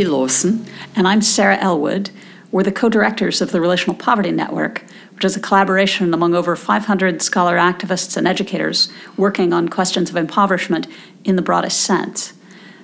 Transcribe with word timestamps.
Vicki 0.00 0.10
Lawson. 0.10 0.64
And 0.96 1.06
I'm 1.06 1.20
Sarah 1.20 1.58
Elwood. 1.58 2.08
We're 2.50 2.62
the 2.62 2.72
co 2.72 2.88
directors 2.88 3.42
of 3.42 3.52
the 3.52 3.60
Relational 3.60 3.94
Poverty 3.94 4.30
Network, 4.30 4.82
which 5.14 5.26
is 5.26 5.36
a 5.36 5.40
collaboration 5.40 6.14
among 6.14 6.34
over 6.34 6.56
500 6.56 7.20
scholar 7.20 7.58
activists 7.58 8.16
and 8.16 8.26
educators 8.26 8.90
working 9.18 9.52
on 9.52 9.68
questions 9.68 10.08
of 10.08 10.16
impoverishment 10.16 10.86
in 11.24 11.36
the 11.36 11.42
broadest 11.42 11.82
sense. 11.82 12.32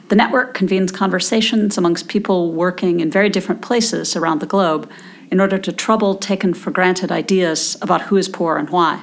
The 0.09 0.15
network 0.15 0.53
convenes 0.53 0.93
conversations 0.93 1.79
amongst 1.79 2.09
people 2.09 2.53
working 2.53 3.01
in 3.01 3.11
very 3.11 3.31
different 3.31 3.63
places 3.63 4.15
around 4.15 4.41
the 4.41 4.47
globe 4.47 4.87
in 5.31 5.41
order 5.41 5.57
to 5.57 5.73
trouble 5.73 6.17
taken 6.17 6.53
for 6.53 6.71
granted 6.71 7.11
ideas 7.11 7.79
about 7.81 8.03
who 8.03 8.19
is 8.19 8.29
poor 8.29 8.59
and 8.59 8.69
why. 8.69 9.03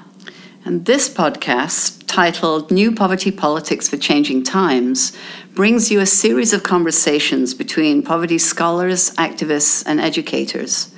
And 0.65 0.85
this 0.85 1.09
podcast, 1.09 2.03
titled 2.07 2.71
New 2.71 2.93
Poverty 2.93 3.31
Politics 3.31 3.89
for 3.89 3.97
Changing 3.97 4.43
Times, 4.45 5.11
brings 5.53 5.91
you 5.91 5.99
a 5.99 6.05
series 6.05 6.53
of 6.53 6.63
conversations 6.63 7.53
between 7.53 8.01
poverty 8.01 8.37
scholars, 8.37 9.11
activists, 9.15 9.83
and 9.85 9.99
educators. 9.99 10.93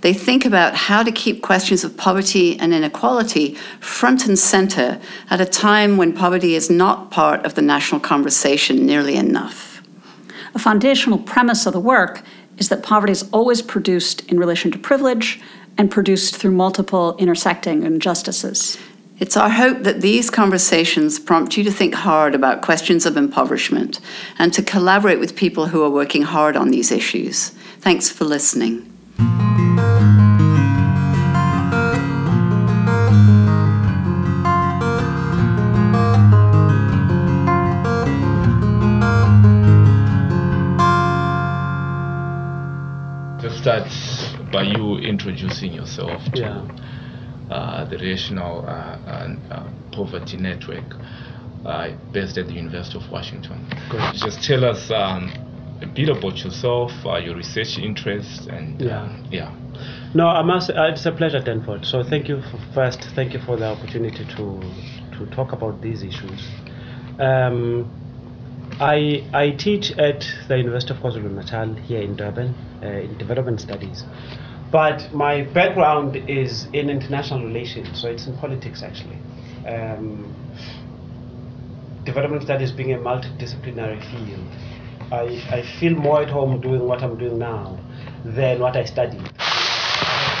They 0.00 0.14
think 0.14 0.46
about 0.46 0.74
how 0.74 1.02
to 1.02 1.12
keep 1.12 1.42
questions 1.42 1.84
of 1.84 1.98
poverty 1.98 2.58
and 2.58 2.72
inequality 2.72 3.56
front 3.78 4.26
and 4.26 4.38
center 4.38 4.98
at 5.28 5.38
a 5.38 5.44
time 5.44 5.98
when 5.98 6.14
poverty 6.14 6.54
is 6.54 6.70
not 6.70 7.10
part 7.10 7.44
of 7.44 7.56
the 7.56 7.62
national 7.62 8.00
conversation 8.00 8.86
nearly 8.86 9.16
enough. 9.16 9.82
A 10.54 10.58
foundational 10.58 11.18
premise 11.18 11.66
of 11.66 11.74
the 11.74 11.80
work 11.80 12.22
is 12.56 12.70
that 12.70 12.82
poverty 12.82 13.12
is 13.12 13.28
always 13.32 13.60
produced 13.60 14.26
in 14.30 14.38
relation 14.38 14.70
to 14.70 14.78
privilege 14.78 15.42
and 15.76 15.90
produced 15.90 16.36
through 16.36 16.52
multiple 16.52 17.16
intersecting 17.18 17.82
injustices. 17.82 18.78
It's 19.20 19.36
our 19.36 19.50
hope 19.50 19.82
that 19.82 20.00
these 20.00 20.30
conversations 20.30 21.18
prompt 21.18 21.58
you 21.58 21.62
to 21.64 21.70
think 21.70 21.92
hard 21.92 22.34
about 22.34 22.62
questions 22.62 23.04
of 23.04 23.18
impoverishment 23.18 24.00
and 24.38 24.50
to 24.54 24.62
collaborate 24.62 25.20
with 25.20 25.36
people 25.36 25.66
who 25.66 25.82
are 25.82 25.90
working 25.90 26.22
hard 26.22 26.56
on 26.56 26.70
these 26.70 26.90
issues. 26.90 27.50
Thanks 27.80 28.08
for 28.08 28.24
listening. 28.24 28.86
To 43.40 43.50
start 43.50 43.92
by 44.50 44.62
you 44.62 44.96
introducing 44.96 45.74
yourself 45.74 46.24
to 46.32 46.40
Yeah. 46.40 46.62
Uh, 47.50 47.84
the 47.84 47.96
Relational 47.98 48.60
uh, 48.66 49.34
uh, 49.50 49.70
Poverty 49.92 50.36
Network 50.36 50.84
uh, 51.66 51.90
based 52.12 52.38
at 52.38 52.46
the 52.46 52.54
University 52.54 52.98
of 52.98 53.10
Washington. 53.10 53.66
Good. 53.90 54.14
Just 54.14 54.42
tell 54.42 54.64
us 54.64 54.90
um, 54.90 55.30
a 55.82 55.86
bit 55.86 56.08
about 56.08 56.38
yourself, 56.44 56.92
uh, 57.04 57.16
your 57.16 57.36
research 57.36 57.78
interests, 57.78 58.46
and 58.46 58.80
Yeah. 58.80 59.02
um, 59.02 59.28
yeah. 59.30 59.54
No, 60.14 60.26
I 60.26 60.42
must. 60.42 60.70
Uh, 60.70 60.90
it's 60.92 61.06
a 61.06 61.12
pleasure, 61.12 61.40
Denford. 61.40 61.84
So 61.84 62.02
thank 62.02 62.28
you 62.28 62.42
for, 62.42 62.58
first. 62.74 63.00
Thank 63.14 63.32
you 63.32 63.40
for 63.40 63.56
the 63.56 63.66
opportunity 63.66 64.24
to 64.36 64.60
to 65.16 65.26
talk 65.34 65.52
about 65.52 65.80
these 65.80 66.02
issues. 66.02 66.48
Um, 67.18 67.88
I 68.80 69.24
I 69.32 69.50
teach 69.50 69.92
at 69.98 70.24
the 70.48 70.56
University 70.58 70.94
of 70.94 71.00
KwaZulu 71.00 71.30
Natal 71.34 71.74
here 71.74 72.00
in 72.02 72.16
Durban 72.16 72.54
uh, 72.82 72.86
in 72.86 73.16
development 73.18 73.60
studies, 73.60 74.04
but 74.70 75.12
my 75.12 75.42
background 75.42 76.16
is 76.28 76.66
in 76.72 76.90
international 76.90 77.44
relations, 77.44 78.00
so 78.00 78.08
it's 78.08 78.26
in 78.26 78.36
politics 78.36 78.82
actually. 78.82 79.18
Um, 79.66 80.34
development 82.04 82.42
studies 82.42 82.70
being 82.72 82.92
a 82.92 82.98
multidisciplinary 82.98 84.00
field, 84.10 84.46
I, 85.12 85.42
I 85.50 85.62
feel 85.80 85.94
more 85.94 86.22
at 86.22 86.30
home 86.30 86.60
doing 86.60 86.86
what 86.86 87.02
I'm 87.02 87.18
doing 87.18 87.38
now 87.38 87.78
than 88.24 88.60
what 88.60 88.76
I 88.76 88.84
studied. 88.84 89.22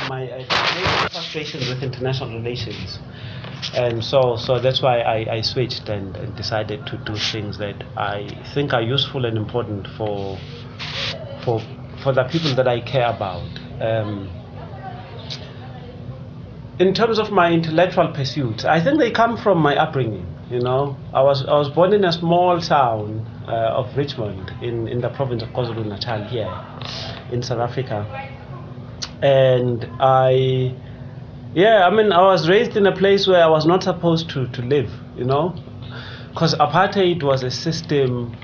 My 0.08 0.30
I 0.32 0.46
had 0.48 1.10
frustration 1.10 1.60
with 1.68 1.82
international 1.82 2.30
relations, 2.36 2.98
and 3.74 4.02
so 4.02 4.36
so 4.36 4.58
that's 4.58 4.80
why 4.80 5.00
I, 5.00 5.34
I 5.36 5.40
switched 5.42 5.88
and, 5.88 6.16
and 6.16 6.36
decided 6.36 6.86
to 6.86 6.96
do 6.98 7.16
things 7.16 7.58
that 7.58 7.82
I 7.96 8.28
think 8.54 8.72
are 8.72 8.82
useful 8.82 9.24
and 9.24 9.36
important 9.36 9.86
for 9.96 10.38
for 11.44 11.60
for 12.02 12.12
the 12.12 12.24
people 12.24 12.54
that 12.54 12.66
I 12.66 12.80
care 12.80 13.08
about. 13.08 13.69
Um, 13.80 14.28
in 16.80 16.94
terms 16.94 17.18
of 17.18 17.30
my 17.30 17.52
intellectual 17.52 18.08
pursuits, 18.08 18.64
I 18.64 18.80
think 18.80 18.98
they 18.98 19.10
come 19.10 19.36
from 19.36 19.58
my 19.58 19.76
upbringing. 19.76 20.26
You 20.50 20.60
know, 20.60 20.96
I 21.12 21.22
was 21.22 21.44
I 21.46 21.54
was 21.54 21.68
born 21.68 21.92
in 21.92 22.04
a 22.04 22.12
small 22.12 22.60
town 22.60 23.24
uh, 23.46 23.78
of 23.80 23.96
Richmond 23.96 24.50
in, 24.62 24.88
in 24.88 25.00
the 25.00 25.10
province 25.10 25.42
of 25.42 25.50
KwaZulu 25.50 25.86
Natal 25.86 26.24
here 26.24 26.52
in 27.30 27.42
South 27.42 27.60
Africa, 27.60 28.04
and 29.22 29.86
I, 30.00 30.74
yeah, 31.54 31.86
I 31.86 31.90
mean, 31.94 32.12
I 32.12 32.22
was 32.22 32.48
raised 32.48 32.76
in 32.76 32.86
a 32.86 32.96
place 32.96 33.28
where 33.28 33.44
I 33.44 33.46
was 33.48 33.64
not 33.66 33.82
supposed 33.82 34.30
to 34.30 34.48
to 34.48 34.62
live. 34.62 34.90
You 35.16 35.24
know, 35.24 35.54
because 36.30 36.54
apartheid 36.54 37.22
was 37.22 37.42
a 37.42 37.50
system 37.50 38.36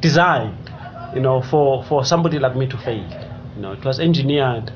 designed, 0.00 0.70
you 1.14 1.20
know, 1.20 1.42
for 1.42 1.84
for 1.84 2.04
somebody 2.04 2.38
like 2.38 2.56
me 2.56 2.66
to 2.66 2.78
fail. 2.78 3.27
You 3.58 3.62
know, 3.62 3.72
it 3.72 3.84
was 3.84 3.98
engineered 3.98 4.70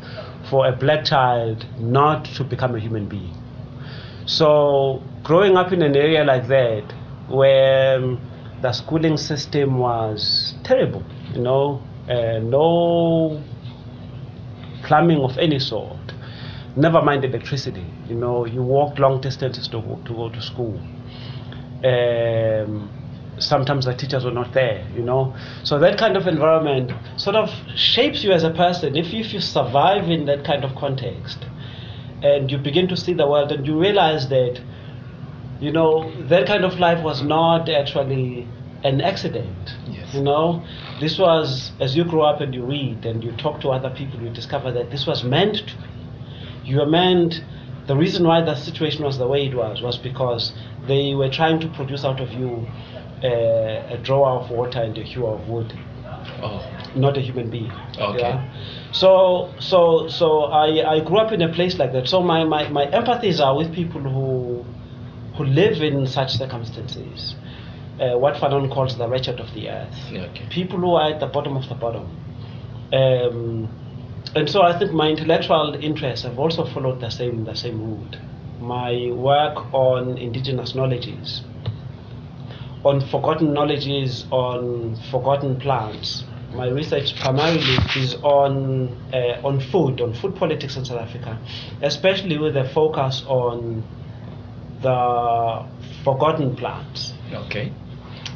for 0.51 0.67
a 0.67 0.73
black 0.73 1.05
child 1.05 1.65
not 1.79 2.25
to 2.35 2.43
become 2.43 2.75
a 2.75 2.81
human 2.81 3.07
being. 3.07 3.33
So 4.27 5.01
growing 5.23 5.57
up 5.57 5.71
in 5.73 5.83
an 5.83 5.95
area 5.95 6.25
like 6.25 6.49
that, 6.49 6.93
where 7.29 7.99
um, 7.99 8.21
the 8.61 8.73
schooling 8.73 9.17
system 9.17 9.79
was 9.79 10.55
terrible, 10.65 11.05
you 11.33 11.43
know, 11.43 11.81
uh, 12.09 12.41
no 12.41 13.41
plumbing 14.83 15.21
of 15.21 15.39
any 15.39 15.61
sort, 15.61 16.13
never 16.75 17.01
mind 17.03 17.25
electricity. 17.25 17.87
You 18.09 18.17
know, 18.17 18.47
you 18.47 18.65
walked 18.65 18.99
long 18.99 19.21
distances 19.21 19.69
to 19.69 19.81
go, 19.81 20.01
to 20.07 20.13
go 20.13 20.29
to 20.29 20.43
school. 20.43 20.77
Um, 21.85 22.91
sometimes 23.39 23.87
the 23.87 23.95
teachers 23.95 24.25
were 24.25 24.31
not 24.31 24.53
there, 24.53 24.87
you 24.95 25.03
know. 25.03 25.35
So 25.65 25.79
that 25.79 25.99
kind 25.99 26.17
of 26.17 26.27
environment 26.27 26.93
sort 27.17 27.37
of 27.37 27.51
shapes 27.75 28.23
you 28.23 28.33
as 28.33 28.45
a 28.45 28.51
person. 28.51 28.97
If 28.97 29.13
you, 29.13 29.21
if 29.21 29.33
you 29.33 29.41
survive 29.41 30.09
in 30.09 30.27
that 30.27 30.45
kind 30.45 30.65
of 30.65 30.75
context 30.77 31.39
and 32.23 32.51
you 32.51 32.59
begin 32.59 32.89
to 32.89 32.97
see 32.97 33.15
the 33.15 33.27
world 33.27 33.51
and 33.53 33.67
you 33.67 33.79
realize 33.81 34.29
that, 34.29 34.61
you 35.61 35.73
know, 35.73 36.13
that 36.29 36.47
kind 36.47 36.65
of 36.65 36.79
life 36.79 37.03
was 37.03 37.23
not 37.23 37.69
actually 37.69 38.47
an 38.85 39.01
accident. 39.01 39.75
Yes. 39.87 40.13
You 40.15 40.23
know, 40.23 40.65
this 41.01 41.19
was, 41.19 41.73
as 41.81 41.97
you 41.97 42.05
grow 42.05 42.23
up 42.23 42.41
and 42.41 42.55
you 42.55 42.65
read 42.65 43.07
and 43.07 43.23
you 43.23 43.33
talk 43.33 43.61
to 43.63 43.69
other 43.69 43.91
people, 43.91 44.21
you 44.21 44.31
discover 44.31 44.73
that 44.73 44.91
this 44.91 45.07
was 45.07 45.25
meant 45.25 45.57
to 45.69 45.77
be. 45.77 45.89
You 46.65 46.79
were 46.79 46.87
meant, 46.87 47.43
the 47.87 47.97
reason 47.97 48.25
why 48.27 48.43
the 48.43 48.55
situation 48.55 49.05
was 49.05 49.19
the 49.19 49.27
way 49.27 49.47
it 49.47 49.55
was 49.55 49.83
was 49.83 49.99
because 49.99 50.53
they 50.87 51.15
were 51.15 51.29
trying 51.29 51.61
to 51.61 51.69
produce 51.69 52.05
out 52.05 52.21
of 52.21 52.33
you 52.33 52.67
a 53.25 53.99
drawer 54.03 54.41
of 54.41 54.51
water 54.51 54.81
and 54.83 54.97
a 54.99 55.03
hewer 55.03 55.31
of 55.35 55.49
wood, 55.49 55.73
Oh, 56.43 56.61
not 56.95 57.17
a 57.17 57.21
human 57.21 57.51
being. 57.51 57.73
Okay. 57.99 58.51
So, 58.93 59.53
so, 59.59 60.09
so 60.09 60.45
I, 60.45 60.97
I 60.97 61.01
grew 61.01 61.19
up 61.19 61.33
in 61.33 61.43
a 61.43 61.53
place 61.53 61.79
like 61.79 61.93
that. 61.93 62.09
So 62.09 62.23
my, 62.23 62.45
my, 62.45 62.69
my 62.69 62.87
empathies 62.87 63.41
are 63.41 63.57
with 63.57 63.73
people 63.73 64.01
who, 64.01 64.65
who 65.37 65.45
live 65.45 65.83
in 65.83 66.07
such 66.07 66.33
circumstances. 66.37 67.35
Uh, 68.01 68.19
what 68.19 68.35
Fanon 68.35 68.73
calls 68.73 68.97
the 68.99 69.09
wretched 69.09 69.41
of 69.41 69.53
the 69.55 69.69
earth. 69.69 69.95
okay. 70.13 70.47
People 70.51 70.79
who 70.79 70.95
are 70.95 71.13
at 71.13 71.21
the 71.21 71.27
bottom 71.27 71.57
of 71.57 71.69
the 71.69 71.75
bottom. 71.75 72.05
Um, 72.93 73.69
and 74.35 74.49
so 74.49 74.63
I 74.63 74.79
think 74.79 74.93
my 74.93 75.09
intellectual 75.09 75.75
interests 75.81 76.25
have 76.25 76.39
also 76.39 76.65
followed 76.65 77.01
the 77.01 77.11
same 77.11 77.45
the 77.45 77.55
same 77.55 77.83
route. 77.83 78.17
My 78.61 79.11
work 79.13 79.73
on 79.75 80.17
indigenous 80.19 80.75
knowledges, 80.75 81.43
on 82.85 83.01
forgotten 83.01 83.53
knowledges, 83.53 84.27
on 84.31 84.97
forgotten 85.11 85.59
plants. 85.61 86.25
My 86.55 86.69
research 86.69 87.19
primarily 87.19 87.77
is 87.97 88.15
on 88.23 88.89
uh, 89.13 89.41
on 89.47 89.61
food, 89.61 90.01
on 90.01 90.13
food 90.15 90.37
politics 90.37 90.77
in 90.77 90.85
South 90.85 91.01
Africa, 91.01 91.39
especially 91.81 92.37
with 92.39 92.57
a 92.57 92.69
focus 92.75 93.23
on 93.27 93.83
the 94.83 95.67
forgotten 96.05 96.57
plants 96.57 97.13
Okay. 97.33 97.73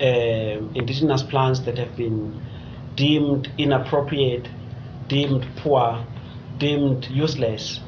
um, 0.00 0.70
indigenous 0.74 1.22
plants 1.22 1.60
that 1.60 1.76
have 1.78 1.96
been 1.96 2.40
deemed 2.94 3.50
inappropriate, 3.58 4.48
deemed 5.08 5.44
poor, 5.56 6.06
deemed 6.58 7.06
useless 7.10 7.80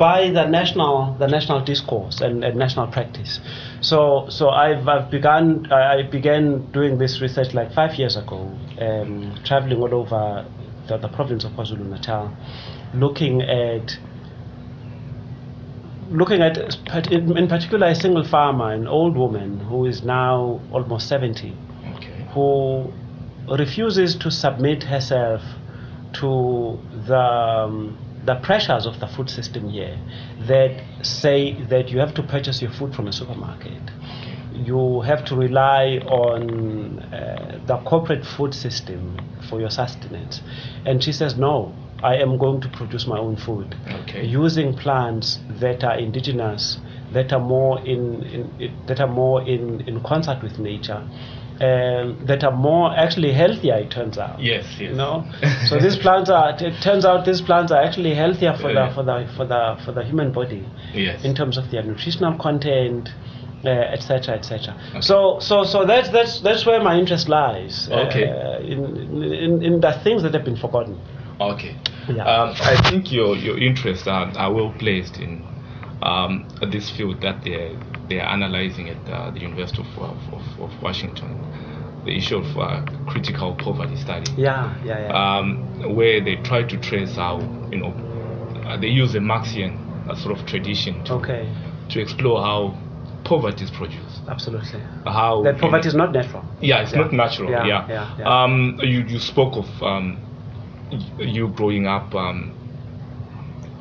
by 0.00 0.30
the 0.30 0.46
national 0.46 1.14
the 1.18 1.26
national 1.28 1.62
discourse 1.62 2.22
and, 2.22 2.42
and 2.42 2.56
national 2.56 2.86
practice. 2.88 3.38
So 3.82 4.26
so 4.30 4.48
I've, 4.48 4.88
I've 4.88 5.10
begun 5.10 5.70
I 5.70 6.02
began 6.10 6.72
doing 6.72 6.96
this 6.96 7.20
research 7.20 7.52
like 7.52 7.70
five 7.74 7.94
years 7.96 8.16
ago, 8.16 8.40
um, 8.80 9.38
traveling 9.44 9.78
all 9.82 9.94
over 9.94 10.46
the, 10.88 10.96
the 10.96 11.08
province 11.08 11.44
of 11.44 11.52
KwaZulu 11.52 11.86
Natal, 11.86 12.34
looking 12.94 13.42
at 13.42 13.98
looking 16.10 16.40
at 16.40 16.56
in 17.12 17.46
particular 17.46 17.88
a 17.88 17.94
single 17.94 18.24
farmer, 18.26 18.72
an 18.72 18.88
old 18.88 19.16
woman 19.18 19.60
who 19.60 19.84
is 19.84 20.02
now 20.02 20.60
almost 20.72 21.08
70, 21.08 21.54
Okay. 21.96 22.26
who 22.32 22.90
refuses 23.58 24.16
to 24.16 24.30
submit 24.30 24.82
herself 24.82 25.42
to 26.14 26.78
the 27.06 27.16
um, 27.16 27.98
the 28.24 28.34
pressures 28.36 28.86
of 28.86 29.00
the 29.00 29.06
food 29.06 29.30
system 29.30 29.68
here 29.68 29.98
that 30.46 30.82
say 31.02 31.60
that 31.64 31.88
you 31.90 31.98
have 31.98 32.14
to 32.14 32.22
purchase 32.22 32.60
your 32.60 32.70
food 32.72 32.94
from 32.94 33.08
a 33.08 33.12
supermarket. 33.12 33.80
You 34.52 35.00
have 35.02 35.24
to 35.26 35.36
rely 35.36 35.98
on 36.06 36.98
uh, 36.98 37.60
the 37.66 37.78
corporate 37.78 38.24
food 38.26 38.54
system 38.54 39.18
for 39.48 39.60
your 39.60 39.70
sustenance. 39.70 40.42
And 40.84 41.02
she 41.02 41.12
says, 41.12 41.36
no, 41.38 41.74
I 42.02 42.16
am 42.16 42.36
going 42.38 42.60
to 42.62 42.68
produce 42.68 43.06
my 43.06 43.18
own 43.18 43.36
food 43.36 43.74
Okay. 44.02 44.24
using 44.24 44.74
plants 44.74 45.38
that 45.48 45.84
are 45.84 45.98
indigenous, 45.98 46.78
that 47.12 47.32
are 47.32 47.40
more 47.40 47.80
in, 47.86 48.22
in, 48.24 48.74
that 48.86 49.00
are 49.00 49.08
more 49.08 49.42
in, 49.42 49.80
in 49.82 50.02
concert 50.02 50.42
with 50.42 50.58
nature, 50.58 51.06
um, 51.60 52.24
that 52.26 52.42
are 52.42 52.56
more 52.56 52.90
actually 52.96 53.32
healthier. 53.32 53.74
It 53.76 53.90
turns 53.90 54.16
out. 54.18 54.40
Yes, 54.40 54.64
yes. 54.72 54.80
You 54.80 54.94
know, 54.96 55.24
so 55.68 55.78
these 55.78 55.96
plants 55.96 56.30
are. 56.30 56.56
It 56.58 56.80
turns 56.82 57.04
out 57.04 57.24
these 57.24 57.40
plants 57.42 57.70
are 57.72 57.82
actually 57.82 58.14
healthier 58.14 58.54
for 58.56 58.72
the 58.72 58.90
for 58.94 59.02
the 59.02 59.28
for 59.36 59.44
the 59.44 59.76
for 59.84 59.92
the 59.92 60.02
human 60.04 60.32
body 60.32 60.64
Yes. 60.94 61.24
in 61.24 61.34
terms 61.34 61.58
of 61.58 61.70
their 61.70 61.82
nutritional 61.82 62.36
content, 62.38 63.10
etc., 63.64 64.34
etc. 64.36 64.74
So, 65.02 65.38
so, 65.40 65.64
so 65.64 65.84
that's 65.84 66.08
that's 66.10 66.40
that's 66.40 66.64
where 66.66 66.82
my 66.82 66.98
interest 66.98 67.28
lies. 67.28 67.88
uh, 67.90 68.06
Okay. 68.06 68.24
in, 68.72 69.22
in 69.22 69.62
in 69.62 69.80
the 69.80 69.92
things 70.02 70.22
that 70.22 70.32
have 70.34 70.44
been 70.44 70.56
forgotten. 70.56 70.98
Okay. 71.40 71.76
Yeah. 72.08 72.24
Um, 72.24 72.54
I 72.60 72.90
think 72.90 73.12
your 73.12 73.36
your 73.36 73.58
interests 73.58 74.06
are, 74.06 74.26
are 74.36 74.52
well 74.52 74.72
placed 74.78 75.18
in 75.18 75.44
um, 76.02 76.48
this 76.70 76.90
field 76.90 77.20
that 77.20 77.44
they 77.44 77.76
they 78.10 78.18
are 78.18 78.28
analyzing 78.28 78.90
at 78.90 79.08
uh, 79.08 79.30
the 79.30 79.40
University 79.40 79.82
of, 79.82 80.02
of, 80.32 80.42
of, 80.60 80.82
Washington, 80.82 81.28
the 82.04 82.14
issue 82.16 82.38
of 82.38 82.56
uh, 82.58 82.82
critical 83.06 83.54
poverty 83.54 83.96
study, 83.96 84.30
Yeah, 84.36 84.74
yeah, 84.84 84.98
yeah. 84.98 85.38
um, 85.38 85.56
where 85.94 86.20
they 86.20 86.36
try 86.36 86.64
to 86.64 86.76
trace 86.76 87.14
how 87.14 87.38
you 87.70 87.78
know 87.78 87.94
uh, 88.66 88.76
they 88.76 88.88
use 88.88 89.14
a 89.14 89.20
Marxian 89.20 89.78
uh, 90.08 90.16
sort 90.16 90.38
of 90.38 90.44
tradition 90.46 91.02
to 91.04 91.14
okay, 91.14 91.48
to 91.90 92.00
explore 92.00 92.42
how 92.42 92.76
poverty 93.24 93.64
is 93.64 93.70
produced, 93.70 94.20
absolutely. 94.28 94.80
how 95.06 95.42
That 95.44 95.58
poverty 95.58 95.86
is 95.88 95.94
not 95.94 96.12
natural. 96.12 96.44
yeah, 96.60 96.82
it's 96.82 96.92
Yeah. 96.92 97.02
not 97.02 97.12
natural. 97.12 97.50
Yeah, 97.52 97.66
Yeah, 97.66 97.86
yeah, 97.88 98.18
yeah. 98.18 98.42
Um, 98.42 98.80
you 98.82 99.04
you 99.06 99.20
spoke 99.20 99.56
of 99.56 99.68
um, 99.82 100.18
you 101.18 101.46
growing 101.48 101.86
up 101.86 102.12
um, 102.16 102.50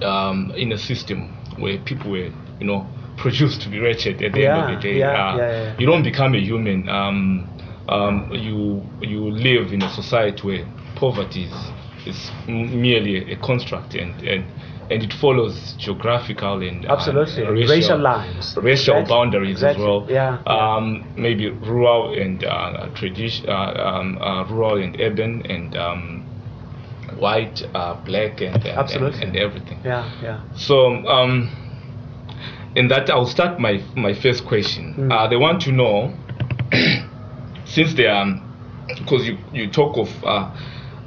um, 0.04 0.54
in 0.56 0.72
a 0.72 0.78
system 0.78 1.30
where 1.58 1.80
people 1.80 2.12
were, 2.12 2.30
you 2.60 2.68
know, 2.68 2.88
produced 3.20 3.62
to 3.64 3.70
be 3.70 3.80
wretched 3.80 4.22
at 4.22 4.34
the 4.34 4.42
Yeah, 4.42 4.56
end 4.58 4.72
of 4.74 4.82
the 4.82 4.88
day. 4.90 5.00
yeah, 5.00 5.12
Uh, 5.12 5.38
yeah, 5.38 5.52
yeah. 5.64 5.76
You 5.80 5.86
don't 5.88 6.04
become 6.04 6.34
a 6.36 6.40
human. 6.40 6.88
Um, 6.90 7.50
um, 7.90 8.30
you 8.32 8.84
you 9.02 9.32
live 9.32 9.74
in 9.74 9.82
a 9.82 9.90
society 9.90 10.42
where 10.48 10.66
poverty 10.96 11.44
is, 11.46 11.72
is 12.06 12.32
merely 12.48 13.32
a 13.32 13.36
construct 13.38 13.96
and, 13.96 14.14
and 14.22 14.46
and 14.92 15.04
it 15.04 15.14
follows 15.14 15.76
geographical 15.78 16.62
and 16.62 16.86
uh, 16.86 16.94
Absolutely. 16.94 17.44
racial, 17.44 17.76
Racial 17.76 18.00
lines. 18.00 18.58
racial 18.58 18.98
Exactly. 18.98 19.10
boundaries 19.16 19.52
Exactly. 19.64 19.84
as 19.84 19.88
well. 19.88 20.06
Yeah, 20.10 20.38
yeah. 20.46 20.76
Um, 20.76 21.06
maybe 21.16 21.50
rural 21.50 22.14
and 22.20 22.44
uh, 22.44 22.88
tradition, 22.96 23.48
uh, 23.50 23.54
um, 23.54 24.18
uh, 24.20 24.44
rural 24.46 24.82
and 24.82 25.00
urban 25.00 25.44
and 25.46 25.76
um, 25.78 26.26
white, 27.18 27.62
uh, 27.74 27.96
black, 28.06 28.42
and 28.42 28.66
and, 28.66 28.92
and 29.24 29.36
everything. 29.36 29.80
Yeah, 29.84 30.10
yeah. 30.22 30.42
So, 30.56 31.06
um, 31.08 31.50
in 32.76 32.88
that, 32.90 33.10
I'll 33.10 33.26
start 33.26 33.60
my 33.60 33.82
my 33.96 34.14
first 34.14 34.46
question. 34.46 34.96
Mm. 34.98 35.12
Uh, 35.12 35.28
they 35.28 35.36
want 35.38 35.62
to 35.64 35.72
know, 35.72 36.14
since 37.66 37.94
they 37.94 38.08
are, 38.08 38.26
because 38.98 39.28
you 39.28 39.38
you 39.52 39.70
talk 39.70 39.98
of 39.98 40.24
uh, 40.24 40.52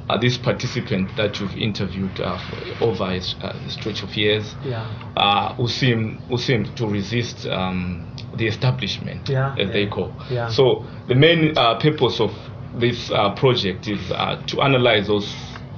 uh, 0.09 0.17
this 0.17 0.37
participant 0.37 1.15
that 1.15 1.39
you've 1.39 1.55
interviewed 1.57 2.19
uh, 2.19 2.37
for 2.37 2.83
over 2.83 3.05
a, 3.05 3.15
s- 3.17 3.35
a 3.41 3.69
stretch 3.69 4.03
of 4.03 4.15
years, 4.15 4.55
Yeah. 4.63 4.85
uh, 5.15 5.53
who 5.55 5.67
seem 5.67 6.21
who 6.29 6.37
seem 6.37 6.65
to 6.75 6.87
resist 6.87 7.45
um, 7.47 8.05
the 8.35 8.47
establishment, 8.47 9.29
Yeah, 9.29 9.55
as 9.57 9.71
they 9.71 9.87
call. 9.87 10.13
yeah. 10.29 10.49
So 10.49 10.85
the 11.07 11.15
main 11.15 11.57
uh, 11.57 11.75
purpose 11.79 12.19
of 12.19 12.31
this 12.75 13.11
uh, 13.11 13.33
project 13.35 13.87
is 13.87 14.11
uh, 14.11 14.41
to 14.47 14.61
analyze 14.61 15.07
those 15.07 15.33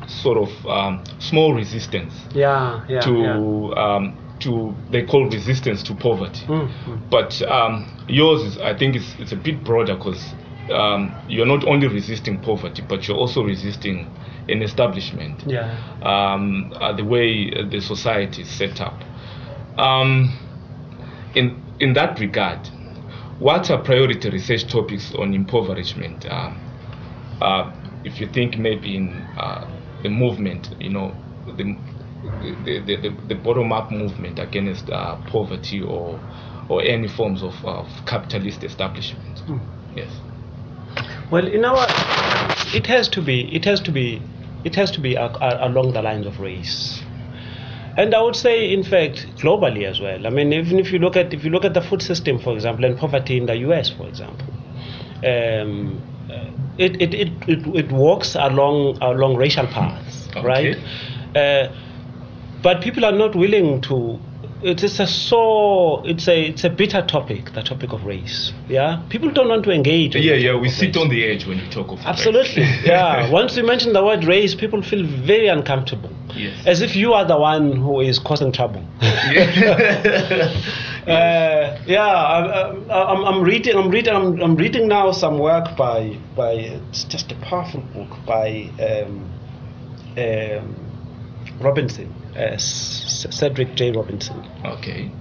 sort 0.07 0.37
of 0.37 0.65
um, 0.67 1.03
small 1.19 1.53
resistance 1.53 2.13
Yeah, 2.33 2.83
yeah. 2.87 3.01
to 3.01 3.11
yeah. 3.75 3.95
um, 3.95 4.15
to 4.45 4.75
they 4.91 5.03
call 5.05 5.29
resistance 5.29 5.83
to 5.83 5.95
poverty. 5.95 6.45
Mm, 6.45 6.69
mm. 6.85 7.09
But 7.09 7.41
um, 7.41 7.85
yours 8.07 8.41
is, 8.43 8.57
I 8.59 8.77
think, 8.77 8.95
it's, 8.95 9.15
it's 9.19 9.31
a 9.31 9.35
bit 9.35 9.63
broader 9.63 9.95
because 9.95 10.33
um, 10.71 11.13
you're 11.27 11.45
not 11.45 11.67
only 11.67 11.87
resisting 11.87 12.39
poverty, 12.41 12.83
but 12.87 13.07
you're 13.07 13.17
also 13.17 13.43
resisting 13.43 14.07
an 14.47 14.61
establishment. 14.61 15.43
Yeah. 15.45 15.75
Um, 16.01 16.73
uh, 16.75 16.93
the 16.93 17.03
way 17.03 17.51
uh, 17.51 17.67
the 17.69 17.81
society 17.81 18.43
is 18.43 18.49
set 18.49 18.81
up. 18.81 19.01
Um, 19.77 20.37
in 21.33 21.61
in 21.79 21.93
that 21.93 22.19
regard, 22.19 22.67
what 23.39 23.69
are 23.69 23.81
priority 23.81 24.29
research 24.29 24.67
topics 24.67 25.13
on 25.15 25.33
impoverishment? 25.33 26.25
Um, 26.31 26.59
uh, 27.41 27.71
if 28.03 28.21
you 28.21 28.27
think 28.27 28.57
maybe 28.57 28.95
in 28.95 29.09
uh, 29.37 29.67
the 30.03 30.09
movement, 30.09 30.69
you 30.79 30.89
know, 30.89 31.13
the 31.57 31.75
the, 32.63 32.79
the, 32.79 32.95
the, 32.95 33.09
the 33.27 33.35
bottom-up 33.35 33.91
movement 33.91 34.39
against 34.39 34.89
uh, 34.89 35.15
poverty 35.27 35.81
or 35.81 36.19
or 36.67 36.81
any 36.81 37.07
forms 37.07 37.43
of, 37.43 37.53
of 37.63 37.87
capitalist 38.07 38.63
establishment. 38.63 39.43
Yes. 39.95 40.09
Well, 41.29 41.47
in 41.47 41.63
our, 41.63 41.85
it 42.73 42.87
has 42.87 43.07
to 43.09 43.21
be, 43.21 43.53
it 43.55 43.65
has 43.65 43.79
to 43.81 43.91
be, 43.91 44.19
it 44.63 44.73
has 44.75 44.89
to 44.91 44.99
be 44.99 45.13
a, 45.15 45.25
a, 45.25 45.67
along 45.67 45.93
the 45.93 46.01
lines 46.01 46.25
of 46.25 46.39
race. 46.39 47.03
And 47.97 48.15
I 48.15 48.21
would 48.21 48.35
say, 48.35 48.73
in 48.73 48.83
fact, 48.83 49.27
globally 49.37 49.85
as 49.85 50.01
well. 50.01 50.25
I 50.25 50.29
mean, 50.31 50.51
even 50.53 50.79
if 50.79 50.91
you 50.91 50.99
look 50.99 51.15
at 51.15 51.33
if 51.33 51.43
you 51.45 51.49
look 51.51 51.65
at 51.65 51.73
the 51.73 51.81
food 51.81 52.01
system, 52.01 52.39
for 52.39 52.53
example, 52.53 52.83
and 52.85 52.97
poverty 52.97 53.37
in 53.37 53.45
the 53.45 53.55
U.S., 53.57 53.89
for 53.89 54.07
example, 54.07 54.47
um, 55.23 56.01
uh, 56.29 56.49
it, 56.77 57.01
it, 57.01 57.13
it, 57.13 57.29
it, 57.47 57.67
it 57.75 57.91
walks 57.91 58.35
along 58.35 58.97
along 59.01 59.35
racial 59.37 59.67
paths, 59.67 60.27
Okay. 60.35 60.43
right? 60.43 60.77
Uh, 61.35 61.73
but 62.65 62.81
people 62.81 63.05
are 63.05 63.11
not 63.11 63.35
willing 63.35 63.79
to. 63.79 64.19
It 64.63 64.83
is 64.83 64.99
a 64.99 65.05
so 65.05 66.01
it's 66.03 66.27
a 66.27 66.47
it's 66.47 66.63
a 66.63 66.69
bitter 66.69 67.03
topic, 67.05 67.53
the 67.53 67.61
topic 67.61 67.93
of 67.93 68.03
race. 68.03 68.53
Yeah, 68.67 69.03
people 69.07 69.29
don't 69.29 69.49
want 69.49 69.63
to 69.65 69.71
engage. 69.71 70.15
Yeah, 70.15 70.33
yeah. 70.33 70.55
We 70.59 70.69
sit 70.69 70.87
race. 70.87 70.97
on 70.97 71.09
the 71.09 71.23
edge 71.25 71.45
when 71.45 71.59
we 71.59 71.69
talk 71.69 71.91
of 71.91 71.99
race. 71.99 72.07
Absolutely. 72.07 72.63
Yeah. 72.83 73.29
Once 73.39 73.55
you 73.55 73.63
mention 73.63 73.93
the 73.93 74.03
word 74.03 74.23
race, 74.23 74.55
people 74.55 74.81
feel 74.81 75.05
very 75.05 75.47
uncomfortable. 75.47 76.09
Yes. 76.33 76.65
As 76.65 76.81
if 76.81 76.95
you 76.95 77.13
are 77.13 77.23
the 77.23 77.37
one 77.37 77.73
who 77.73 78.01
is 78.01 78.17
causing 78.17 78.51
trouble. 78.51 78.83
Uh, 81.05 81.79
yeah, 81.85 82.01
I'm, 82.01 82.89
I'm, 82.89 83.25
I'm 83.25 83.41
reading. 83.43 83.77
I'm 83.77 83.91
reading. 83.91 84.15
I'm, 84.15 84.41
I'm 84.41 84.55
reading 84.55 84.87
now 84.87 85.11
some 85.11 85.37
work 85.37 85.77
by 85.77 86.17
by. 86.35 86.53
It's 86.89 87.03
just 87.03 87.31
a 87.31 87.35
powerful 87.35 87.81
book 87.93 88.09
by 88.25 88.71
um, 88.79 89.29
um, 90.17 90.75
Robinson, 91.61 92.11
uh, 92.37 92.57
Cedric 92.57 93.75
J. 93.75 93.91
Robinson. 93.91 94.45
okay. 94.65 95.11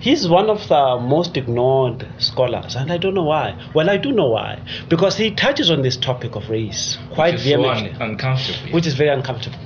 He's 0.00 0.28
one 0.28 0.50
of 0.50 0.68
the 0.68 0.98
most 1.00 1.34
ignored 1.38 2.06
scholars, 2.18 2.74
and 2.76 2.92
I 2.92 2.98
don't 2.98 3.14
know 3.14 3.22
why. 3.22 3.58
Well, 3.74 3.88
I 3.88 3.96
do 3.96 4.12
know 4.12 4.28
why, 4.28 4.60
because 4.90 5.16
he 5.16 5.30
touches 5.30 5.70
on 5.70 5.80
this 5.80 5.96
topic 5.96 6.36
of 6.36 6.50
race 6.50 6.98
quite 7.14 7.32
Which 7.34 7.40
is 7.46 7.50
so 7.52 7.56
vehemently 7.62 7.90
un- 7.92 8.10
uncomfortable. 8.10 8.72
which 8.74 8.86
is 8.86 8.92
very 8.94 9.08
uncomfortable. 9.08 9.56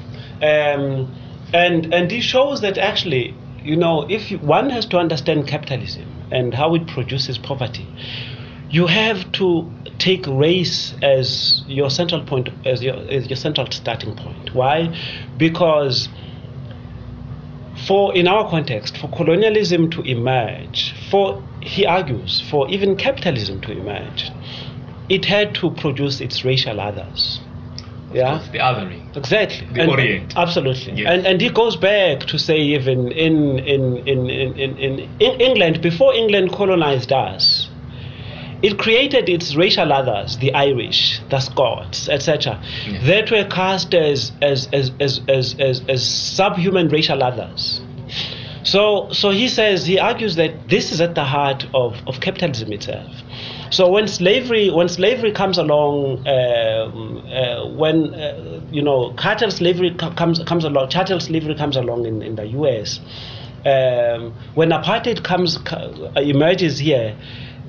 Um, 0.40 1.12
and 1.52 1.92
and 1.92 2.08
he 2.08 2.20
shows 2.20 2.60
that 2.60 2.78
actually, 2.78 3.34
you 3.64 3.74
know, 3.74 4.06
if 4.08 4.30
you, 4.30 4.38
one 4.38 4.70
has 4.70 4.86
to 4.86 4.98
understand 4.98 5.48
capitalism 5.48 6.06
and 6.30 6.54
how 6.54 6.72
it 6.76 6.86
produces 6.86 7.36
poverty, 7.36 7.88
you 8.70 8.86
have 8.86 9.32
to 9.32 9.68
take 9.98 10.24
race 10.28 10.94
as 11.02 11.64
your 11.66 11.90
central 11.90 12.22
point, 12.24 12.48
as 12.64 12.80
your 12.80 12.94
as 12.94 13.28
your 13.28 13.36
central 13.36 13.66
starting 13.72 14.14
point. 14.14 14.54
Why? 14.54 14.96
Because 15.36 16.08
for 17.88 18.14
in 18.14 18.28
our 18.28 18.48
context, 18.48 18.98
for 18.98 19.08
colonialism 19.08 19.90
to 19.90 20.02
emerge, 20.02 20.94
for 21.10 21.42
he 21.62 21.86
argues, 21.86 22.42
for 22.50 22.68
even 22.68 22.94
capitalism 22.96 23.60
to 23.62 23.72
emerge, 23.72 24.30
it 25.08 25.24
had 25.24 25.54
to 25.56 25.70
produce 25.70 26.20
its 26.20 26.44
racial 26.44 26.78
others. 26.80 27.40
Yeah. 28.12 28.42
The 28.52 28.58
othering. 28.58 29.16
Exactly. 29.16 29.66
The 29.72 29.82
And- 29.82 29.90
Orient. 29.90 30.34
Absolutely. 30.36 30.92
Yes. 31.02 31.12
And 31.12 31.26
and 31.26 31.40
he 31.40 31.50
goes 31.50 31.76
back 31.76 32.20
to 32.20 32.38
say 32.38 32.58
even 32.58 33.10
in 33.12 33.58
in, 33.58 33.96
in, 34.06 34.30
in, 34.30 34.58
in, 34.58 34.78
in 34.78 34.98
in 35.18 35.40
England, 35.40 35.82
before 35.82 36.14
England 36.14 36.52
colonized 36.52 37.12
us, 37.12 37.67
it 38.62 38.78
created 38.78 39.28
its 39.28 39.54
racial 39.54 39.92
others, 39.92 40.36
the 40.38 40.52
Irish, 40.54 41.20
the 41.30 41.40
Scots, 41.40 42.08
etc., 42.08 42.60
Yes. 42.86 43.06
that 43.06 43.30
were 43.30 43.44
cast 43.44 43.94
as 43.94 44.32
as, 44.42 44.68
as, 44.72 44.90
as, 45.00 45.20
as, 45.28 45.54
as 45.60 45.82
as 45.88 46.04
subhuman 46.04 46.88
racial 46.88 47.22
others. 47.22 47.80
So 48.64 49.08
so 49.12 49.30
he 49.30 49.48
says 49.48 49.86
he 49.86 49.98
argues 49.98 50.36
that 50.36 50.68
this 50.68 50.92
is 50.92 51.00
at 51.00 51.14
the 51.14 51.24
heart 51.24 51.66
of, 51.74 51.96
of 52.06 52.20
capitalism 52.20 52.72
itself. 52.72 53.10
So 53.70 53.88
when 53.88 54.08
slavery 54.08 54.70
when 54.70 54.88
slavery 54.88 55.32
comes 55.32 55.58
along, 55.58 56.26
um, 56.26 57.18
uh, 57.28 57.66
when 57.68 58.14
uh, 58.14 58.60
you 58.70 58.82
know 58.82 59.14
chattel 59.16 59.50
slavery 59.50 59.94
comes 59.94 60.42
comes 60.44 60.64
along, 60.64 60.88
chattel 60.90 61.20
slavery 61.20 61.54
comes 61.54 61.76
along 61.76 62.06
in, 62.06 62.22
in 62.22 62.34
the 62.34 62.46
U.S. 62.58 63.00
Um, 63.66 64.34
when 64.54 64.70
apartheid 64.70 65.22
comes 65.22 65.58
emerges 66.16 66.78
here, 66.78 67.16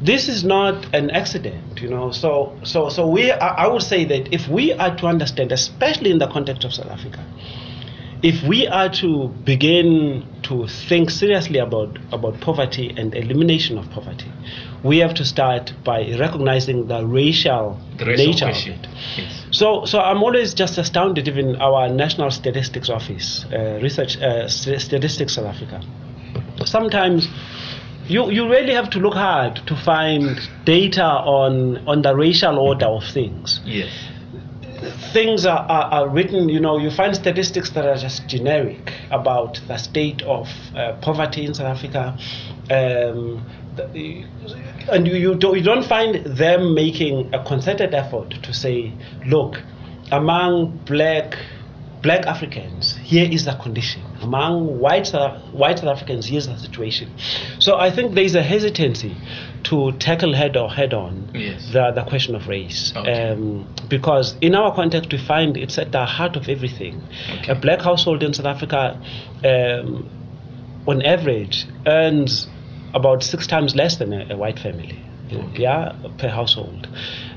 this 0.01 0.29
is 0.29 0.43
not 0.43 0.93
an 0.95 1.09
accident, 1.11 1.81
you 1.81 1.89
know. 1.89 2.11
So 2.11 2.57
so 2.63 2.89
so 2.89 3.07
we 3.07 3.31
I 3.31 3.65
I 3.65 3.67
would 3.67 3.83
say 3.83 4.05
that 4.05 4.33
if 4.33 4.47
we 4.47 4.73
are 4.73 4.95
to 4.97 5.07
understand, 5.07 5.51
especially 5.51 6.11
in 6.11 6.19
the 6.19 6.27
context 6.27 6.63
of 6.63 6.73
South 6.73 6.89
Africa, 6.89 7.23
if 8.21 8.43
we 8.43 8.67
are 8.67 8.89
to 8.89 9.29
begin 9.45 10.25
to 10.43 10.67
think 10.67 11.09
seriously 11.09 11.59
about, 11.59 11.97
about 12.11 12.39
poverty 12.41 12.93
and 12.97 13.13
elimination 13.15 13.77
of 13.77 13.89
poverty, 13.91 14.29
we 14.83 14.97
have 14.97 15.13
to 15.13 15.23
start 15.23 15.71
by 15.85 15.99
recognizing 16.19 16.87
the 16.87 17.05
racial 17.05 17.79
The 17.97 18.05
racial 18.05 18.25
nature 18.25 18.45
question. 18.45 18.73
of 18.73 18.79
it. 18.83 18.87
Yes. 19.17 19.45
So, 19.51 19.85
so 19.85 19.99
I'm 19.99 20.21
always 20.23 20.53
just 20.53 20.77
astounded, 20.77 21.27
even 21.27 21.55
our 21.57 21.87
National 21.89 22.29
Statistics 22.31 22.89
Office, 22.89 23.45
uh, 23.53 23.79
Research 23.81 24.17
uh, 24.17 24.47
St- 24.49 24.81
Statistics 24.81 25.35
South 25.35 25.45
Africa. 25.45 25.81
Sometimes 26.65 27.27
you, 28.09 28.31
you 28.31 28.49
really 28.49 28.73
have 28.73 28.89
to 28.89 28.99
look 28.99 29.13
hard 29.13 29.61
to 29.67 29.75
find 29.75 30.39
data 30.65 31.03
on, 31.03 31.77
on 31.87 32.01
the 32.01 32.15
racial 32.15 32.57
order 32.57 32.87
of 32.87 33.03
things 33.13 33.61
Yes. 33.65 33.91
things 35.13 35.45
are, 35.45 35.59
are, 35.59 35.91
are 35.91 36.09
written, 36.09 36.49
you 36.49 36.59
know, 36.59 36.77
you 36.77 36.89
find 36.89 37.15
statistics 37.15 37.69
that 37.71 37.85
are 37.85 37.97
just 37.97 38.27
generic 38.27 38.93
about 39.11 39.59
the 39.67 39.77
state 39.77 40.21
of 40.23 40.47
uh, 40.75 40.93
poverty 41.01 41.45
in 41.45 41.53
South 41.53 41.77
Africa. 41.77 42.17
Um, 42.71 43.45
the, 43.75 44.25
and 44.91 45.07
you, 45.07 45.15
you, 45.15 45.35
don't, 45.35 45.55
you 45.57 45.63
don't 45.63 45.85
find 45.85 46.25
them 46.25 46.73
making 46.73 47.33
a 47.33 47.43
concerted 47.43 47.93
effort 47.93 48.29
to 48.43 48.53
say, 48.53 48.93
look, 49.25 49.61
among 50.11 50.77
black 50.85 51.37
black 52.01 52.25
Africans, 52.25 52.95
here 53.03 53.29
is 53.29 53.45
the 53.45 53.55
condition. 53.55 54.01
Among 54.21 54.79
white 54.79 55.07
South, 55.07 55.41
white 55.53 55.79
South 55.79 55.87
Africans, 55.89 56.25
here's 56.27 56.47
the 56.47 56.57
situation. 56.57 57.09
So 57.59 57.77
I 57.77 57.89
think 57.89 58.15
there 58.15 58.23
is 58.23 58.35
a 58.35 58.43
hesitancy 58.43 59.15
to 59.63 59.91
tackle 59.93 60.33
head 60.33 60.57
or 60.57 60.69
head 60.69 60.93
on 60.93 61.31
Yes. 61.33 61.71
the, 61.71 61.91
the 61.91 62.03
question 62.03 62.35
of 62.35 62.47
race. 62.47 62.93
Okay. 62.95 63.29
Um, 63.31 63.73
because 63.89 64.35
in 64.41 64.55
our 64.55 64.73
context, 64.75 65.11
we 65.11 65.17
find 65.17 65.55
it's 65.57 65.77
at 65.77 65.91
the 65.91 66.05
heart 66.05 66.35
of 66.35 66.49
everything. 66.49 67.01
Okay. 67.39 67.51
A 67.51 67.55
black 67.55 67.81
household 67.81 68.23
in 68.23 68.33
South 68.33 68.45
Africa, 68.45 68.99
um, 69.45 70.09
on 70.87 71.01
average, 71.01 71.65
earns 71.87 72.47
about 72.93 73.23
six 73.23 73.47
times 73.47 73.75
less 73.75 73.97
than 73.97 74.11
a, 74.13 74.33
a 74.33 74.37
white 74.37 74.59
family. 74.59 74.99
Okay. 75.31 75.61
Yeah, 75.61 75.93
per 76.17 76.27
household. 76.29 76.87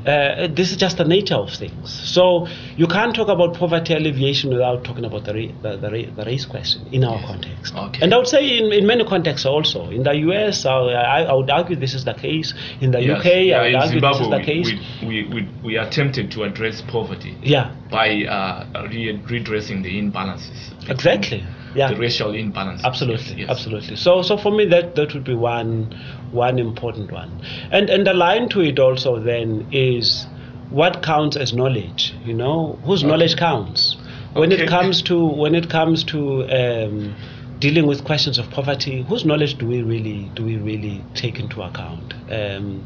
Uh, 0.06 0.48
this 0.48 0.70
is 0.72 0.76
just 0.76 0.96
the 0.96 1.04
nature 1.04 1.34
of 1.36 1.50
things. 1.52 1.90
So 1.90 2.46
you 2.76 2.86
can't 2.86 3.14
talk 3.14 3.28
about 3.28 3.54
poverty 3.54 3.94
alleviation 3.94 4.50
without 4.50 4.82
talking 4.84 5.04
about 5.04 5.24
the, 5.24 5.32
ra- 5.34 5.54
the, 5.62 5.76
the, 5.78 5.90
ra- 5.90 6.10
the 6.16 6.24
race 6.24 6.44
question 6.44 6.86
in 6.90 7.04
our 7.04 7.16
Yes. 7.18 7.26
context. 7.26 7.74
Okay. 7.76 8.00
And 8.02 8.12
I 8.12 8.16
would 8.16 8.26
say 8.26 8.58
in, 8.58 8.72
in 8.72 8.86
many 8.86 9.04
contexts 9.04 9.46
also. 9.46 9.90
In 9.90 10.02
the 10.02 10.14
US, 10.28 10.66
I, 10.66 10.72
I, 10.72 11.22
I 11.22 11.32
would 11.32 11.50
argue 11.50 11.76
this 11.76 11.94
is 11.94 12.04
the 12.04 12.14
case. 12.14 12.52
In 12.80 12.90
the 12.90 13.00
Yes. 13.00 13.20
UK, 13.20 13.26
I 13.26 13.62
would 13.62 13.74
argue 13.76 14.00
this 14.00 14.16
is 14.16 14.26
Zimbabwe, 14.26 14.38
the 14.38 14.44
case. 14.44 14.72
we, 15.02 15.06
we, 15.06 15.34
we, 15.34 15.48
we 15.62 15.76
attempted 15.76 16.30
to 16.32 16.42
address 16.44 16.82
poverty 16.82 17.36
yeah, 17.42 17.74
by 17.90 18.24
uh, 18.24 18.86
re- 18.90 19.20
redressing 19.30 19.82
the 19.82 20.00
imbalances. 20.00 20.72
Exactly. 20.88 21.44
Yeah. 21.74 21.88
The 21.88 21.96
racial 21.96 22.34
imbalance. 22.34 22.82
Absolutely, 22.84 23.40
Yes. 23.40 23.48
absolutely. 23.50 23.96
So, 23.96 24.22
so 24.22 24.36
for 24.36 24.52
me, 24.52 24.66
that 24.66 24.94
that 24.96 25.14
would 25.14 25.24
be 25.24 25.34
one 25.34 25.94
one 26.30 26.58
important 26.58 27.10
one, 27.10 27.30
and 27.70 27.88
and 27.90 28.06
the 28.06 28.12
line 28.14 28.48
to 28.50 28.60
it 28.60 28.78
also 28.78 29.18
then 29.18 29.66
is 29.72 30.26
what 30.70 31.02
counts 31.02 31.36
as 31.36 31.52
knowledge. 31.54 32.14
You 32.24 32.34
know, 32.34 32.78
whose 32.84 33.02
knowledge 33.04 33.36
counts 33.36 33.96
when 34.34 34.52
Okay. 34.52 34.64
it 34.64 34.68
comes 34.68 35.02
to 35.02 35.24
when 35.24 35.54
it 35.54 35.70
comes 35.70 36.04
to 36.04 36.44
um, 36.50 37.14
dealing 37.58 37.86
with 37.86 38.04
questions 38.04 38.38
of 38.38 38.50
poverty. 38.50 39.02
Whose 39.08 39.24
knowledge 39.24 39.56
do 39.58 39.66
we 39.66 39.82
really 39.82 40.30
do 40.34 40.44
we 40.44 40.56
really 40.56 41.02
take 41.14 41.38
into 41.40 41.62
account? 41.62 42.12
Um, 42.30 42.84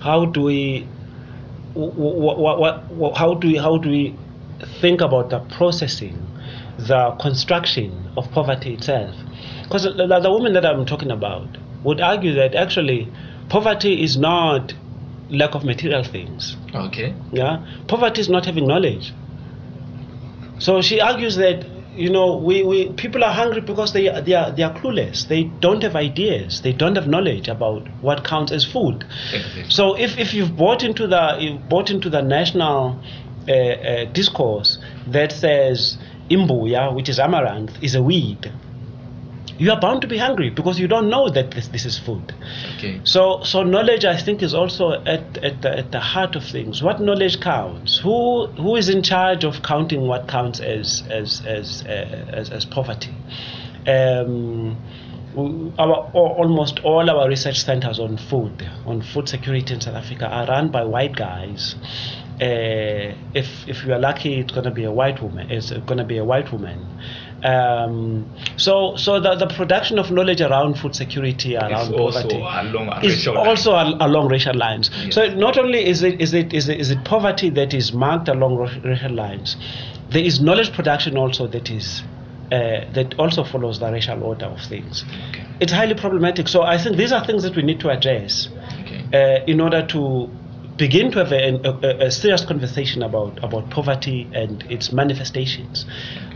how 0.00 0.26
do 0.26 0.42
we 0.42 0.86
what, 1.74 2.38
what, 2.38 2.90
what, 2.90 3.16
how 3.16 3.34
do 3.34 3.48
we 3.48 3.56
how 3.56 3.78
do 3.78 3.88
we 3.90 4.16
think 4.80 5.00
about 5.00 5.30
the 5.30 5.38
processing, 5.56 6.16
the 6.78 7.16
construction 7.20 8.10
of 8.16 8.30
poverty 8.32 8.74
itself? 8.74 9.14
Because 9.64 9.84
the, 9.84 10.20
the, 10.22 10.30
woman 10.30 10.52
that 10.54 10.64
I'm 10.64 10.86
talking 10.86 11.10
about 11.10 11.58
would 11.84 12.00
argue 12.00 12.34
that 12.34 12.54
actually 12.54 13.12
poverty 13.48 14.02
is 14.02 14.16
not 14.16 14.74
lack 15.30 15.54
of 15.54 15.64
material 15.64 16.04
things. 16.04 16.56
Okay. 16.74 17.14
Yeah, 17.32 17.66
poverty 17.86 18.20
is 18.20 18.28
not 18.28 18.46
having 18.46 18.66
knowledge. 18.66 19.12
So 20.58 20.80
she 20.82 21.00
argues 21.00 21.36
that 21.36 21.66
you 21.94 22.10
know 22.10 22.36
we, 22.36 22.62
we 22.62 22.92
people 22.92 23.24
are 23.24 23.32
hungry 23.32 23.60
because 23.60 23.92
they 23.92 24.08
are- 24.08 24.20
they 24.20 24.34
are 24.34 24.50
they 24.50 24.62
are 24.62 24.72
clueless. 24.74 25.26
They 25.28 25.44
don't 25.60 25.82
have 25.82 25.96
ideas. 25.96 26.62
They 26.62 26.72
don't 26.72 26.96
have 26.96 27.06
knowledge 27.08 27.48
about 27.48 27.86
what 28.00 28.24
counts 28.24 28.52
as 28.52 28.64
food. 28.64 29.04
Exactly. 29.32 29.64
So 29.68 29.94
if, 29.98 30.18
if 30.18 30.32
you've 30.34 30.56
bought 30.56 30.82
into 30.82 31.06
the 31.06 31.36
you've 31.40 31.68
bought 31.68 31.90
into 31.90 32.08
the 32.10 32.22
national 32.22 33.00
uh, 33.48 33.52
uh, 33.52 34.04
discourse 34.12 34.78
that 35.06 35.32
says 35.32 35.98
imbuya, 36.30 36.94
which 36.94 37.08
is 37.08 37.18
amaranth, 37.18 37.82
is 37.82 37.94
a 37.94 38.02
weed, 38.02 38.52
you 39.58 39.72
are 39.72 39.80
bound 39.80 40.02
to 40.02 40.06
be 40.06 40.16
hungry 40.16 40.50
because 40.50 40.78
you 40.78 40.86
don't 40.86 41.10
know 41.10 41.28
that 41.28 41.50
this, 41.50 41.68
this 41.68 41.84
is 41.84 41.98
food. 41.98 42.32
Okay. 42.76 43.00
So, 43.02 43.42
so 43.42 43.64
knowledge, 43.64 44.04
I 44.04 44.16
think, 44.16 44.42
is 44.42 44.54
also 44.54 44.92
at, 44.92 45.36
at, 45.38 45.62
the, 45.62 45.78
at 45.78 45.92
the 45.92 46.00
heart 46.00 46.36
of 46.36 46.44
things. 46.44 46.82
What 46.82 47.00
knowledge 47.00 47.40
counts? 47.40 47.98
Who 47.98 48.46
who 48.46 48.76
is 48.76 48.88
in 48.88 49.02
charge 49.02 49.44
of 49.44 49.62
counting 49.62 50.06
what 50.06 50.28
counts 50.28 50.60
as 50.60 51.02
as 51.10 51.42
as 51.44 51.82
uh, 51.84 52.30
as, 52.32 52.50
as 52.50 52.64
poverty? 52.64 53.14
Um, 53.86 54.76
our 55.36 56.10
almost 56.14 56.80
all 56.84 57.10
our 57.10 57.28
research 57.28 57.60
centers 57.64 57.98
on 57.98 58.16
food, 58.16 58.68
on 58.86 59.02
food 59.02 59.28
security 59.28 59.74
in 59.74 59.80
South 59.80 59.94
Africa, 59.94 60.26
are 60.26 60.46
run 60.46 60.70
by 60.70 60.84
white 60.84 61.16
guys. 61.16 61.74
Uh, 62.40 63.14
if 63.34 63.48
if 63.68 63.84
you 63.84 63.92
are 63.92 63.98
lucky, 63.98 64.40
it's 64.40 64.52
going 64.52 64.64
to 64.64 64.70
be 64.70 64.84
a 64.84 64.92
white 64.92 65.20
woman. 65.20 65.50
It's 65.50 65.70
going 65.70 65.98
to 65.98 66.04
be 66.04 66.18
a 66.18 66.24
white 66.24 66.52
woman. 66.52 66.86
Um, 67.44 68.28
so 68.56 68.96
so 68.96 69.20
the, 69.20 69.34
the 69.36 69.46
production 69.46 69.98
of 69.98 70.10
knowledge 70.10 70.40
around 70.40 70.78
food 70.78 70.94
security, 70.94 71.56
around 71.56 71.92
poverty, 71.94 72.36
along 72.36 73.04
is 73.04 73.26
also 73.28 73.74
al- 73.74 73.96
along 74.00 74.28
racial 74.28 74.54
lines. 74.56 74.90
Yes. 75.04 75.14
So 75.14 75.34
not 75.34 75.56
only 75.58 75.84
is 75.86 76.02
it 76.02 76.20
is 76.20 76.34
it 76.34 76.52
is 76.52 76.68
it, 76.68 76.80
is 76.80 76.90
it 76.90 77.04
poverty 77.04 77.50
that 77.50 77.74
is 77.74 77.92
marked 77.92 78.28
along 78.28 78.56
racial 78.84 79.12
lines, 79.12 79.56
there 80.10 80.22
is 80.22 80.40
knowledge 80.40 80.72
production 80.72 81.16
also 81.16 81.46
that 81.48 81.70
is 81.70 82.02
uh, 82.50 82.90
that 82.92 83.14
also 83.18 83.44
follows 83.44 83.78
the 83.78 83.90
racial 83.92 84.22
order 84.22 84.46
of 84.46 84.60
things. 84.62 85.04
Okay. 85.30 85.44
It's 85.60 85.72
highly 85.72 85.94
problematic. 85.94 86.48
So 86.48 86.62
I 86.62 86.78
think 86.78 86.96
these 86.96 87.12
are 87.12 87.24
things 87.24 87.42
that 87.42 87.54
we 87.56 87.62
need 87.62 87.80
to 87.80 87.90
address 87.90 88.48
Okay. 88.80 89.04
uh, 89.12 89.44
in 89.46 89.60
order 89.60 89.86
to 89.88 90.30
begin 90.78 91.10
to 91.10 91.18
have 91.18 91.32
a, 91.32 91.60
a, 91.66 92.06
a 92.06 92.10
serious 92.10 92.44
conversation 92.44 93.02
about, 93.02 93.42
about 93.42 93.68
poverty 93.68 94.28
and 94.32 94.62
its 94.70 94.92
manifestations. 94.92 95.84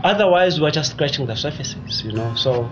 Otherwise, 0.03 0.59
we're 0.59 0.69
just 0.69 0.91
scratching 0.91 1.25
the 1.25 1.35
surfaces, 1.35 2.03
you 2.03 2.11
know. 2.11 2.35
So 2.35 2.69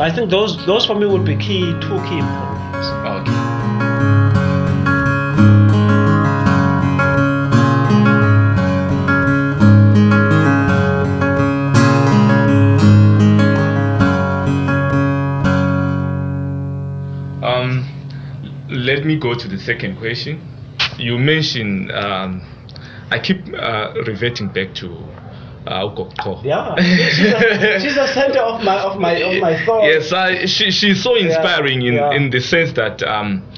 I 0.00 0.10
think 0.10 0.30
those 0.30 0.66
those 0.66 0.84
for 0.84 0.96
me 0.96 1.06
would 1.06 1.24
be 1.24 1.36
key 1.36 1.72
two 1.80 1.98
key 2.08 2.18
improvements. 2.18 2.88
Okay. 3.06 3.32
Um, 17.44 17.86
let 18.68 19.04
me 19.04 19.16
go 19.16 19.34
to 19.34 19.46
the 19.46 19.58
second 19.58 19.98
question. 19.98 20.40
You 21.02 21.18
mentioned, 21.18 21.90
um, 21.92 22.42
I 23.10 23.18
keep 23.18 23.38
uh, 23.54 23.92
reverting 24.06 24.48
back 24.48 24.74
to 24.76 24.94
uh, 25.66 25.88
Ukokto. 25.88 26.42
Yeah, 26.44 26.74
she's 26.76 27.32
a, 27.32 27.80
she's 27.80 27.94
the 27.94 28.06
center 28.06 28.38
of 28.40 28.62
my 28.64 28.78
of 28.80 28.98
my 29.00 29.12
of 29.14 29.40
my 29.40 29.64
thoughts. 29.64 29.86
Yes, 29.86 30.12
uh, 30.12 30.46
she, 30.46 30.70
she's 30.70 31.02
so 31.02 31.14
inspiring 31.16 31.82
in, 31.82 31.94
yeah. 31.94 32.12
in 32.12 32.30
the 32.30 32.40
sense 32.40 32.72
that 32.74 32.98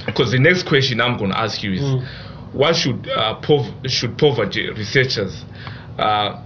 because 0.07 0.33
the 0.33 0.39
next 0.39 0.65
question 0.67 1.01
I'm 1.01 1.17
going 1.19 1.31
to 1.31 1.39
ask 1.39 1.63
you 1.63 1.73
is, 1.75 1.81
Mm. 1.81 2.07
what 2.53 2.77
should 2.77 3.09
uh, 3.09 3.41
pov- 3.41 3.75
should 3.89 4.17
poverty 4.17 4.71
researchers 4.71 5.45
uh, 5.99 6.43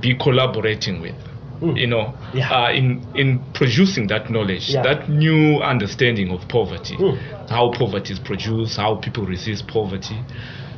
be 0.00 0.14
collaborating 0.16 1.00
with? 1.00 1.14
You 1.62 1.86
know, 1.86 2.12
Yeah. 2.34 2.50
uh, 2.52 2.70
in 2.72 3.00
in 3.14 3.38
producing 3.54 4.08
that 4.08 4.28
knowledge, 4.30 4.68
Yeah. 4.70 4.82
that 4.82 5.08
new 5.08 5.62
understanding 5.62 6.30
of 6.30 6.46
poverty, 6.48 6.96
Mm. 6.96 7.16
how 7.48 7.70
poverty 7.70 8.12
is 8.12 8.18
produced, 8.18 8.76
how 8.76 8.96
people 8.96 9.24
resist 9.24 9.66
poverty. 9.66 10.16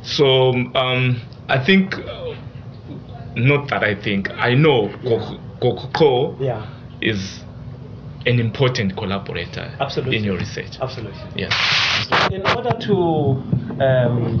So 0.03 0.51
um, 0.75 1.17
I 1.49 1.57
think, 1.57 1.95
uh, 1.97 2.35
not 3.35 3.67
that 3.69 3.83
I 3.83 3.95
think, 3.95 4.29
I 4.37 4.53
know 4.55 4.89
Yeah. 5.03 5.19
Kokoko 5.59 6.35
Yeah, 6.39 6.61
is 7.01 7.43
an 8.25 8.39
important 8.39 8.95
collaborator 8.95 9.71
Absolutely. 9.79 10.17
in 10.17 10.23
your 10.23 10.37
research. 10.37 10.77
absolutely. 10.81 11.19
Yes. 11.35 11.53
In 12.31 12.43
order 12.55 12.77
to 12.87 12.95
um, 13.83 14.39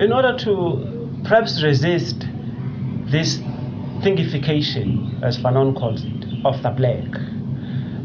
in 0.00 0.12
order 0.12 0.36
to 0.38 1.20
perhaps 1.24 1.62
resist 1.62 2.26
this 3.10 3.40
thingification, 4.02 5.22
as 5.22 5.38
Fanon 5.38 5.74
calls 5.78 6.04
it, 6.04 6.24
of 6.44 6.62
the 6.62 6.70
black, 6.70 7.04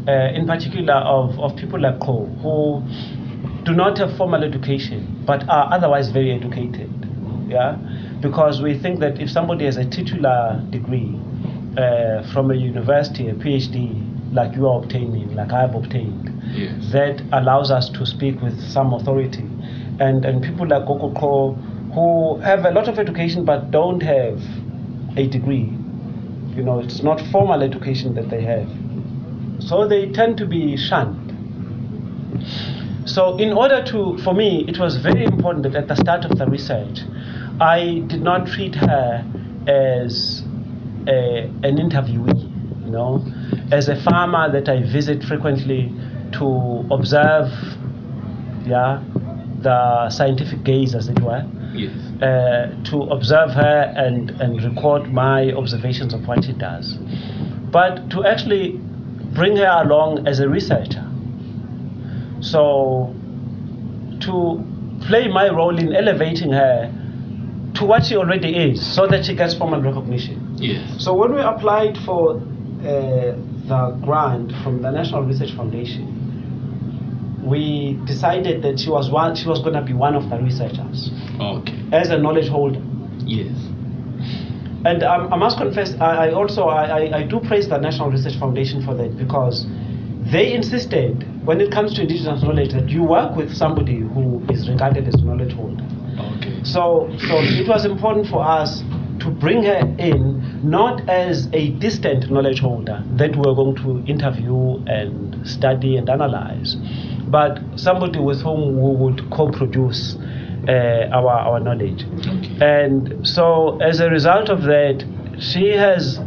uh, 0.08 0.32
in 0.34 0.46
particular 0.46 0.94
of, 0.94 1.38
of 1.40 1.56
people 1.56 1.80
like 1.80 1.98
Ko, 2.00 2.26
who 2.42 2.82
do 3.64 3.74
not 3.74 3.98
have 3.98 4.16
formal 4.16 4.44
education 4.44 5.22
but 5.26 5.42
are 5.48 5.72
otherwise 5.72 6.10
very 6.10 6.32
educated. 6.32 6.90
Yeah? 7.48 7.76
Because 8.20 8.62
we 8.62 8.78
think 8.78 9.00
that 9.00 9.20
if 9.20 9.30
somebody 9.30 9.64
has 9.64 9.76
a 9.76 9.84
titular 9.84 10.62
degree 10.70 11.14
uh, 11.76 12.22
from 12.32 12.50
a 12.50 12.54
university, 12.54 13.28
a 13.28 13.34
PhD, 13.34 14.02
like 14.32 14.54
you 14.56 14.66
are 14.68 14.82
obtaining, 14.82 15.34
like 15.34 15.52
I 15.52 15.60
have 15.62 15.74
obtained, 15.74 16.32
Yes. 16.54 16.92
that 16.92 17.20
allows 17.32 17.70
us 17.72 17.88
to 17.90 18.06
speak 18.06 18.40
with 18.40 18.58
some 18.60 18.94
authority. 18.94 19.44
And, 19.98 20.24
and 20.24 20.42
people 20.42 20.66
like 20.68 20.86
Koko 20.86 21.12
Ko, 21.18 21.52
who 21.92 22.38
have 22.40 22.64
a 22.64 22.70
lot 22.70 22.86
of 22.88 22.98
education 23.00 23.44
but 23.44 23.70
don't 23.72 24.00
have 24.02 24.40
a 25.16 25.26
degree, 25.26 25.72
you 26.56 26.62
know, 26.62 26.80
it's 26.80 27.02
not 27.02 27.20
formal 27.30 27.62
education 27.62 28.14
that 28.14 28.30
they 28.30 28.42
have. 28.42 28.68
So 29.60 29.86
they 29.86 30.10
tend 30.10 30.38
to 30.38 30.46
be 30.46 30.76
shunned. 30.76 31.32
So, 33.06 33.36
in 33.36 33.52
order 33.52 33.84
to, 33.84 34.18
for 34.18 34.34
me, 34.34 34.64
it 34.66 34.78
was 34.78 34.96
very 34.96 35.24
important 35.24 35.62
that 35.62 35.74
at 35.76 35.88
the 35.88 35.94
start 35.94 36.24
of 36.24 36.38
the 36.38 36.46
research, 36.46 37.00
I 37.60 38.02
did 38.08 38.20
not 38.20 38.48
treat 38.48 38.74
her 38.74 39.24
as 39.68 40.42
a, 41.06 41.44
an 41.62 41.78
interviewee, 41.78 42.84
you 42.84 42.90
know, 42.90 43.24
as 43.70 43.88
a 43.88 43.96
farmer 44.02 44.50
that 44.50 44.68
I 44.68 44.82
visit 44.82 45.22
frequently 45.22 45.92
to 46.32 46.86
observe, 46.90 47.48
yeah, 48.66 49.02
the 49.60 50.10
scientific 50.10 50.64
gaze, 50.64 50.94
as 50.94 51.08
it 51.08 51.20
were, 51.20 51.46
Yes. 51.76 52.22
uh, 52.22 52.74
to 52.90 53.02
observe 53.10 53.50
her 53.50 53.92
and, 53.96 54.30
and 54.40 54.62
record 54.62 55.12
my 55.12 55.52
observations 55.52 56.14
of 56.14 56.26
what 56.26 56.44
she 56.44 56.52
does, 56.52 56.94
but 57.70 58.10
to 58.10 58.24
actually 58.24 58.78
bring 59.34 59.56
her 59.56 59.82
along 59.84 60.26
as 60.26 60.40
a 60.40 60.48
researcher. 60.48 61.04
So, 62.40 63.14
to 64.20 64.64
play 65.06 65.28
my 65.28 65.48
role 65.50 65.78
in 65.78 65.94
elevating 65.94 66.52
her 66.52 66.92
to 67.74 67.84
what 67.84 68.04
she 68.06 68.16
already 68.16 68.56
is, 68.56 68.94
so 68.94 69.06
that 69.06 69.24
she 69.24 69.34
gets 69.34 69.54
formal 69.54 69.82
recognition. 69.82 70.56
Yes. 70.58 71.04
So 71.04 71.14
when 71.14 71.34
we 71.34 71.40
applied 71.40 71.98
for 71.98 72.36
uh, 72.36 73.36
the 73.68 73.98
grant 74.02 74.52
from 74.62 74.80
the 74.80 74.90
National 74.90 75.22
Research 75.22 75.52
Foundation, 75.52 76.15
we 77.46 77.98
decided 78.06 78.62
that 78.62 78.78
she 78.80 78.90
was 78.90 79.10
one. 79.10 79.34
She 79.36 79.48
was 79.48 79.60
going 79.60 79.74
to 79.74 79.82
be 79.82 79.92
one 79.92 80.14
of 80.14 80.28
the 80.30 80.38
researchers 80.38 81.10
Okay. 81.40 81.74
as 81.92 82.10
a 82.10 82.18
knowledge 82.18 82.48
holder. 82.48 82.82
Yes. 83.24 83.54
And 84.84 85.02
um, 85.02 85.32
I 85.32 85.36
must 85.36 85.58
confess, 85.58 85.94
I, 86.00 86.28
I 86.28 86.32
also 86.32 86.64
I, 86.64 86.84
I, 86.84 87.18
I 87.18 87.22
do 87.22 87.40
praise 87.40 87.68
the 87.68 87.78
National 87.78 88.10
Research 88.10 88.38
Foundation 88.38 88.84
for 88.84 88.94
that 88.94 89.16
because 89.16 89.66
they 90.32 90.52
insisted 90.52 91.24
when 91.46 91.60
it 91.60 91.72
comes 91.72 91.94
to 91.94 92.02
indigenous 92.02 92.42
knowledge 92.42 92.72
that 92.72 92.88
you 92.88 93.02
work 93.02 93.36
with 93.36 93.52
somebody 93.54 93.98
who 94.00 94.44
is 94.50 94.68
regarded 94.68 95.06
as 95.08 95.14
a 95.14 95.24
knowledge 95.24 95.52
holder. 95.54 95.84
Okay. 96.36 96.62
So, 96.64 97.08
so 97.28 97.34
it 97.38 97.68
was 97.68 97.84
important 97.84 98.26
for 98.28 98.44
us 98.44 98.82
to 99.20 99.30
bring 99.30 99.62
her 99.64 99.78
in 99.98 100.60
not 100.68 101.08
as 101.08 101.48
a 101.52 101.70
distant 101.78 102.30
knowledge 102.30 102.60
holder 102.60 103.02
that 103.16 103.30
we 103.34 103.42
are 103.50 103.54
going 103.54 103.76
to 103.76 104.04
interview 104.10 104.82
and 104.86 105.46
study 105.46 105.96
and 105.96 106.08
analyze, 106.08 106.76
but 107.28 107.58
somebody 107.76 108.18
with 108.18 108.40
whom 108.42 108.80
we 108.80 108.96
would 108.96 109.30
co-produce 109.30 110.16
uh, 110.68 111.08
our 111.12 111.30
our 111.30 111.60
knowledge. 111.60 112.04
Okay. 112.04 112.58
And 112.60 113.26
so, 113.26 113.78
as 113.80 114.00
a 114.00 114.08
result 114.10 114.48
of 114.48 114.62
that, 114.62 115.04
she 115.38 115.68
has 115.70 116.18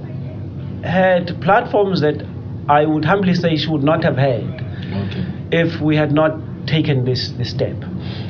had 0.84 1.42
platforms 1.42 2.02
that 2.02 2.26
I 2.70 2.86
would 2.86 3.04
humbly 3.06 3.34
say 3.34 3.58
she 3.58 3.68
would 3.68 3.84
not 3.84 4.04
have 4.04 4.18
had 4.18 4.44
Okay. 4.90 5.26
if 5.52 5.82
we 5.82 5.96
had 5.96 6.12
not 6.12 6.40
taken 6.68 7.04
this, 7.06 7.30
this 7.38 7.50
step. 7.50 7.76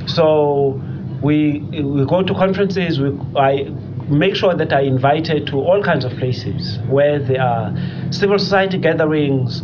So 0.08 0.82
we 1.22 1.60
we 1.72 2.06
go 2.06 2.24
to 2.24 2.34
conferences. 2.34 3.00
We, 3.00 3.10
I 3.38 3.70
make 4.10 4.36
sure 4.36 4.56
that 4.56 4.74
I 4.74 4.82
invite 4.82 5.28
her 5.28 5.40
to 5.40 5.56
all 5.58 5.84
kinds 5.84 6.04
of 6.06 6.12
places 6.14 6.80
where 6.90 7.20
there 7.20 7.42
are 7.42 7.74
civil 8.12 8.40
society 8.40 8.78
gatherings, 8.80 9.62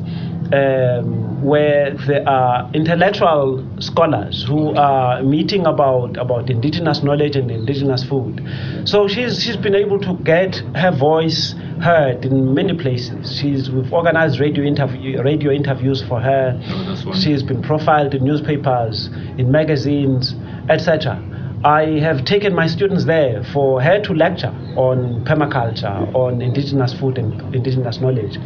um, 0.54 1.44
where 1.44 1.96
there 2.08 2.28
are 2.28 2.70
intellectual 2.74 3.66
scholars 3.80 4.46
who 4.48 4.76
are 4.76 5.22
meeting 5.24 5.66
about, 5.66 6.18
about 6.18 6.50
indigenous 6.50 7.04
knowledge 7.04 7.36
and 7.36 7.50
indigenous 7.50 8.04
food. 8.04 8.42
So 8.86 9.08
she's, 9.08 9.44
she's 9.44 9.58
been 9.58 9.76
able 9.76 10.00
to 10.00 10.16
get 10.24 10.56
her 10.76 10.92
voice 10.92 11.54
heard 11.82 12.26
in 12.26 12.54
many 12.54 12.78
places. 12.78 13.40
She's, 13.40 13.70
we've 13.70 13.92
organized 13.92 14.40
radio, 14.40 14.64
interview, 14.64 15.22
radio 15.22 15.52
interviews 15.52 16.04
for 16.08 16.20
her. 16.20 16.60
Oh. 16.68 17.14
She's 17.14 17.44
been 17.44 17.62
profiled 17.62 18.14
in 18.14 18.24
newspapers, 18.24 19.08
in 19.38 19.52
magazines, 19.52 20.36
etc. 20.70 21.22
I 21.64 22.00
have 22.00 22.26
taken 22.26 22.54
my 22.54 22.68
students 22.68 23.06
there 23.06 23.44
for 23.52 23.82
her 23.82 24.00
to 24.02 24.14
lecture 24.14 24.54
on 24.78 25.26
permaculture, 25.26 26.14
on 26.14 26.42
indigenous 26.42 26.94
food 26.94 27.18
and 27.18 27.56
indigenous 27.56 28.00
knowledge. 28.00 28.38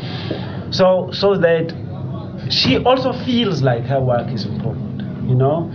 So, 0.71 1.09
so 1.11 1.35
that 1.35 1.73
she 2.49 2.77
also 2.83 3.13
feels 3.25 3.61
like 3.61 3.83
her 3.83 4.01
work 4.01 4.29
is 4.31 4.45
important, 4.45 5.01
you 5.29 5.35
know? 5.35 5.69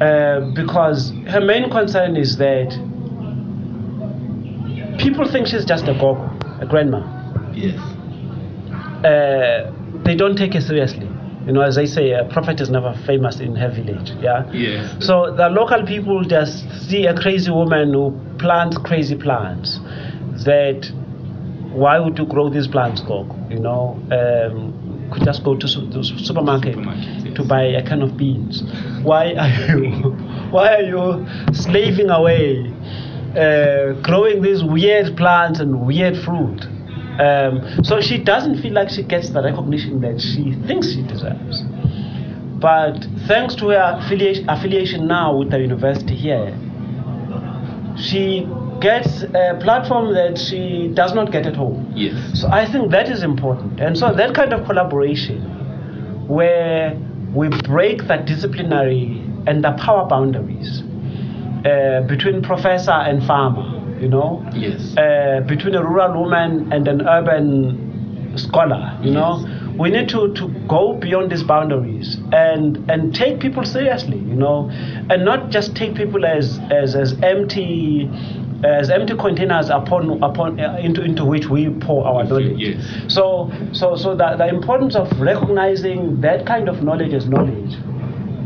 Uh, 0.00 0.50
because 0.54 1.10
her 1.28 1.40
main 1.40 1.70
concern 1.70 2.16
is 2.16 2.36
that 2.38 2.70
people 4.98 5.30
think 5.30 5.46
she's 5.46 5.64
just 5.64 5.84
a 5.88 5.92
gogo, 5.94 6.30
a 6.60 6.66
grandma. 6.66 7.00
Yes. 7.54 7.78
Uh, 9.04 9.72
they 10.04 10.14
don't 10.14 10.36
take 10.36 10.54
her 10.54 10.60
seriously. 10.60 11.08
You 11.46 11.52
know, 11.52 11.62
as 11.62 11.78
I 11.78 11.84
say, 11.86 12.12
a 12.12 12.24
prophet 12.24 12.60
is 12.60 12.70
never 12.70 12.94
famous 13.06 13.40
in 13.40 13.56
her 13.56 13.70
village. 13.70 14.12
Yeah. 14.20 14.50
Yes. 14.52 15.04
So 15.04 15.34
the 15.34 15.48
local 15.48 15.84
people 15.84 16.22
just 16.22 16.70
see 16.88 17.06
a 17.06 17.14
crazy 17.14 17.50
woman 17.50 17.92
who 17.92 18.18
plants 18.38 18.78
crazy 18.78 19.16
plants. 19.16 19.80
That 20.44 20.90
why 21.72 21.98
would 21.98 22.18
you 22.18 22.26
grow 22.26 22.50
these 22.50 22.68
plants, 22.68 23.00
Gogo? 23.00 23.34
You 23.48 23.58
know, 23.58 23.98
um, 24.12 24.74
could 25.10 25.24
just 25.24 25.44
go 25.44 25.56
to 25.56 25.66
the 25.66 26.02
supermarket, 26.02 26.74
Supermarket, 26.74 27.24
yes. 27.24 27.36
to 27.36 27.44
buy 27.44 27.62
a 27.62 27.82
can 27.86 28.02
of 28.02 28.16
beans. 28.16 28.62
Why 29.02 29.34
are 29.34 29.76
you, 29.76 29.90
why 30.50 30.74
are 30.76 30.82
you 30.82 31.26
slaving 31.52 32.10
away, 32.10 32.72
uh, 33.36 34.00
growing 34.02 34.42
these 34.42 34.62
weird 34.64 35.16
plants 35.16 35.60
and 35.60 35.86
weird 35.86 36.16
fruit? 36.24 36.66
Um, 37.20 37.84
so 37.84 38.00
she 38.00 38.22
doesn't 38.22 38.62
feel 38.62 38.72
like 38.72 38.88
she 38.88 39.02
gets 39.02 39.30
the 39.30 39.42
recognition 39.42 40.00
that 40.00 40.20
she 40.20 40.54
thinks 40.66 40.92
she 40.92 41.02
deserves. 41.02 41.62
But 42.60 43.06
thanks 43.26 43.54
to 43.56 43.68
her 43.68 43.98
affiliation, 44.02 44.48
affiliation 44.48 45.06
now 45.06 45.36
with 45.36 45.50
the 45.50 45.58
university 45.58 46.14
here, 46.14 46.56
she 47.96 48.46
gets 48.80 49.22
a 49.22 49.58
platform 49.62 50.14
that 50.14 50.38
she 50.38 50.88
does 50.94 51.14
not 51.14 51.30
get 51.32 51.46
at 51.46 51.56
home. 51.56 51.92
Yes. 51.94 52.40
So 52.40 52.48
I 52.48 52.70
think 52.70 52.90
that 52.90 53.08
is 53.08 53.22
important. 53.22 53.80
And 53.80 53.96
so 53.96 54.12
that 54.14 54.34
kind 54.34 54.52
of 54.52 54.64
collaboration 54.66 55.42
where 56.28 56.96
we 57.34 57.48
break 57.64 58.06
the 58.06 58.16
disciplinary 58.18 59.22
and 59.46 59.62
the 59.64 59.72
power 59.72 60.06
boundaries 60.08 60.82
uh, 61.64 62.02
between 62.08 62.42
professor 62.42 62.92
and 62.92 63.24
farmer, 63.26 63.98
you 64.00 64.08
know, 64.08 64.44
Yes. 64.54 64.96
uh, 64.96 65.40
between 65.46 65.74
a 65.74 65.82
rural 65.82 66.20
woman 66.22 66.72
and 66.72 66.88
an 66.88 67.06
urban 67.06 68.32
scholar, 68.36 68.98
you 69.02 69.10
know. 69.10 69.46
We 69.78 69.88
need 69.90 70.10
to, 70.10 70.34
to 70.34 70.48
go 70.68 70.92
beyond 70.94 71.32
these 71.32 71.42
boundaries 71.42 72.18
and, 72.32 72.90
and 72.90 73.14
take 73.14 73.40
people 73.40 73.64
seriously, 73.64 74.18
you 74.18 74.34
know, 74.34 74.68
and 74.70 75.24
not 75.24 75.48
just 75.50 75.74
take 75.74 75.94
people 75.94 76.26
as, 76.26 76.58
as, 76.70 76.94
as 76.94 77.14
empty 77.22 78.10
as 78.64 78.90
empty 78.90 79.16
containers 79.16 79.70
upon 79.70 80.22
upon 80.22 80.60
uh, 80.60 80.76
into 80.76 81.02
into 81.02 81.24
which 81.24 81.46
we 81.46 81.70
pour 81.80 82.06
our 82.06 82.24
knowledge. 82.24 82.58
Yes. 82.58 83.12
So 83.12 83.50
so 83.72 83.96
so 83.96 84.14
the, 84.14 84.36
the 84.36 84.48
importance 84.48 84.94
of 84.96 85.10
recognizing 85.20 86.20
that 86.20 86.46
kind 86.46 86.68
of 86.68 86.82
knowledge 86.82 87.12
as 87.14 87.26
knowledge 87.26 87.74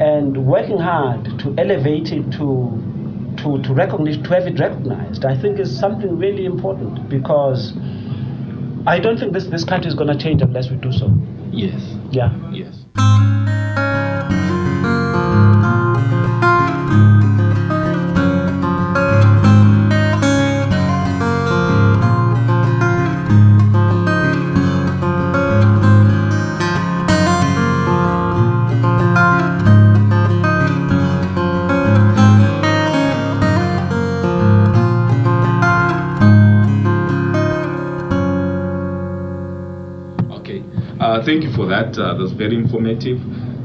and 0.00 0.46
working 0.46 0.78
hard 0.78 1.24
to 1.40 1.54
elevate 1.58 2.12
it 2.12 2.30
to 2.32 2.80
to, 3.38 3.60
to 3.62 3.74
recognize 3.74 4.16
to 4.16 4.28
have 4.30 4.46
it 4.46 4.58
recognized, 4.58 5.24
I 5.24 5.36
think 5.40 5.58
is 5.58 5.76
something 5.78 6.18
really 6.18 6.44
important 6.44 7.08
because 7.08 7.72
I 8.86 8.98
don't 9.00 9.18
think 9.18 9.32
this, 9.32 9.46
this 9.46 9.64
country 9.64 9.88
is 9.88 9.94
gonna 9.94 10.18
change 10.18 10.42
unless 10.42 10.70
we 10.70 10.76
do 10.76 10.92
so. 10.92 11.12
Yes. 11.50 11.80
Yeah. 12.10 12.32
Yes. 12.52 12.84
Thank 41.24 41.42
you 41.44 41.52
for 41.52 41.66
that. 41.66 41.96
Uh, 41.98 42.14
that's 42.18 42.32
very 42.32 42.54
informative. 42.54 43.18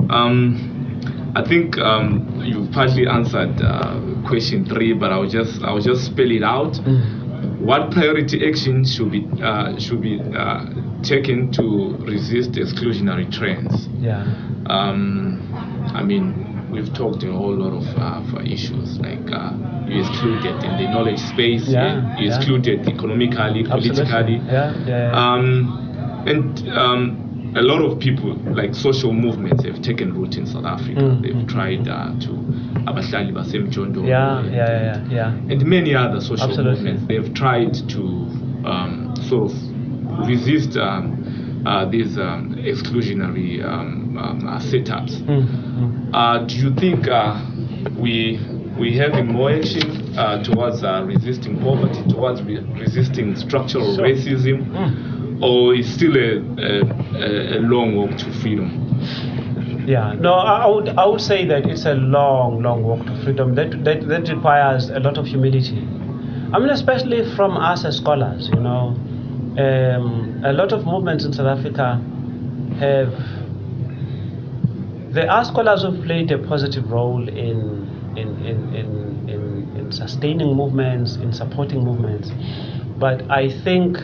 Um, 0.09 1.33
I 1.35 1.43
think 1.47 1.77
um, 1.77 2.41
you've 2.43 2.71
partly 2.71 3.07
answered 3.07 3.61
uh, 3.61 3.99
question 4.27 4.65
three, 4.65 4.93
but 4.93 5.11
I'll 5.11 5.29
just 5.29 5.61
I'll 5.61 5.81
just 5.81 6.05
spell 6.05 6.31
it 6.31 6.43
out. 6.43 6.73
Mm. 6.73 7.61
What 7.61 7.91
priority 7.91 8.47
action 8.47 8.83
should 8.85 9.11
be 9.11 9.27
uh, 9.43 9.77
should 9.79 10.01
be 10.01 10.19
uh, 10.19 10.65
taken 11.03 11.51
to 11.53 11.97
resist 11.99 12.53
exclusionary 12.53 13.31
trends? 13.31 13.87
Yeah. 13.99 14.23
Um, 14.67 15.41
I 15.93 16.03
mean, 16.03 16.67
we've 16.71 16.93
talked 16.93 17.23
a 17.23 17.31
whole 17.31 17.55
lot 17.55 17.73
of 17.73 17.85
uh, 17.97 18.41
issues 18.41 18.99
like 18.99 19.31
uh, 19.31 19.53
you 19.87 20.01
excluded 20.01 20.63
in 20.63 20.77
the 20.77 20.87
knowledge 20.91 21.19
space, 21.19 21.67
Yeah, 21.67 22.17
you 22.17 22.27
yeah. 22.29 22.37
excluded 22.37 22.87
economically, 22.87 23.63
politically. 23.63 24.01
Absolutely. 24.01 24.35
Yeah. 24.47 24.85
yeah. 24.85 25.11
Um, 25.13 25.88
and 26.29 26.69
um, 26.69 27.53
a 27.55 27.61
lot 27.61 27.81
of 27.81 27.99
people, 27.99 28.35
like 28.53 28.75
social 28.75 29.11
movements, 29.11 29.65
have 29.65 29.81
taken 29.81 30.13
root 30.13 30.37
in 30.37 30.45
South 30.45 30.65
Africa. 30.65 31.01
Mm, 31.01 31.21
They've 31.23 31.47
tried 31.47 31.87
uh, 31.87 32.13
to 32.19 32.29
Abahlali 32.85 33.31
Basemjondolo. 33.33 34.07
yeah, 34.07 34.43
yeah, 34.43 34.51
yeah, 34.51 35.07
yeah, 35.09 35.09
yeah. 35.09 35.51
And 35.51 35.65
many 35.65 35.95
other 35.95 36.21
social 36.21 36.49
Absolutely. 36.49 36.83
movements. 36.93 37.07
They've 37.07 37.33
tried 37.33 37.73
to 37.89 38.01
um, 38.65 39.15
sort 39.27 39.51
of 39.51 40.27
resist 40.27 40.77
um, 40.77 41.63
uh, 41.65 41.85
these 41.89 42.17
um, 42.17 42.55
exclusionary 42.59 43.63
um, 43.65 44.17
um, 44.17 44.47
uh, 44.47 44.59
setups. 44.59 45.19
Mm, 45.23 45.47
mm. 45.47 46.09
Uh, 46.13 46.45
do 46.45 46.55
you 46.55 46.73
think 46.75 47.07
uh, 47.07 47.43
we 47.97 48.39
we 48.77 48.95
having 48.95 49.27
more 49.27 49.51
action 49.51 50.17
uh, 50.17 50.41
towards 50.43 50.83
uh, 50.83 51.03
resisting 51.05 51.59
poverty, 51.59 52.01
towards 52.09 52.41
re- 52.43 52.63
resisting 52.79 53.35
structural 53.35 53.97
racism, 53.97 54.67
Mm. 54.69 55.18
Or 55.41 55.73
is 55.75 55.91
still 55.93 56.15
a, 56.15 56.37
a, 56.57 57.57
a- 57.57 57.61
long 57.61 57.95
walk 57.95 58.17
to 58.17 58.31
freedom? 58.41 58.85
Yeah, 59.87 60.13
no, 60.19 60.33
I, 60.33 60.67
would 60.67 60.89
I 60.89 61.05
would 61.05 61.21
say 61.21 61.45
that 61.47 61.65
it's 61.65 61.85
a 61.85 61.95
long, 61.95 62.61
long 62.61 62.83
walk 62.83 63.05
to 63.07 63.23
freedom. 63.23 63.55
That, 63.55 63.83
that 63.85 64.07
that 64.07 64.29
requires 64.29 64.89
a 64.89 64.99
lot 64.99 65.17
of 65.17 65.25
humility. 65.25 65.79
I 66.53 66.59
mean, 66.59 66.69
especially 66.69 67.23
from 67.35 67.57
us 67.57 67.85
as 67.85 67.97
scholars, 67.97 68.49
you 68.53 68.59
know, 68.59 68.95
um, 69.57 70.41
a 70.45 70.53
lot 70.53 70.71
of 70.73 70.85
movements 70.85 71.25
in 71.25 71.33
South 71.33 71.57
Africa 71.57 72.01
have. 72.79 73.13
There 75.13 75.29
are 75.29 75.43
scholars 75.43 75.81
who've 75.81 76.03
played 76.05 76.31
a 76.31 76.37
positive 76.37 76.91
role 76.91 77.27
in 77.27 77.87
in, 78.15 78.27
in, 78.45 78.75
in, 78.75 79.29
in, 79.29 79.75
in 79.77 79.91
sustaining 79.91 80.55
movements, 80.55 81.15
in 81.15 81.33
supporting 81.33 81.83
movements, 81.83 82.29
but 82.99 83.29
I 83.31 83.49
think 83.63 83.97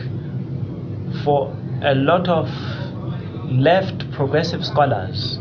for 1.24 1.54
a 1.82 1.94
lot 1.94 2.28
of 2.28 2.48
left 3.50 4.10
progressive 4.12 4.64
scholars, 4.64 5.38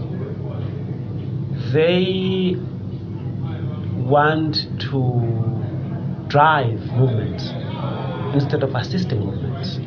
they 1.73 2.55
want 3.97 4.55
to 4.79 6.27
drive 6.27 6.79
movements 6.91 7.49
instead 8.33 8.63
of 8.63 8.75
assisting 8.75 9.19
movements. 9.19 9.77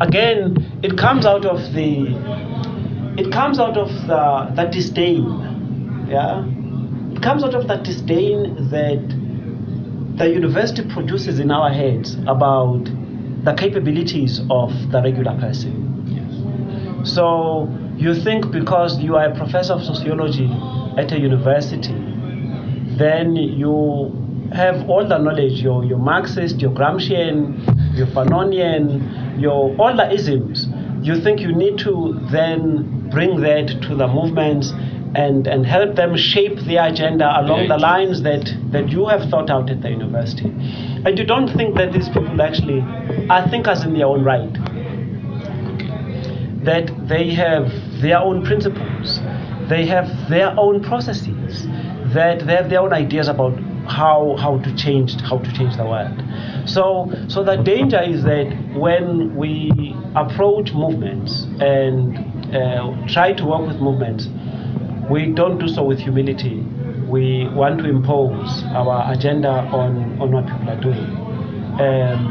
Again, 0.00 0.80
it 0.82 0.98
comes 0.98 1.24
out 1.24 1.44
of 1.44 1.72
the 1.72 2.14
it 3.16 3.30
comes 3.30 3.60
out 3.60 3.76
of 3.76 3.88
the, 4.08 4.52
the 4.56 4.64
disdain. 4.64 5.24
Yeah? 6.08 6.44
It 7.14 7.22
comes 7.22 7.44
out 7.44 7.54
of 7.54 7.68
that 7.68 7.84
disdain 7.84 8.68
that 8.70 10.16
the 10.18 10.28
university 10.28 10.82
produces 10.92 11.38
in 11.38 11.52
our 11.52 11.70
heads 11.70 12.16
about 12.26 12.88
the 13.44 13.54
capabilities 13.54 14.40
of 14.50 14.70
the 14.90 15.02
regular 15.02 15.38
person. 15.38 15.74
Yes. 16.08 17.14
So 17.14 17.68
you 17.96 18.14
think 18.14 18.50
because 18.50 18.98
you 19.00 19.16
are 19.16 19.26
a 19.26 19.36
professor 19.36 19.74
of 19.74 19.82
sociology 19.82 20.50
at 20.96 21.12
a 21.12 21.20
university, 21.20 21.92
then 22.96 23.36
you 23.36 24.48
have 24.52 24.88
all 24.88 25.06
the 25.06 25.18
knowledge, 25.18 25.60
your, 25.60 25.84
your 25.84 25.98
Marxist, 25.98 26.60
your 26.60 26.70
Gramscian, 26.70 27.96
your 27.96 28.06
Fanonian, 28.08 29.40
your 29.40 29.76
all 29.76 29.96
the 29.96 30.12
isms. 30.12 30.68
You 31.02 31.20
think 31.20 31.40
you 31.40 31.54
need 31.54 31.78
to 31.78 32.18
then 32.30 33.10
bring 33.10 33.40
that 33.42 33.68
to 33.82 33.94
the 33.94 34.08
movements 34.08 34.72
and, 35.14 35.46
and 35.46 35.66
help 35.66 35.96
them 35.96 36.16
shape 36.16 36.58
the 36.66 36.76
agenda 36.76 37.40
along 37.40 37.68
the 37.68 37.78
lines 37.78 38.22
that, 38.22 38.44
that 38.72 38.88
you 38.88 39.06
have 39.06 39.28
thought 39.30 39.50
out 39.50 39.70
at 39.70 39.82
the 39.82 39.90
university. 39.90 40.50
And 41.04 41.18
you 41.18 41.24
don't 41.24 41.48
think 41.56 41.76
that 41.76 41.92
these 41.92 42.08
people 42.08 42.40
actually 42.40 42.80
are 43.30 43.48
thinkers 43.48 43.84
in 43.84 43.94
their 43.94 44.06
own 44.06 44.24
right 44.24 44.52
that 46.64 46.90
they 47.08 47.32
have 47.34 47.70
their 48.00 48.18
own 48.18 48.44
principles, 48.44 49.20
they 49.68 49.86
have 49.86 50.08
their 50.30 50.58
own 50.58 50.82
processes, 50.82 51.66
that 52.14 52.46
they 52.46 52.54
have 52.54 52.70
their 52.70 52.80
own 52.80 52.92
ideas 52.92 53.28
about 53.28 53.52
how 53.86 54.34
how 54.40 54.58
to 54.58 54.74
change 54.76 55.20
how 55.20 55.38
to 55.38 55.52
change 55.52 55.76
the 55.76 55.84
world. 55.84 56.18
So 56.66 57.12
so 57.28 57.44
the 57.44 57.56
danger 57.56 58.00
is 58.02 58.22
that 58.24 58.48
when 58.74 59.36
we 59.36 59.94
approach 60.16 60.72
movements 60.72 61.44
and 61.60 62.16
uh, 62.56 63.06
try 63.08 63.32
to 63.34 63.44
work 63.44 63.66
with 63.66 63.80
movements, 63.80 64.28
we 65.10 65.26
don't 65.26 65.58
do 65.58 65.68
so 65.68 65.84
with 65.84 65.98
humility. 65.98 66.60
We 67.08 67.48
want 67.48 67.78
to 67.80 67.88
impose 67.88 68.62
our 68.74 69.12
agenda 69.12 69.48
on, 69.48 70.20
on 70.20 70.32
what 70.32 70.46
people 70.46 70.70
are 70.70 70.80
doing. 70.80 71.24
Um, 71.80 72.30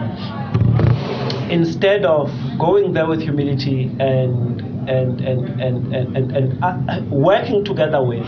instead 1.52 2.06
of 2.06 2.32
going 2.58 2.94
there 2.94 3.08
with 3.08 3.22
humility 3.22 3.92
and 4.00 4.62
and 4.90 5.22
and 5.22 5.62
and 5.62 5.94
and, 5.94 6.18
and, 6.18 6.32
and 6.36 6.64
uh, 6.64 7.02
working 7.12 7.64
together 7.64 8.04
with 8.04 8.26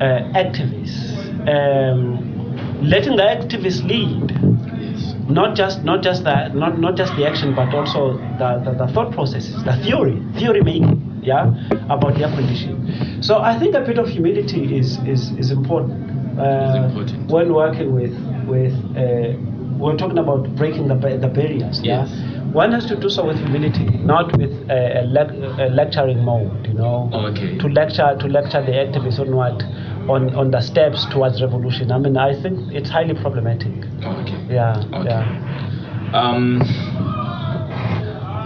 uh, 0.00 0.32
activists, 0.34 1.16
um, 1.48 2.82
letting 2.82 3.16
the 3.16 3.22
activists 3.22 3.86
lead, 3.86 5.30
not 5.30 5.54
just 5.56 5.84
not 5.84 6.02
just 6.02 6.24
the 6.24 6.48
not, 6.48 6.78
not 6.78 6.96
just 6.96 7.14
the 7.16 7.26
action, 7.26 7.54
but 7.54 7.72
also 7.74 8.14
the, 8.38 8.62
the, 8.64 8.86
the 8.86 8.92
thought 8.92 9.12
processes, 9.12 9.62
the 9.64 9.76
theory, 9.84 10.20
theory 10.38 10.62
making, 10.62 11.15
yeah, 11.26 11.52
about 11.90 12.14
their 12.18 12.28
condition. 12.30 13.22
So 13.22 13.38
I 13.38 13.58
think 13.58 13.74
a 13.74 13.80
bit 13.80 13.98
of 13.98 14.08
humility 14.08 14.78
is 14.78 14.98
is, 15.06 15.30
is 15.42 15.50
important. 15.50 16.00
Uh, 16.38 16.86
important. 16.88 17.30
when 17.30 17.52
working 17.52 17.94
with 17.94 18.14
with 18.46 18.74
uh, 18.96 19.34
we're 19.78 19.96
talking 19.96 20.18
about 20.18 20.54
breaking 20.56 20.88
the, 20.88 20.94
the 20.94 21.28
barriers. 21.28 21.80
Yes. 21.82 22.08
Yeah? 22.10 22.32
One 22.52 22.72
has 22.72 22.86
to 22.86 22.96
do 22.96 23.10
so 23.10 23.26
with 23.26 23.36
humility, 23.38 23.84
not 24.12 24.34
with 24.38 24.52
a, 24.70 25.00
a, 25.00 25.02
lec- 25.16 25.58
a 25.58 25.68
lecturing 25.68 26.24
mode. 26.24 26.66
You 26.66 26.74
know, 26.74 27.10
Okay. 27.12 27.58
to 27.58 27.68
lecture 27.68 28.16
to 28.18 28.26
lecture 28.28 28.62
the 28.64 28.72
activists 28.72 29.18
on 29.20 29.34
what 29.36 29.62
on, 30.08 30.34
on 30.36 30.50
the 30.52 30.60
steps 30.60 31.04
towards 31.06 31.42
revolution. 31.42 31.90
I 31.92 31.98
mean, 31.98 32.16
I 32.16 32.40
think 32.40 32.72
it's 32.72 32.88
highly 32.88 33.14
problematic. 33.14 33.72
Okay. 34.02 34.38
Yeah, 34.48 34.82
Okay. 34.94 35.08
yeah. 35.10 36.12
Um, 36.14 36.58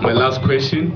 my 0.03 0.13
last 0.13 0.43
question. 0.43 0.93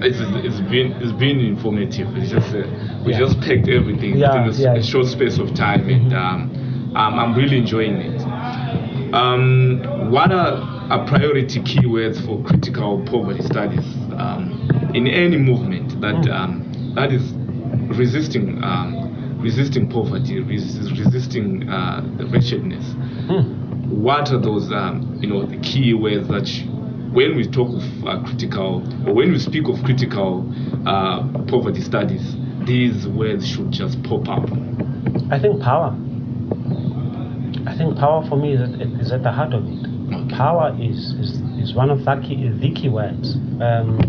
It's, 0.00 0.18
it's 0.46 0.60
been 0.70 0.92
it's 1.02 1.12
been 1.18 1.40
informative. 1.40 2.08
It's 2.16 2.30
just 2.30 2.54
uh, 2.54 2.62
we 3.04 3.12
Yeah. 3.12 3.18
just 3.18 3.40
packed 3.40 3.68
everything 3.68 4.16
Yeah, 4.16 4.46
within 4.46 4.66
a, 4.66 4.74
yeah. 4.74 4.80
a 4.80 4.82
short 4.82 5.06
space 5.06 5.38
of 5.38 5.54
time, 5.54 5.88
and 5.88 6.12
um, 6.12 6.92
um, 6.96 7.18
I'm 7.18 7.34
really 7.34 7.58
enjoying 7.58 7.96
it. 7.96 8.20
Um, 9.12 10.10
what 10.10 10.30
are, 10.32 10.60
are 10.90 11.06
priority 11.06 11.60
keywords 11.60 12.24
for 12.24 12.42
critical 12.44 13.02
poverty 13.06 13.42
studies 13.42 13.84
um, 14.18 14.90
in 14.94 15.06
any 15.06 15.36
movement 15.36 16.00
that 16.00 16.14
Mm. 16.14 16.30
um, 16.32 16.92
that 16.94 17.12
is 17.12 17.32
resisting 17.98 18.62
um, 18.62 19.40
resisting 19.42 19.88
poverty, 19.88 20.40
res- 20.40 20.90
resisting 20.98 21.68
uh, 21.68 22.02
the 22.18 22.26
wretchedness? 22.26 22.84
Hmm. 23.28 23.54
what 24.02 24.30
are 24.30 24.38
those 24.40 24.70
um, 24.72 25.18
you 25.20 25.28
know 25.28 25.44
the 25.46 25.56
key 25.58 25.92
words 25.94 26.28
that 26.28 26.46
you, 26.48 26.70
when 27.12 27.36
we 27.36 27.46
talk 27.48 27.68
of 27.68 27.82
uh, 28.06 28.22
critical 28.24 28.82
or 29.08 29.14
when 29.14 29.32
we 29.32 29.38
speak 29.38 29.64
of 29.68 29.76
critical 29.84 30.44
uh, 30.86 31.22
poverty 31.48 31.80
studies 31.80 32.36
these 32.66 33.06
words 33.08 33.46
should 33.48 33.70
just 33.70 34.02
pop 34.02 34.28
up 34.28 34.44
I 35.30 35.38
think 35.38 35.60
power. 35.62 35.94
I 37.66 37.76
think 37.76 37.98
power 37.98 38.26
for 38.28 38.36
me 38.36 38.54
is 38.54 38.60
at, 38.62 38.80
is 39.00 39.12
at 39.12 39.22
the 39.22 39.30
heart 39.30 39.52
of 39.52 39.64
it. 39.66 39.86
Okay. 40.08 40.34
Power 40.34 40.74
is, 40.80 41.12
is, 41.20 41.32
is 41.60 41.74
one 41.74 41.90
of 41.90 41.98
the 42.04 42.16
key, 42.26 42.48
the 42.48 42.72
key 42.72 42.88
words. 42.88 43.34
Um, 43.60 44.00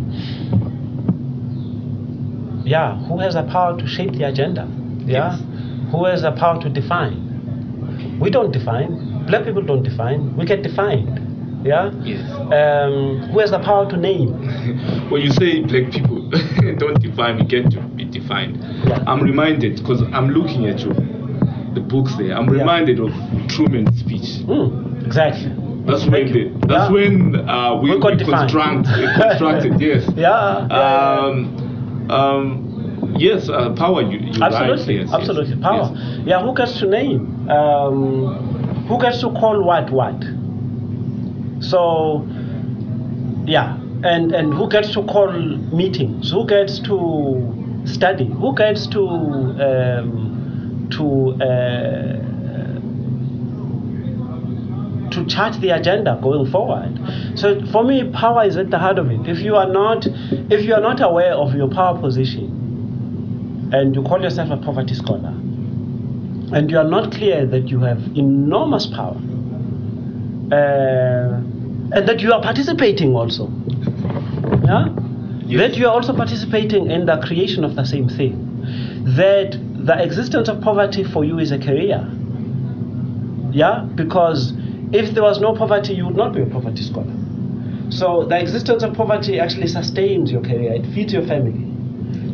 yeah, 2.66 2.96
who 3.08 3.20
has 3.20 3.34
the 3.34 3.44
power 3.44 3.78
to 3.78 3.86
shape 3.88 4.14
the 4.14 4.24
agenda? 4.28 4.66
Yeah, 5.06 5.36
Yes. 5.38 5.92
who 5.92 6.06
has 6.06 6.22
the 6.22 6.32
power 6.32 6.62
to 6.62 6.70
define? 6.70 8.18
We 8.22 8.30
don't 8.30 8.52
define. 8.52 9.26
Black 9.28 9.44
people 9.44 9.62
don't 9.64 9.84
define. 9.84 10.38
We 10.38 10.46
get 10.46 10.64
defined. 10.64 11.19
Yeah. 11.64 11.92
yes 12.04 12.22
Um, 12.32 13.30
who 13.32 13.40
has 13.40 13.52
the 13.52 13.60
power 13.60 13.90
to 13.90 13.98
name? 13.98 14.30
when 15.10 15.22
you 15.22 15.32
say 15.32 15.62
black 15.62 15.92
people 15.92 16.30
don't 16.78 17.02
define 17.02 17.38
we 17.38 17.44
get 17.44 17.70
to 17.72 17.82
be 17.82 18.06
defined 18.06 18.58
Yeah. 18.88 19.04
i'm 19.08 19.22
reminded 19.22 19.76
because 19.78 20.02
i'm 20.14 20.30
looking 20.30 20.68
at 20.68 20.80
you 20.80 20.94
the 21.74 21.82
books 21.82 22.16
there 22.18 22.36
i'm 22.38 22.46
Yeah. 22.46 22.60
reminded 22.62 23.00
of 23.00 23.12
truman's 23.50 24.00
speech 24.00 24.42
Hmm, 24.46 25.06
exactly. 25.06 25.52
That's 25.86 26.06
when 26.06 26.32
the, 26.32 26.68
that's 26.68 26.90
Yeah. 26.90 26.92
when 26.92 27.36
uh, 27.50 27.76
we, 27.82 27.90
We 27.92 27.96
we, 27.96 28.02
construct 28.02 28.86
constructed 29.22 29.82
yes. 29.82 30.04
Yeah, 30.16 30.68
yeah, 30.68 30.68
yeah. 30.70 31.20
Um, 31.26 32.12
um, 32.12 33.16
yes, 33.18 33.50
uh, 33.50 33.74
power. 33.74 34.02
You, 34.04 34.20
you're 34.20 34.44
Absolutely, 34.44 34.98
right. 34.98 35.06
Yes, 35.06 35.14
absolutely. 35.14 35.56
yes, 35.56 35.64
Power. 35.64 35.92
yes. 35.96 36.20
Yeah, 36.28 36.42
who 36.44 36.54
gets 36.54 36.80
to 36.80 36.86
name? 36.88 37.50
Um, 37.50 38.86
who 38.88 39.00
gets 39.02 39.22
to 39.22 39.30
call 39.32 39.64
what 39.64 39.90
what? 39.92 40.20
So, 41.60 42.26
yeah, 43.46 43.76
and 44.04 44.32
and 44.32 44.54
who 44.54 44.70
gets 44.70 44.94
to 44.94 45.04
call 45.04 45.32
meetings? 45.32 46.32
Who 46.32 46.46
gets 46.48 46.80
to 46.80 47.84
study? 47.86 48.26
Who 48.26 48.56
gets 48.56 48.88
to 48.88 49.02
um, 49.08 50.90
to 50.92 51.44
uh, 51.44 52.20
to 55.12 55.26
chart 55.26 55.60
the 55.62 55.70
agenda 55.72 56.20
going 56.22 56.50
forward. 56.52 57.00
So 57.36 57.66
for 57.72 57.84
me, 57.84 58.10
power 58.12 58.46
is 58.46 58.58
at 58.58 58.70
the 58.70 58.78
heart 58.78 59.00
of 59.00 59.10
it. 59.10 59.28
If 59.28 59.40
you 59.40 59.56
are 59.56 59.68
not, 59.68 60.06
if 60.06 60.64
you 60.66 60.74
are 60.74 60.82
not 60.82 61.02
aware 61.02 61.34
of 61.34 61.56
your 61.56 61.70
power 61.70 62.00
position, 62.00 63.70
and 63.74 63.96
you 63.96 64.04
call 64.04 64.22
yourself 64.22 64.50
a 64.52 64.58
poverty 64.58 64.94
scholar, 64.94 65.30
and 65.30 66.70
you 66.70 66.78
are 66.78 66.90
not 66.90 67.12
clear 67.12 67.46
that 67.46 67.70
you 67.70 67.80
have 67.82 68.00
enormous 68.16 68.88
power, 68.88 69.18
and 70.52 72.08
that 72.08 72.20
you 72.22 72.34
are 72.34 72.42
participating 72.42 73.16
also, 73.16 73.50
yeah, 74.66 74.90
Yes. 75.46 75.60
that 75.62 75.78
you 75.78 75.88
are 75.88 75.94
also 75.94 76.16
participating 76.16 76.92
in 76.92 77.06
the 77.06 77.18
creation 77.18 77.64
of 77.64 77.76
the 77.76 77.86
same 77.86 78.08
thing, 78.08 78.34
that 79.16 79.58
the 79.86 80.02
existence 80.04 80.48
of 80.50 80.62
poverty 80.62 81.04
for 81.04 81.26
you 81.26 81.40
is 81.40 81.52
a 81.52 81.58
career, 81.58 82.08
yeah, 83.52 83.88
because 83.96 84.54
if 84.92 85.14
there 85.14 85.24
was 85.24 85.40
no 85.40 85.56
poverty, 85.56 85.94
you 85.94 86.06
would 86.06 86.16
not 86.16 86.34
be 86.34 86.42
a 86.42 86.46
poverty 86.46 86.84
scholar. 86.84 87.14
So 87.90 88.26
the 88.26 88.40
existence 88.40 88.84
of 88.84 88.94
poverty 88.94 89.40
actually 89.40 89.68
sustains 89.68 90.32
your 90.32 90.42
career. 90.42 90.74
It 90.74 90.86
feeds 90.94 91.12
your 91.12 91.26
family. 91.26 91.66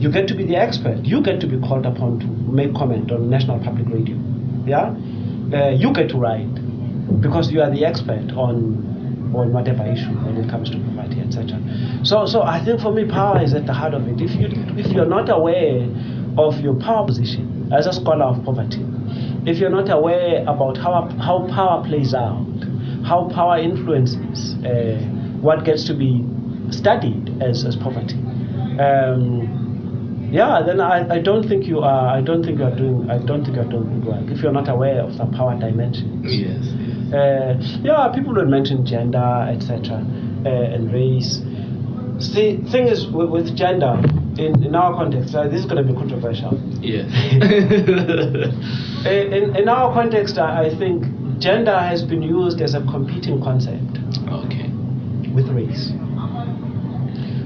You 0.02 0.12
get 0.12 0.28
to 0.28 0.36
be 0.36 0.46
the 0.46 0.58
expert. 0.58 1.06
You 1.06 1.22
get 1.22 1.40
to 1.42 1.48
be 1.48 1.58
called 1.60 1.86
upon 1.86 2.20
to 2.20 2.28
make 2.28 2.74
comment 2.76 3.12
on 3.12 3.30
national 3.30 3.60
public 3.60 3.88
radio. 3.88 4.18
Yeah, 4.66 4.94
uh, 5.54 5.70
you 5.70 5.94
get 5.94 6.10
to 6.10 6.18
write 6.18 6.55
because 7.22 7.52
you 7.52 7.62
are 7.62 7.70
the 7.70 7.86
expert 7.86 8.32
on 8.36 8.94
on 9.36 9.52
whatever 9.52 9.86
issue 9.86 10.14
when 10.24 10.38
it 10.38 10.50
comes 10.50 10.70
to 10.70 10.78
poverty, 10.80 11.20
etc. 11.20 11.60
So, 12.04 12.26
so 12.26 12.44
I 12.44 12.64
think 12.64 12.80
for 12.80 12.92
me, 12.94 13.06
power 13.06 13.42
is 13.42 13.54
at 13.54 13.66
the 13.66 13.74
heart 13.74 13.94
of 13.94 14.08
it. 14.08 14.22
If 14.22 14.32
you 14.40 14.48
if 14.78 14.88
you're 14.94 15.10
not 15.10 15.30
aware 15.30 15.84
of 16.38 16.60
your 16.62 16.76
power 16.76 17.06
position 17.06 17.72
as 17.74 17.86
a 17.86 17.94
scholar 17.94 18.26
of 18.26 18.44
poverty, 18.46 18.84
if 19.46 19.58
you're 19.58 19.70
not 19.70 19.90
aware 19.90 20.42
about 20.44 20.78
how 20.78 21.10
how 21.20 21.48
power 21.54 21.84
plays 21.86 22.14
out, 22.14 22.48
how 23.06 23.30
power 23.34 23.58
influences 23.58 24.56
uh, 24.66 25.00
what 25.42 25.66
gets 25.66 25.86
to 25.86 25.94
be 25.94 26.24
studied 26.72 27.42
as, 27.42 27.66
as 27.66 27.76
poverty, 27.76 28.16
um, 28.80 30.30
yeah, 30.32 30.62
then 30.66 30.80
I, 30.82 31.16
I 31.16 31.20
don't 31.20 31.48
think 31.48 31.66
you 31.66 31.80
are 31.80 32.08
I 32.18 32.22
don't 32.22 32.44
think 32.44 32.60
you 32.60 32.66
are 32.66 32.76
doing 32.76 33.10
I 33.10 33.18
don't 33.20 33.44
think 33.44 33.56
you 33.58 33.62
are 33.62 33.70
doing 33.70 34.00
good 34.02 34.06
work 34.06 34.32
if 34.32 34.42
you're 34.42 34.52
not 34.52 34.70
aware 34.70 35.02
of 35.02 35.18
the 35.18 35.26
power 35.38 35.58
dimensions. 35.60 36.26
Yes. 36.26 36.85
Uh, 37.14 37.56
yeah, 37.84 38.12
people 38.14 38.34
will 38.34 38.46
mention 38.46 38.86
gender, 38.86 39.48
etc., 39.50 40.04
uh, 40.46 40.50
and 40.50 40.92
race. 40.92 41.42
See, 42.20 42.58
thing 42.72 42.88
is 42.88 43.08
with, 43.08 43.30
with 43.30 43.56
gender 43.56 44.02
in, 44.38 44.64
in 44.64 44.76
our 44.76 44.94
context, 44.94 45.34
uh, 45.36 45.48
this 45.48 45.62
is 45.62 45.66
going 45.66 45.86
to 45.86 45.94
be 45.94 45.98
controversial. 45.98 46.60
In, 49.06 49.34
in, 49.34 49.56
in 49.56 49.70
our 49.70 49.94
context, 49.94 50.38
I, 50.38 50.66
I 50.66 50.76
think 50.76 51.06
gender 51.40 51.78
has 51.78 52.02
been 52.04 52.24
used 52.24 52.60
as 52.60 52.74
a 52.74 52.82
competing 52.82 53.42
concept 53.42 54.00
okay. 54.30 54.68
with 55.34 55.48
race. 55.50 55.92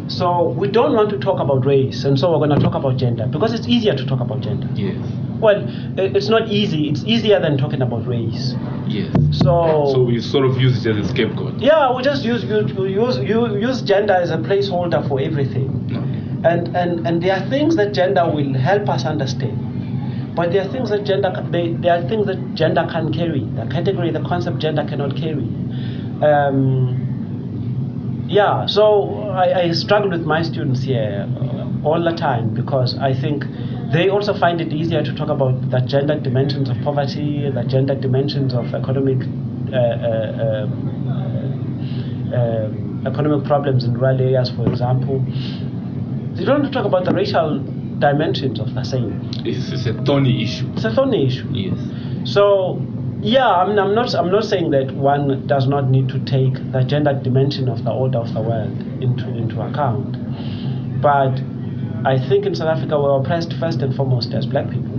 So 0.10 0.50
we 0.50 0.68
don't 0.68 0.94
want 0.94 1.10
to 1.12 1.20
talk 1.20 1.40
about 1.40 1.66
race, 1.66 2.04
and 2.04 2.20
so 2.20 2.32
we're 2.32 2.46
going 2.46 2.60
to 2.60 2.64
talk 2.66 2.74
about 2.76 2.98
gender 2.98 3.28
because 3.28 3.54
it's 3.54 3.68
easier 3.68 3.96
to 3.96 4.06
talk 4.06 4.20
about 4.20 4.42
gender. 4.42 4.68
Yes. 4.74 4.98
Well, 5.40 5.64
it's 5.98 6.28
not 6.28 6.50
easy. 6.50 6.90
It's 6.90 7.04
easier 7.06 7.40
than 7.40 7.58
talking 7.58 7.82
about 7.82 8.06
race. 8.08 8.56
Yes. 8.88 9.14
So. 9.32 9.92
So 9.94 10.02
we 10.04 10.20
sort 10.20 10.46
of 10.46 10.58
use 10.60 10.86
it 10.86 10.98
as 10.98 11.06
a 11.06 11.10
scapegoat. 11.10 11.60
Yeah, 11.60 11.96
we 11.96 12.02
just 12.04 12.26
use 12.26 12.44
use 12.44 12.72
use 12.72 13.18
use, 13.20 13.62
use 13.62 13.82
gender 13.84 14.14
as 14.14 14.32
a 14.32 14.38
placeholder 14.38 15.08
for 15.08 15.22
everything, 15.22 15.70
Okay. 15.86 16.50
and 16.54 16.76
and 16.76 17.08
and 17.08 17.22
there 17.24 17.36
are 17.38 17.50
things 17.50 17.76
that 17.78 17.94
gender 17.94 18.26
will 18.30 18.54
help 18.56 18.90
us 18.90 19.06
understand, 19.06 20.36
but 20.36 20.52
there 20.52 20.66
are 20.68 20.72
things 20.72 20.90
that 20.90 21.06
gender 21.06 21.32
ca- 21.34 21.48
they, 21.52 21.74
there 21.74 21.94
are 22.04 22.10
things 22.10 22.26
that 22.26 22.56
gender 22.56 22.86
can 22.92 23.14
carry. 23.14 23.46
The 23.56 23.68
category, 23.68 24.12
the 24.12 24.24
concept 24.24 24.58
gender 24.58 24.84
cannot 24.90 25.16
carry. 25.16 25.48
Um, 26.22 27.06
yeah, 28.30 28.68
so 28.68 29.30
I, 29.32 29.62
I 29.62 29.72
struggle 29.72 30.12
with 30.12 30.22
my 30.22 30.44
students 30.44 30.84
here 30.84 31.28
uh, 31.42 31.88
all 31.88 32.04
the 32.04 32.16
time 32.16 32.54
because 32.54 32.96
I 32.98 33.14
think 33.14 33.44
they 33.92 34.10
also 34.10 34.38
find 34.38 34.62
it 34.62 34.72
easier 34.72 35.02
to 35.02 35.16
talk 35.16 35.30
about 35.30 35.72
the 35.72 35.80
gender 35.80 36.20
dimensions 36.20 36.70
of 36.70 36.78
poverty, 36.84 37.50
the 37.50 37.64
gender 37.64 37.96
dimensions 37.96 38.54
of 38.54 38.74
economic 38.76 39.18
uh, 39.74 39.78
uh, 39.78 40.64
um, 40.64 42.32
um, 42.34 43.04
economic 43.08 43.48
problems 43.48 43.84
in 43.84 43.94
rural 43.94 44.22
areas, 44.22 44.52
for 44.52 44.70
example. 44.70 45.26
They 46.36 46.46
don't 46.46 46.72
talk 46.72 46.86
about 46.86 47.06
the 47.06 47.14
racial 47.14 47.60
dimensions 47.98 48.60
of 48.60 48.76
the 48.76 48.84
same. 48.84 49.32
It's, 49.44 49.72
it's 49.72 49.88
a 49.88 49.94
thorny 50.04 50.44
issue. 50.44 50.72
It's 50.74 50.86
a 50.86 50.94
thorny 50.94 51.26
issue. 51.26 51.50
Yes. 51.52 52.32
So, 52.32 52.80
yeah, 53.22 53.50
I 53.50 53.68
mean, 53.68 53.78
I'm 53.78 53.94
not, 53.94 54.16
I'm 54.16 54.32
not 54.32 54.46
saying 54.46 54.72
that 54.72 54.94
one 54.94 55.46
does 55.46 55.68
not 55.68 55.90
need 55.90 56.08
to 56.10 56.20
take 56.20 56.54
the 56.72 56.84
gender 56.84 57.14
dimension 57.14 57.68
of 57.68 57.84
the 57.84 57.92
order 57.92 58.18
of 58.18 58.34
the 58.34 58.42
world 58.42 58.80
into, 59.02 59.28
into 59.36 59.62
account. 59.62 61.02
But 61.02 61.42
I 62.06 62.18
think 62.30 62.46
in 62.46 62.56
South 62.56 62.78
Africa 62.78 62.98
we're 62.98 63.20
oppressed 63.20 63.54
first 63.60 63.82
and 63.82 63.94
foremost 63.94 64.34
as 64.34 64.46
black 64.46 64.70
people. 64.70 64.96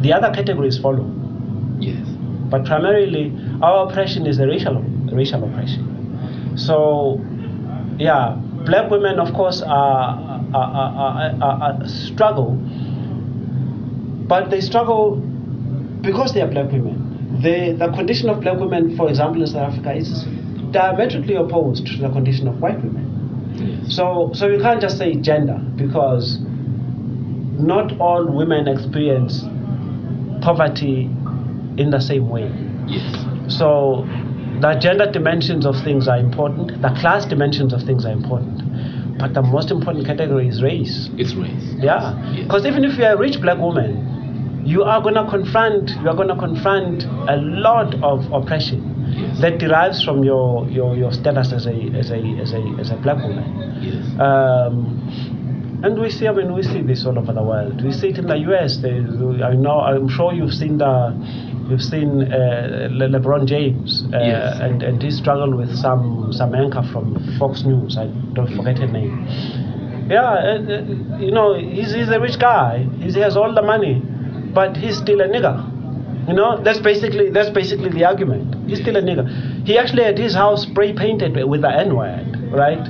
The 0.00 0.12
other 0.12 0.32
categories 0.32 0.78
follow. 0.78 1.12
Yes. 1.80 2.06
But 2.50 2.64
primarily, 2.64 3.36
our 3.60 3.88
oppression 3.88 4.26
is 4.26 4.38
a 4.38 4.46
racial, 4.46 4.80
racial 5.12 5.42
oppression. 5.42 6.56
So, 6.56 7.20
yeah, 7.98 8.36
black 8.64 8.90
women, 8.90 9.18
of 9.18 9.34
course, 9.34 9.60
are, 9.60 9.68
are, 9.68 10.54
are, 10.54 10.92
are, 10.94 11.42
are, 11.42 11.62
are 11.82 11.88
struggle, 11.88 12.54
but 14.28 14.50
they 14.50 14.60
struggle 14.60 15.20
because 16.08 16.32
they 16.32 16.40
are 16.40 16.48
black 16.48 16.72
women. 16.72 16.96
The, 17.42 17.76
the 17.78 17.92
condition 17.94 18.30
of 18.30 18.40
black 18.40 18.58
women, 18.58 18.96
for 18.96 19.10
example, 19.10 19.42
in 19.42 19.46
South 19.46 19.72
Africa, 19.74 19.92
is 19.94 20.24
diametrically 20.72 21.34
opposed 21.36 21.86
to 21.86 21.98
the 21.98 22.08
condition 22.08 22.48
of 22.48 22.58
white 22.62 22.82
women. 22.82 23.04
Yes. 23.60 23.94
So, 23.94 24.30
so 24.32 24.48
you 24.48 24.58
can't 24.58 24.80
just 24.80 24.96
say 24.96 25.16
gender 25.16 25.58
because 25.76 26.38
not 27.60 28.00
all 28.00 28.24
women 28.24 28.68
experience 28.68 29.42
poverty 30.40 31.10
in 31.76 31.90
the 31.90 32.00
same 32.00 32.30
way. 32.30 32.48
Yes. 32.86 33.04
So 33.54 34.08
the 34.62 34.78
gender 34.80 35.12
dimensions 35.12 35.66
of 35.66 35.74
things 35.84 36.08
are 36.08 36.18
important, 36.18 36.80
the 36.80 36.96
class 37.00 37.26
dimensions 37.26 37.74
of 37.74 37.82
things 37.82 38.06
are 38.06 38.12
important. 38.12 39.18
But 39.18 39.34
the 39.34 39.42
most 39.42 39.70
important 39.70 40.06
category 40.06 40.48
is 40.48 40.62
race. 40.62 41.10
It's 41.18 41.34
race. 41.34 41.74
Yeah. 41.76 42.16
Yes. 42.32 42.44
Because 42.44 42.64
even 42.64 42.84
if 42.84 42.96
you're 42.96 43.12
a 43.12 43.18
rich 43.18 43.42
black 43.42 43.58
woman, 43.58 44.17
you 44.72 44.82
are 44.92 45.00
gonna 45.06 45.26
confront 45.30 45.90
you 46.02 46.08
are 46.12 46.16
gonna 46.20 46.38
confront 46.46 47.04
a 47.34 47.36
lot 47.66 47.90
of 48.12 48.18
oppression 48.38 48.80
Yes. 49.18 49.40
that 49.40 49.58
derives 49.58 50.04
from 50.04 50.22
your, 50.22 50.68
your, 50.68 50.94
your 50.94 51.12
status 51.12 51.52
as 51.52 51.64
a 51.66 51.72
as 52.00 52.10
a 52.10 52.20
as 52.44 52.52
a 52.52 52.60
as 52.82 52.90
a 52.90 52.96
black 53.04 53.16
woman. 53.26 53.46
Yes. 53.82 54.04
Um, 54.20 55.80
and 55.82 55.98
we 55.98 56.10
see, 56.10 56.26
I 56.28 56.32
mean, 56.32 56.52
we 56.54 56.62
see 56.62 56.82
this 56.82 57.06
all 57.06 57.18
over 57.18 57.32
the 57.32 57.42
world. 57.42 57.82
We 57.82 57.92
see 57.92 58.08
it 58.08 58.18
in 58.18 58.26
the 58.26 58.36
U.S. 58.50 58.76
There, 58.78 58.98
I 59.50 59.54
know, 59.54 59.78
I'm 59.80 60.08
sure 60.08 60.32
you've 60.34 60.52
seen 60.52 60.78
the, 60.78 60.94
you've 61.70 61.82
seen 61.82 62.10
uh, 62.32 62.88
Le- 62.90 63.08
LeBron 63.16 63.46
James 63.46 64.04
uh, 64.12 64.18
Yes. 64.18 64.58
and 64.60 64.82
and 64.82 65.02
he 65.02 65.10
struggled 65.10 65.54
with 65.54 65.74
some 65.74 66.30
some 66.32 66.54
anchor 66.54 66.82
from 66.92 67.04
Fox 67.38 67.64
News. 67.64 67.96
I 67.96 68.06
don't 68.36 68.52
forget 68.58 68.78
her 68.78 68.88
name. 69.00 69.14
Yeah, 70.10 70.22
uh, 70.22 70.58
uh, 70.74 71.18
you 71.18 71.30
know, 71.32 71.54
he's 71.58 71.92
he's 71.94 72.10
a 72.10 72.20
rich 72.20 72.38
guy. 72.38 72.86
He's, 73.02 73.14
he 73.14 73.20
has 73.20 73.36
all 73.36 73.54
the 73.54 73.62
money, 73.62 74.02
but 74.54 74.76
he's 74.76 74.96
still 74.96 75.20
a 75.20 75.28
nigger. 75.28 75.56
You 76.28 76.34
know, 76.34 76.62
that's 76.62 76.78
basically 76.78 77.30
that's 77.30 77.50
basically 77.50 77.88
the 77.88 78.04
argument. 78.04 78.68
He's 78.68 78.80
still 78.80 78.96
a 78.96 79.02
nigger. 79.02 79.66
He 79.66 79.78
actually 79.78 80.04
had 80.04 80.18
his 80.18 80.34
house 80.34 80.62
spray 80.62 80.92
painted 80.92 81.34
with 81.48 81.62
the 81.62 81.70
N 81.70 81.96
word, 81.96 82.52
right? 82.52 82.86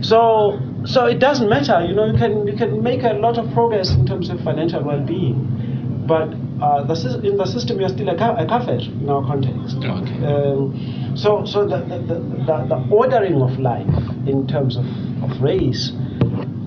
So 0.00 0.60
so 0.84 1.06
it 1.06 1.18
doesn't 1.18 1.48
matter. 1.48 1.84
You 1.84 1.94
know, 1.94 2.06
you 2.06 2.16
can 2.18 2.46
you 2.46 2.56
can 2.56 2.82
make 2.82 3.02
a 3.02 3.14
lot 3.14 3.38
of 3.38 3.52
progress 3.52 3.90
in 3.90 4.06
terms 4.06 4.30
of 4.30 4.40
financial 4.42 4.82
well-being, 4.84 6.04
but 6.06 6.34
uh, 6.62 6.84
the, 6.84 7.20
in 7.24 7.36
the 7.36 7.46
system 7.46 7.80
you're 7.80 7.88
still 7.88 8.08
a, 8.08 8.16
ka- 8.16 8.36
a 8.38 8.46
kafir 8.46 8.78
in 8.78 9.08
our 9.08 9.26
context. 9.26 9.76
Okay. 9.78 10.24
Um, 10.24 11.14
so 11.16 11.44
so 11.44 11.66
the 11.66 11.78
the, 11.78 11.98
the, 11.98 12.14
the 12.46 12.56
the 12.68 12.86
ordering 12.90 13.42
of 13.42 13.58
life 13.58 13.88
in 14.26 14.46
terms 14.46 14.76
of, 14.76 14.86
of 15.24 15.40
race 15.42 15.90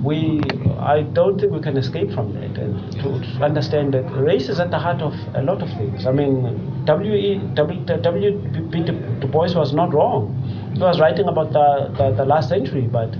we, 0.06 0.40
I 0.80 1.02
don't 1.02 1.40
think 1.40 1.52
we 1.52 1.60
can 1.62 1.78
escape 1.78 2.12
from 2.14 2.34
that 2.34 2.58
and 2.58 2.92
to, 3.02 3.44
understand 3.44 3.94
that 3.96 4.04
race 4.16 4.50
is 4.50 4.60
at 4.60 4.70
the 4.72 4.78
heart 4.80 5.02
of 5.02 5.14
a 5.34 5.42
lot 5.42 5.62
of 5.62 5.70
things. 5.70 6.06
I 6.06 6.12
mean, 6.12 6.86
W.E. 6.86 7.42
W. 7.56 7.86
W. 7.86 8.32
B. 8.70 8.84
Du 8.84 9.28
Bois 9.28 9.54
was 9.56 9.74
not 9.74 9.94
wrong. 9.94 10.32
He 10.74 10.80
was 10.80 11.00
writing 11.00 11.28
about 11.28 11.52
the, 11.52 11.92
the, 11.98 12.12
the 12.16 12.26
last 12.26 12.50
century, 12.50 12.88
but 12.88 13.16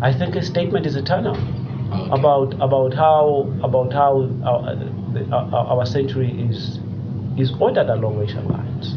I 0.00 0.12
think 0.12 0.34
his 0.34 0.46
statement 0.46 0.86
is 0.86 0.96
eternal 0.96 1.36
about 2.12 2.54
about 2.60 2.94
how 2.94 3.48
about 3.62 3.92
how 3.92 4.28
our, 4.44 4.74
our, 5.32 5.66
our 5.78 5.86
century 5.86 6.30
is 6.50 6.78
is 7.38 7.52
ordered 7.60 7.88
along 7.88 8.18
racial 8.18 8.42
lines. 8.42 8.96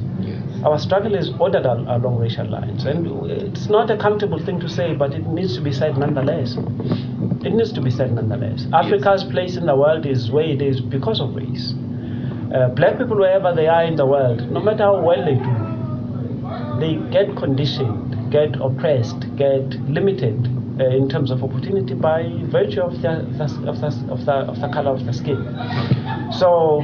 Yes. 0.57 0.65
Our 0.65 0.79
struggle 0.79 1.15
is 1.15 1.31
ordered 1.39 1.65
al- 1.65 1.85
along 1.95 2.17
racial 2.19 2.49
lines, 2.49 2.85
and 2.85 3.07
it's 3.31 3.67
not 3.67 3.89
a 3.91 3.97
comfortable 3.97 4.39
thing 4.43 4.59
to 4.59 4.69
say, 4.69 4.95
but 4.95 5.13
it 5.13 5.25
needs 5.27 5.55
to 5.55 5.61
be 5.61 5.71
said 5.71 5.97
nonetheless. 5.97 6.57
It 7.45 7.53
needs 7.53 7.71
to 7.73 7.81
be 7.81 7.91
said 7.91 8.13
nonetheless. 8.13 8.67
Africa's 8.73 9.23
place 9.23 9.57
in 9.57 9.65
the 9.65 9.75
world 9.75 10.05
is 10.05 10.31
where 10.31 10.45
it 10.45 10.61
is 10.61 10.81
because 10.81 11.21
of 11.21 11.35
race. 11.35 11.73
Uh, 12.53 12.69
black 12.69 12.97
people, 12.97 13.17
wherever 13.17 13.53
they 13.53 13.67
are 13.67 13.83
in 13.83 13.95
the 13.95 14.05
world, 14.05 14.49
no 14.51 14.59
matter 14.61 14.83
how 14.83 15.01
well 15.01 15.23
they 15.23 15.35
do, 15.35 16.79
they 16.79 16.95
get 17.11 17.35
conditioned, 17.35 18.31
get 18.31 18.55
oppressed, 18.61 19.19
get 19.35 19.63
limited 19.89 20.47
uh, 20.79 20.85
in 20.85 21.09
terms 21.09 21.29
of 21.31 21.43
opportunity 21.43 21.93
by 21.93 22.23
virtue 22.45 22.81
of 22.81 22.93
the, 23.01 23.25
the, 23.37 23.43
of, 23.69 23.79
the, 23.81 23.87
of, 24.11 24.25
the, 24.25 24.31
of 24.31 24.59
the 24.61 24.69
color 24.69 24.91
of 24.91 25.05
the 25.05 25.13
skin. 25.13 25.37
So, 26.31 26.81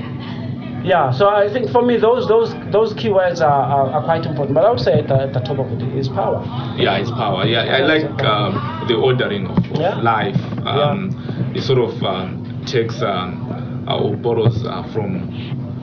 yeah, 0.84 1.12
so 1.12 1.30
I 1.30 1.52
think 1.52 1.70
for 1.72 1.82
me 1.82 1.98
those 1.98 2.28
those 2.28 2.54
those 2.72 2.94
keywords 2.94 3.42
are, 3.42 3.64
are, 3.76 3.90
are 3.92 4.04
quite 4.04 4.26
important. 4.26 4.54
But 4.56 4.66
I 4.66 4.70
would 4.72 4.80
say 4.80 5.00
at 5.00 5.08
the, 5.08 5.22
at 5.24 5.34
the 5.34 5.40
top 5.40 5.60
of 5.60 5.72
it 5.72 5.82
is 5.98 6.10
power. 6.10 6.44
Yeah, 6.78 6.98
it's 6.98 7.12
power. 7.12 7.46
Yeah, 7.46 7.62
I 7.64 7.80
like 7.80 8.06
um, 8.24 8.86
the 8.88 8.96
ordering 8.96 9.48
of, 9.48 9.58
of 9.58 9.80
Yeah. 9.80 9.96
life. 10.02 10.36
Um, 10.66 11.12
It 11.56 11.62
sort 11.64 11.80
of 11.80 12.02
um, 12.04 12.64
takes 12.66 13.02
um, 13.02 13.86
uh, 13.88 14.00
or 14.02 14.16
borrows 14.18 14.64
uh, 14.66 14.84
from 14.94 15.30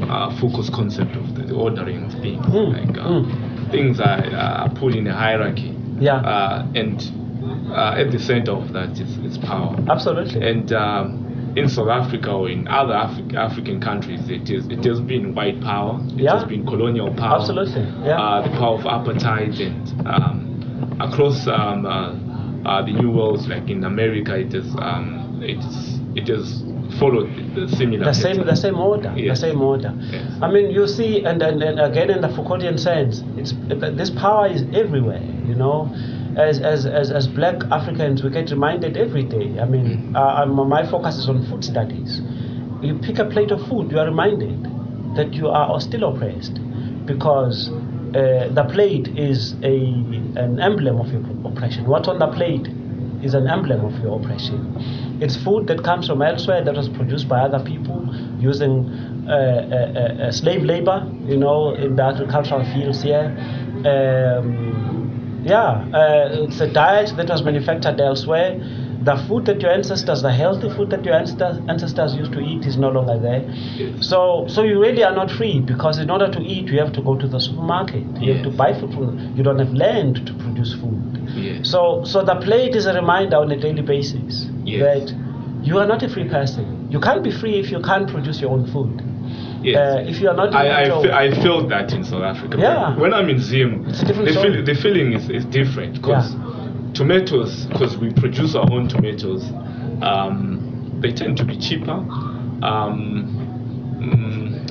uh, 0.02 0.30
Foucault's 0.40 0.70
concept 0.70 1.14
of 1.16 1.34
the, 1.34 1.42
the 1.42 1.54
ordering 1.54 2.04
of 2.04 2.12
things. 2.20 2.44
Mm, 2.46 2.72
Like 2.74 2.98
uh, 2.98 3.70
things 3.70 4.00
are, 4.00 4.24
are 4.34 4.68
put 4.74 4.94
in 4.94 5.06
a 5.06 5.14
hierarchy. 5.14 5.74
Yeah. 6.00 6.16
Uh, 6.16 6.66
and 6.74 6.98
uh, 7.70 7.94
at 8.02 8.10
the 8.10 8.18
center 8.18 8.52
of 8.52 8.72
that 8.72 8.98
is, 8.98 9.16
is 9.18 9.38
power. 9.38 9.76
Absolutely. 9.88 10.42
And 10.48 10.72
um, 10.72 11.29
in 11.56 11.68
South 11.68 11.88
Africa 11.88 12.30
or 12.32 12.48
in 12.48 12.68
other 12.68 12.94
Afri- 12.94 13.34
African 13.34 13.80
countries, 13.80 14.20
it 14.28 14.48
is 14.50 14.66
it 14.68 14.84
has 14.84 15.00
been 15.00 15.34
white 15.34 15.60
power. 15.60 16.00
It 16.10 16.20
Yeah. 16.20 16.38
has 16.38 16.44
been 16.44 16.64
colonial 16.66 17.12
power. 17.14 17.38
Absolutely, 17.40 17.82
yeah. 18.04 18.20
Uh, 18.20 18.42
the 18.42 18.50
power 18.58 18.78
of 18.78 18.84
apartheid 18.84 19.58
and 19.60 20.06
um, 20.06 20.96
across 21.00 21.46
um, 21.48 21.86
uh, 21.86 22.14
uh, 22.68 22.82
the 22.84 22.92
new 22.92 23.10
worlds, 23.10 23.48
like 23.48 23.68
in 23.68 23.84
America, 23.84 24.36
it 24.38 24.54
is 24.54 24.66
um, 24.78 25.40
it's 25.42 25.98
it 26.14 26.28
has 26.28 26.62
followed 26.98 27.30
the 27.54 27.68
similar. 27.76 28.04
the 28.04 28.12
same 28.12 28.36
pattern. 28.36 28.46
the 28.46 28.56
same 28.56 28.78
order 28.78 29.12
Yes. 29.16 29.40
the 29.40 29.46
same 29.48 29.60
order 29.62 29.94
Yes. 30.10 30.26
i 30.42 30.50
mean 30.50 30.70
you 30.72 30.88
see 30.88 31.22
and, 31.24 31.40
and, 31.40 31.62
and 31.62 31.78
again 31.78 32.10
in 32.10 32.20
the 32.20 32.26
foucauldian 32.28 32.76
sense 32.80 33.22
it's 33.36 33.52
this 33.96 34.10
power 34.10 34.48
is 34.48 34.64
everywhere 34.74 35.22
you 35.46 35.54
know 35.54 35.88
as, 36.36 36.60
as, 36.60 36.86
as, 36.86 37.10
as 37.10 37.26
black 37.26 37.62
africans 37.70 38.22
we 38.22 38.30
get 38.30 38.50
reminded 38.50 38.96
every 38.96 39.22
day 39.22 39.58
i 39.60 39.64
mean 39.64 40.14
uh, 40.16 40.42
um, 40.42 40.68
my 40.68 40.88
focus 40.90 41.16
is 41.16 41.28
on 41.28 41.44
food 41.48 41.64
studies 41.64 42.20
you 42.82 42.98
pick 43.02 43.18
a 43.18 43.24
plate 43.24 43.50
of 43.50 43.60
food 43.68 43.90
you 43.90 43.98
are 43.98 44.06
reminded 44.06 44.62
that 45.16 45.34
you 45.34 45.48
are 45.48 45.80
still 45.80 46.04
oppressed 46.14 46.60
because 47.06 47.70
uh, 47.70 48.48
the 48.52 48.66
plate 48.72 49.08
is 49.16 49.54
a 49.62 49.76
an 50.36 50.60
emblem 50.60 51.00
of 51.00 51.08
your 51.12 51.22
oppression 51.44 51.86
what's 51.86 52.08
on 52.08 52.18
the 52.18 52.28
plate 52.28 52.68
is 53.22 53.34
an 53.34 53.46
emblem 53.48 53.84
of 53.84 54.02
your 54.02 54.18
oppression. 54.20 54.74
It's 55.20 55.36
food 55.36 55.66
that 55.66 55.84
comes 55.84 56.06
from 56.06 56.22
elsewhere 56.22 56.64
that 56.64 56.74
was 56.74 56.88
produced 56.88 57.28
by 57.28 57.40
other 57.40 57.62
people 57.62 58.08
using 58.38 58.88
uh, 59.28 59.32
uh, 59.32 60.24
uh, 60.24 60.32
slave 60.32 60.62
labor, 60.62 61.06
you 61.26 61.36
know, 61.36 61.74
in 61.74 61.96
the 61.96 62.02
agricultural 62.02 62.64
fields 62.72 63.02
here. 63.02 63.26
Um, 63.84 64.89
yeah, 65.44 65.88
uh, 65.94 66.44
it's 66.44 66.60
a 66.60 66.70
diet 66.72 67.12
that 67.16 67.28
was 67.28 67.42
manufactured 67.42 68.00
elsewhere. 68.00 68.58
The 69.02 69.16
food 69.26 69.46
that 69.46 69.62
your 69.62 69.70
ancestors, 69.72 70.20
the 70.20 70.30
healthy 70.30 70.68
food 70.68 70.90
that 70.90 71.04
your 71.06 71.14
ancestors, 71.14 71.56
ancestors 71.68 72.14
used 72.14 72.32
to 72.32 72.40
eat, 72.40 72.66
is 72.66 72.76
no 72.76 72.90
longer 72.90 73.18
there. 73.18 74.02
So, 74.02 74.46
so 74.48 74.62
you 74.62 74.78
really 74.78 75.02
are 75.02 75.14
not 75.14 75.30
free 75.30 75.60
because 75.60 75.98
in 75.98 76.10
order 76.10 76.30
to 76.30 76.40
eat, 76.40 76.68
you 76.68 76.78
have 76.80 76.92
to 76.92 77.02
go 77.02 77.16
to 77.16 77.26
the 77.26 77.40
supermarket. 77.40 78.04
You 78.20 78.34
have 78.34 78.44
to 78.44 78.50
buy 78.50 78.78
food 78.78 78.92
from. 78.92 79.34
You 79.34 79.42
don't 79.42 79.58
have 79.58 79.72
land 79.72 80.26
to 80.26 80.34
produce 80.34 80.74
food. 80.74 81.00
Yes. 81.34 81.70
So, 81.70 82.04
so 82.04 82.22
the 82.22 82.34
plate 82.36 82.76
is 82.76 82.84
a 82.84 82.92
reminder 82.92 83.36
on 83.36 83.50
a 83.50 83.56
daily 83.56 83.82
basis 83.82 84.46
Yes. 84.64 85.08
that 85.08 85.16
you 85.64 85.78
are 85.78 85.86
not 85.86 86.02
a 86.02 86.08
free 86.08 86.28
person. 86.28 86.88
You 86.90 87.00
can't 87.00 87.22
be 87.24 87.30
free 87.30 87.58
if 87.58 87.70
you 87.70 87.80
can't 87.80 88.08
produce 88.10 88.40
your 88.42 88.50
own 88.50 88.66
food. 88.70 89.02
Yes. 89.62 89.76
Uh, 89.76 90.04
if 90.08 90.20
you 90.20 90.28
are 90.28 90.34
not 90.36 90.48
in 90.48 90.54
I, 90.54 90.82
I, 90.82 91.02
fe- 91.02 91.12
I 91.12 91.30
felt 91.42 91.68
that 91.68 91.92
in 91.92 92.04
South 92.04 92.22
Africa. 92.22 92.56
Yeah. 92.58 92.96
When 92.98 93.12
I'm 93.12 93.28
in 93.28 93.38
Zim, 93.40 93.84
It's 93.88 94.02
a 94.02 94.06
different 94.06 94.28
the, 94.28 94.32
story. 94.34 94.62
the 94.62 94.74
feeling 94.74 95.12
is, 95.12 95.28
is 95.30 95.44
different 95.46 95.94
because 95.94 96.34
tomatoes, 96.94 97.66
because 97.66 97.96
we 97.98 98.12
produce 98.12 98.54
our 98.54 98.70
own 98.72 98.88
tomatoes, 98.88 99.44
um, 100.02 100.98
they 101.02 101.12
tend 101.12 101.36
to 101.38 101.44
be 101.44 101.58
cheaper. 101.58 101.92
Um, 102.62 103.39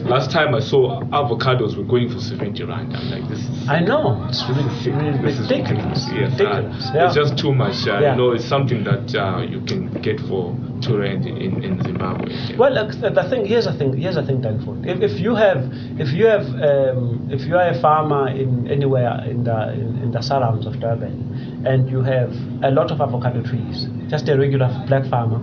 last 0.01 0.31
time 0.31 0.53
I 0.55 0.59
saw 0.59 1.01
avocados 1.11 1.75
were 1.77 1.83
going 1.83 2.09
for 2.09 2.19
70 2.19 2.63
rand. 2.63 2.95
I'm 2.95 3.09
like, 3.09 3.29
this 3.29 3.39
is 3.39 3.69
I 3.69 3.79
know 3.79 4.25
it's 4.29 4.43
really, 4.49 4.63
really 4.95 5.17
this 5.21 5.39
is 5.39 5.49
ridiculous. 5.49 6.07
Yes, 6.11 6.31
ridiculous. 6.31 6.85
uh, 6.85 6.91
yeah. 6.95 7.05
It's 7.07 7.15
just 7.15 7.37
too 7.37 7.53
much. 7.53 7.87
Uh, 7.87 7.99
Yeah. 7.99 8.11
You 8.11 8.17
know, 8.17 8.31
it's 8.31 8.45
something 8.45 8.83
that 8.83 9.13
uh, 9.15 9.41
you 9.41 9.61
can 9.61 9.87
get 10.01 10.19
for 10.21 10.55
two 10.81 10.97
rand 10.97 11.25
in, 11.25 11.63
in 11.63 11.81
Zimbabwe. 11.83 12.55
Well, 12.57 12.77
uh, 12.77 12.85
the 13.09 13.25
thing 13.29 13.45
here's 13.45 13.65
the 13.65 13.73
thing 13.73 13.97
here's 13.97 14.15
the 14.15 14.23
thing, 14.23 14.41
Danford. 14.41 14.85
If, 14.85 15.01
if 15.01 15.19
you 15.19 15.35
have 15.35 15.59
if 15.99 16.09
you 16.13 16.25
have 16.27 16.45
um, 16.69 17.27
if 17.31 17.41
you 17.45 17.55
are 17.57 17.69
a 17.69 17.79
farmer 17.81 18.29
in 18.29 18.67
anywhere 18.71 19.23
in 19.29 19.43
the 19.43 19.73
in, 19.73 19.97
in 20.03 20.11
the 20.11 20.21
surrounds 20.21 20.65
of 20.65 20.79
Durban, 20.79 21.63
and 21.65 21.89
you 21.89 22.01
have 22.01 22.31
a 22.63 22.71
lot 22.71 22.91
of 22.91 23.01
avocado 23.01 23.41
trees, 23.43 23.87
just 24.07 24.29
a 24.29 24.37
regular 24.37 24.69
black 24.87 25.05
farmer, 25.09 25.39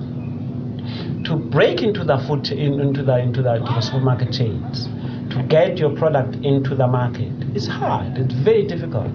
to 1.24 1.36
break 1.36 1.82
into 1.82 2.04
the 2.04 2.18
food 2.26 2.48
in, 2.50 2.80
into 2.80 3.02
the 3.02 3.18
into 3.18 3.42
the, 3.42 3.56
into 3.56 3.72
the 3.72 3.80
supermarket 3.80 4.32
chains, 4.32 4.88
to 5.30 5.44
get 5.48 5.78
your 5.78 5.94
product 5.96 6.36
into 6.44 6.74
the 6.74 6.86
market, 6.86 7.32
it's 7.54 7.66
hard. 7.66 8.16
It's 8.16 8.34
very 8.34 8.66
difficult. 8.66 9.14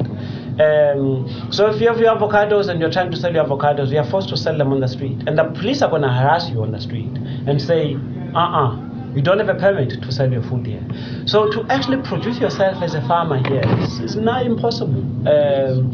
Um, 0.60 1.28
so 1.52 1.68
if 1.68 1.82
you 1.82 1.88
have 1.88 2.00
your 2.00 2.16
avocados 2.16 2.70
and 2.70 2.80
you're 2.80 2.92
trying 2.92 3.12
to 3.12 3.18
sell 3.18 3.34
your 3.34 3.46
avocados, 3.46 3.90
you 3.90 3.98
are 3.98 4.10
forced 4.10 4.30
to 4.30 4.38
sell 4.38 4.58
them 4.58 4.72
on 4.72 4.80
the 4.80 4.88
street, 4.88 5.24
and 5.26 5.38
the 5.38 5.46
police 5.46 5.82
are 5.82 5.90
going 5.90 6.04
to 6.04 6.10
harass 6.10 6.50
you 6.50 6.62
on 6.62 6.72
the 6.72 6.80
street 6.80 7.12
and 7.48 7.62
say, 7.62 7.96
uh-uh, 8.36 8.90
you 9.16 9.22
don't 9.22 9.40
have 9.40 9.50
a 9.50 9.56
permit 9.56 10.02
to 10.02 10.12
sell 10.12 10.32
your 10.32 10.44
food 10.44 10.66
here. 10.66 10.86
So 11.26 11.50
to 11.50 11.66
actually 11.70 12.02
produce 12.04 12.40
yourself 12.40 12.82
as 12.82 12.94
a 12.94 13.02
farmer 13.08 13.42
here 13.48 13.64
is, 13.80 14.00
is 14.00 14.16
not 14.16 14.46
impossible. 14.46 15.04
Um, 15.28 15.92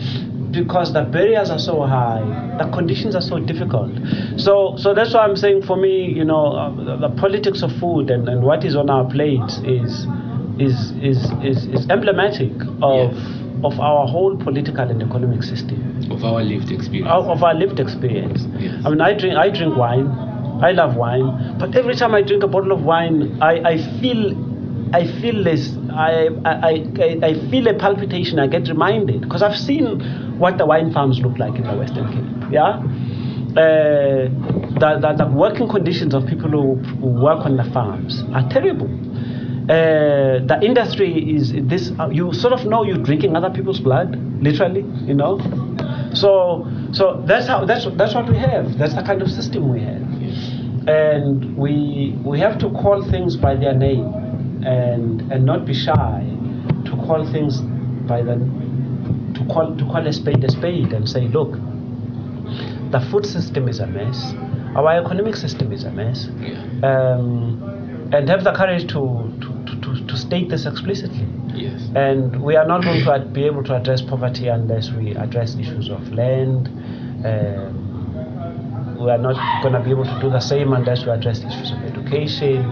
because 0.52 0.94
the 0.94 1.04
barriers 1.04 1.50
are 1.50 1.60
so 1.60 1.82
high, 1.86 2.22
the 2.58 2.70
conditions 2.72 3.16
are 3.16 3.22
so 3.22 3.40
difficult. 3.40 3.92
So, 4.38 4.76
so 4.78 4.94
that's 4.94 5.14
why 5.14 5.22
I'm 5.22 5.36
saying 5.36 5.64
for 5.64 5.76
me, 5.78 6.06
you 6.06 6.24
know, 6.26 6.54
uh, 6.54 6.70
the, 6.84 7.08
the 7.08 7.10
politics 7.16 7.62
of 7.64 7.72
food 7.80 8.10
and, 8.10 8.28
and 8.30 8.44
what 8.44 8.64
is 8.64 8.76
on 8.76 8.90
our 8.90 9.06
plates 9.10 9.58
is 9.64 10.08
is 10.60 10.92
is 11.04 11.32
is, 11.44 11.66
is 11.68 11.90
emblematic 11.90 12.52
of 12.82 13.14
of 13.64 13.80
our 13.80 14.08
whole 14.08 14.38
political 14.38 14.82
and 14.90 15.02
economic 15.02 15.44
system, 15.44 15.80
Of 16.12 16.24
our 16.24 16.44
lived 16.44 16.72
experience. 16.72 17.10
of, 17.12 17.26
of 17.28 17.44
our 17.44 17.54
lived 17.56 17.80
experience. 17.80 18.46
Yes. 18.60 18.86
I 18.86 18.90
mean, 18.90 19.02
I 19.02 19.14
drink 19.18 19.36
I 19.36 19.50
drink 19.50 19.76
wine, 19.76 20.08
I 20.62 20.72
love 20.72 20.96
wine, 20.96 21.58
but 21.60 21.76
every 21.76 21.96
time 21.96 22.14
I 22.16 22.22
drink 22.22 22.44
a 22.44 22.48
bottle 22.48 22.72
of 22.72 22.84
wine, 22.84 23.38
I, 23.42 23.54
I 23.74 24.00
feel 24.00 24.36
I 24.94 25.06
feel 25.22 25.44
this. 25.44 25.77
I, 25.92 26.28
I, 26.46 26.54
I, 27.00 27.20
I 27.24 27.50
feel 27.50 27.68
a 27.68 27.74
palpitation. 27.74 28.40
I 28.40 28.48
get 28.48 28.68
reminded 28.68 29.22
because 29.22 29.42
I've 29.42 29.58
seen 29.58 30.40
what 30.40 30.58
the 30.58 30.66
wine 30.66 30.92
farms 30.94 31.20
look 31.20 31.38
like 31.38 31.56
in 31.56 31.64
the 31.64 31.76
Western 31.76 32.08
Cape. 32.12 32.52
Yeah, 32.52 32.80
uh, 33.58 34.30
the, 34.80 35.00
the, 35.02 35.26
the 35.26 35.32
working 35.34 35.68
conditions 35.68 36.14
of 36.14 36.26
people 36.28 36.50
who, 36.50 36.76
who 36.76 37.08
work 37.08 37.46
on 37.46 37.58
the 37.58 37.64
farms 37.72 38.24
are 38.34 38.48
terrible. 38.50 38.90
Uh, 39.70 40.46
the 40.46 40.60
industry 40.62 41.36
is 41.36 41.54
this. 41.54 41.92
Uh, 42.00 42.10
you 42.10 42.34
sort 42.34 42.54
of 42.54 42.66
know 42.66 42.84
you're 42.84 43.04
drinking 43.04 43.36
other 43.36 43.50
people's 43.50 43.80
blood, 43.80 44.16
literally. 44.42 44.86
You 45.06 45.14
know, 45.14 45.40
so 46.14 46.66
so 46.94 47.22
that's 47.28 47.48
how 47.48 47.66
that's 47.66 47.86
that's 47.98 48.16
what 48.16 48.30
we 48.30 48.38
have. 48.38 48.78
That's 48.78 48.94
the 48.94 49.04
kind 49.04 49.22
of 49.22 49.30
system 49.30 49.70
we 49.74 49.82
have 49.82 50.08
and 50.88 51.58
we 51.58 52.18
we 52.24 52.40
have 52.40 52.58
to 52.58 52.70
call 52.70 53.04
things 53.12 53.36
by 53.36 53.56
their 53.56 53.74
name 53.74 54.06
and 54.66 55.32
and 55.32 55.46
not 55.46 55.66
be 55.66 55.74
shy 55.74 56.26
to 56.86 56.92
call 57.06 57.30
things 57.32 57.62
by 58.08 58.22
the 58.22 58.36
to 59.36 59.46
call 59.54 59.76
to 59.78 59.86
call 59.86 60.06
a 60.08 60.14
spade 60.14 60.44
a 60.44 60.50
spade 60.52 60.94
and 60.94 61.08
say 61.08 61.28
look 61.28 61.58
the 62.92 63.00
food 63.12 63.26
system 63.26 63.68
is 63.68 63.80
a 63.80 63.88
mess. 63.88 64.34
Our 64.76 65.04
economic 65.04 65.36
system 65.36 65.72
is 65.74 65.84
a 65.84 65.92
mess. 65.92 66.30
Yeah. 66.40 66.62
um, 66.84 68.10
and 68.14 68.30
have 68.30 68.44
the 68.46 68.54
courage 68.54 68.88
to 68.94 69.34
to, 69.42 69.82
to, 69.82 70.08
to 70.08 70.18
state 70.18 70.50
this 70.50 70.66
explicitly. 70.66 71.28
Yes. 71.54 71.90
and 71.96 72.42
we 72.44 72.56
are 72.56 72.68
not 72.68 72.84
going 72.84 73.04
to 73.04 73.20
be 73.34 73.46
able 73.46 73.64
to 73.64 73.76
address 73.76 74.02
poverty 74.02 74.48
unless 74.48 74.92
we 74.92 75.16
address 75.16 75.56
issues 75.56 75.90
of 75.90 76.08
land, 76.14 76.68
um, 77.26 78.98
we 79.00 79.10
are 79.10 79.18
not 79.18 79.64
going 79.64 79.74
to 79.74 79.80
be 79.80 79.90
able 79.90 80.06
to 80.06 80.20
do 80.22 80.30
the 80.30 80.40
same 80.40 80.72
unless 80.74 81.04
we 81.04 81.12
address 81.12 81.40
issues 81.40 81.72
of 81.72 81.80
education, 81.80 82.64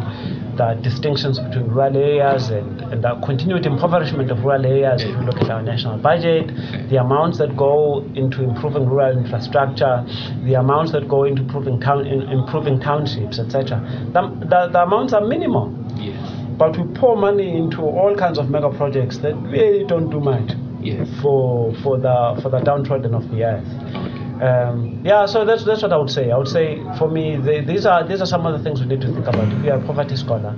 the 0.58 0.64
uh, 0.64 0.74
distinctions 0.76 1.39
between 1.39 1.68
rural 1.68 1.95
areas 1.97 2.49
and, 2.49 2.82
and 2.82 3.03
the 3.03 3.16
continued 3.26 3.66
impoverishment 3.66 4.32
of 4.32 4.39
rural 4.43 4.66
areas. 4.66 5.03
If 5.03 5.10
you 5.10 5.22
look 5.24 5.38
at 5.41 5.49
our 5.49 5.62
national 5.62 5.97
budget, 5.99 6.47
the 6.89 6.97
amounts 6.97 7.38
that 7.39 7.56
go 7.58 8.03
into 8.16 8.43
improving 8.43 8.88
rural 8.88 9.18
infrastructure, 9.18 10.06
the 10.43 10.56
amounts 10.56 10.91
that 10.93 11.08
go 11.08 11.24
into 11.26 11.41
improving, 11.43 11.80
town, 11.80 12.06
in, 12.08 12.22
improving 12.30 12.80
townships, 12.80 13.39
etc., 13.39 13.80
the, 14.14 14.22
the, 14.47 14.70
the 14.72 14.84
amounts 14.84 15.14
are 15.14 15.26
minimal. 15.26 15.74
Yes. 15.97 16.20
But 16.58 16.78
we 16.78 16.84
pour 16.97 17.18
money 17.18 17.58
into 17.58 17.82
all 17.82 18.16
kinds 18.16 18.38
of 18.38 18.49
mega 18.49 18.70
projects 18.70 19.18
that 19.20 19.36
really 19.36 19.86
don't 19.86 20.10
do 20.10 20.20
much 20.20 20.51
Yes. 20.82 21.10
for 21.22 21.74
for 21.82 21.97
the 21.97 22.39
for 22.43 22.49
the 22.49 22.60
downtrodden 22.60 23.16
of 23.16 23.30
the 23.32 23.43
earth. 23.43 23.66
Um, 24.42 25.02
yeah, 25.04 25.26
so 25.26 25.46
that's 25.46 25.64
that's 25.64 25.82
what 25.82 25.94
I 25.94 25.98
would 25.98 26.10
say. 26.10 26.32
I 26.32 26.38
would 26.38 26.48
say 26.48 26.84
for 26.98 27.10
me, 27.10 27.38
the, 27.38 27.62
these 27.62 27.86
are 27.86 28.06
these 28.06 28.22
are 28.22 28.26
some 28.26 28.46
of 28.46 28.58
the 28.58 28.64
things 28.64 28.82
we 28.82 28.88
need 28.88 29.02
to 29.02 29.08
think 29.08 29.28
about. 29.28 29.52
If 29.54 29.64
you're 29.64 29.76
a 29.76 29.86
poverty 29.86 30.16
scholar, 30.16 30.56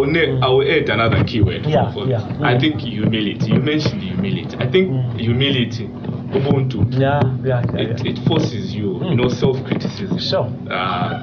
will, 0.00 0.16
I 0.16 0.26
will, 0.26 0.44
I 0.44 0.48
will 0.48 0.70
add 0.82 0.88
another 0.88 1.24
keyword. 1.24 1.66
Yeah, 1.66 1.92
for- 1.92 2.06
yeah. 2.06 2.24
I 2.42 2.54
Mm. 2.54 2.60
think 2.60 2.80
humility. 2.80 3.52
You 3.52 3.60
mentioned 3.60 4.02
humility. 4.02 4.56
I 4.58 4.66
think 4.70 4.90
Mm. 4.90 5.20
humility, 5.20 5.88
Ubuntu, 6.32 6.86
yeah, 6.98 7.20
yeah, 7.44 7.62
yeah, 7.74 7.80
it, 7.80 8.04
yeah. 8.04 8.10
it 8.12 8.18
forces 8.28 8.74
you, 8.74 8.94
you 8.94 9.00
Mm. 9.00 9.16
know, 9.16 9.28
self-criticism. 9.28 10.18
Sure. 10.18 10.48
Uh, 10.70 11.18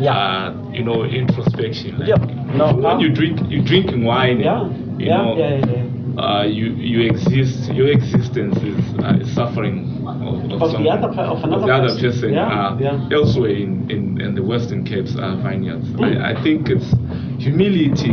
Yeah. 0.00 0.12
uh, 0.14 0.52
you 0.72 0.82
know, 0.84 1.04
introspection. 1.04 1.98
Like, 1.98 2.08
Yeah. 2.08 2.16
No, 2.56 2.66
When 2.72 2.82
no. 2.82 2.98
you 2.98 3.10
drink, 3.10 3.40
you 3.50 3.60
drinking 3.62 4.04
wine. 4.04 4.40
yeah, 4.40 4.64
You 4.98 5.06
yeah, 5.06 5.16
know, 5.22 5.36
yeah, 5.36 5.50
yeah, 5.56 5.66
yeah. 5.66 5.84
Uh, 6.18 6.42
you 6.42 6.66
you 6.74 7.00
exist. 7.02 7.70
Your 7.72 7.88
existence 7.88 8.56
is, 8.62 8.80
uh, 9.04 9.20
is 9.22 9.30
suffering 9.34 10.02
of, 10.04 10.50
of, 10.50 10.62
Of 10.62 10.82
the 10.82 10.88
other 10.90 11.08
of 11.08 11.44
another 11.44 11.66
the 11.66 11.72
other 11.74 11.88
person. 11.94 12.02
person. 12.10 12.32
Yeah, 12.34 12.48
uh, 12.48 12.76
yeah. 12.80 13.16
Elsewhere 13.16 13.50
in, 13.52 13.88
in, 13.88 14.20
in 14.20 14.34
the 14.34 14.42
Western 14.42 14.82
Capes 14.82 15.14
uh, 15.16 15.36
vineyards, 15.44 15.86
Mm. 15.90 16.20
I, 16.20 16.30
I 16.32 16.42
think 16.42 16.70
it's 16.70 16.90
humility. 17.38 18.12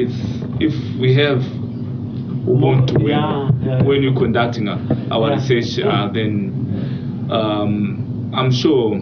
Is, 0.00 0.12
if 0.60 0.74
we 1.00 1.14
have 1.14 1.38
Ubuntu 2.46 2.94
when, 2.98 3.06
Yeah, 3.08 3.50
yeah. 3.64 3.82
when 3.82 4.02
you're 4.02 4.14
conducting 4.14 4.68
uh, 4.68 4.78
our 5.10 5.30
Yeah. 5.30 5.34
research, 5.36 5.84
uh, 5.84 6.08
then 6.12 6.52
um, 7.30 8.30
I'm 8.34 8.50
sure 8.50 9.00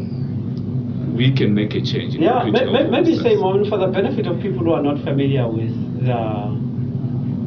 we 1.16 1.32
can 1.32 1.52
make 1.54 1.74
a 1.74 1.80
change. 1.80 2.14
Yeah, 2.14 2.44
may, 2.44 2.88
maybe 2.88 3.16
say 3.16 3.34
more 3.36 3.64
for 3.64 3.78
the 3.78 3.88
benefit 3.88 4.26
of 4.26 4.40
people 4.40 4.60
who 4.64 4.72
are 4.72 4.82
not 4.82 4.98
familiar 5.02 5.48
with 5.48 5.72
the 6.06 6.62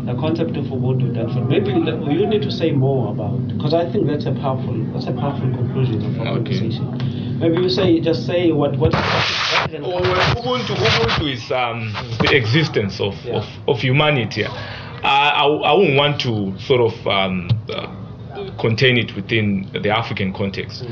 the 0.05 0.13
concept 0.21 0.55
of 0.57 0.65
Ubuntu. 0.65 1.13
For 1.33 1.41
maybe 1.45 1.71
you 1.71 2.27
need 2.27 2.41
to 2.43 2.51
say 2.51 2.71
more 2.71 3.11
about 3.13 3.47
because 3.47 3.73
I 3.73 3.89
think 3.91 4.05
that's 4.07 4.25
a 4.25 4.33
powerful 4.33 4.75
that's 4.93 5.07
a 5.07 5.13
powerful 5.13 5.49
conclusion 5.51 6.03
of 6.05 6.19
our 6.19 6.27
Okay. 6.39 6.59
conversation. 6.59 7.39
Maybe 7.39 7.57
you 7.61 7.69
say 7.69 7.99
just 8.01 8.25
say 8.27 8.51
what 8.51 8.77
what. 8.77 8.93
What 9.65 9.69
is 9.69 9.75
an- 9.75 9.85
Oh, 9.85 10.01
well, 10.01 10.35
Ubuntu, 10.35 10.75
Ubuntu 10.75 11.31
is 11.33 11.51
um, 11.51 11.93
the 12.21 12.35
existence 12.35 12.99
of, 12.99 13.15
Yeah. 13.25 13.35
of, 13.37 13.45
of 13.67 13.79
humanity. 13.81 14.45
Uh, 14.45 14.51
I, 15.03 15.45
I 15.45 15.73
wouldn't 15.73 15.97
want 15.97 16.19
to 16.21 16.57
sort 16.59 16.81
of 16.81 17.07
um, 17.07 17.49
uh, 17.69 18.51
contain 18.59 18.97
it 18.97 19.15
within 19.15 19.69
the 19.73 19.89
African 19.89 20.33
context. 20.33 20.83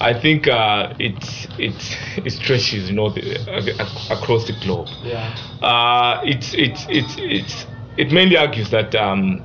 I 0.00 0.12
think 0.12 0.48
uh, 0.48 0.92
it, 0.98 1.16
it, 1.58 1.98
it 2.26 2.30
stretches, 2.30 2.90
you 2.90 2.96
know, 2.96 3.10
the, 3.10 3.38
uh, 3.48 4.14
across 4.18 4.46
the 4.46 4.52
globe. 4.62 4.88
Yeah. 5.02 5.34
Uh, 5.62 6.20
it, 6.24 6.52
it, 6.54 6.78
it, 6.88 7.18
it, 7.18 7.66
it 7.96 8.12
mainly 8.12 8.36
argues 8.36 8.70
that 8.70 8.94
um, 8.96 9.40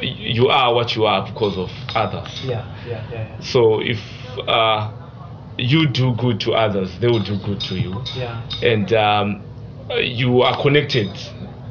you 0.00 0.48
are 0.48 0.72
what 0.74 0.94
you 0.96 1.04
are 1.06 1.26
because 1.26 1.58
of 1.58 1.70
others. 1.94 2.40
Yeah, 2.44 2.64
yeah, 2.86 3.04
yeah, 3.10 3.28
yeah. 3.28 3.40
So 3.40 3.80
if 3.80 3.98
uh, 4.48 4.90
you 5.58 5.86
do 5.88 6.14
good 6.14 6.40
to 6.40 6.52
others, 6.54 6.98
they 7.00 7.06
will 7.08 7.20
do 7.22 7.36
good 7.38 7.60
to 7.60 7.74
you 7.78 8.02
Yeah. 8.16 8.42
and 8.62 8.92
um, 8.92 9.42
you 10.00 10.42
are 10.42 10.60
connected 10.60 11.10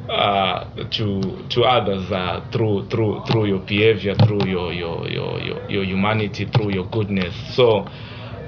uh, 0.08 0.64
to 0.90 1.20
to 1.50 1.62
others 1.62 2.10
uh, 2.10 2.40
through 2.52 2.88
through 2.88 3.24
through 3.26 3.46
your 3.46 3.60
behavior, 3.60 4.14
through 4.14 4.44
your 4.46 4.72
your 4.72 5.08
your 5.08 5.40
your, 5.40 5.70
your 5.70 5.84
humanity, 5.84 6.46
through 6.46 6.70
your 6.72 6.84
goodness. 6.86 7.34
So 7.54 7.86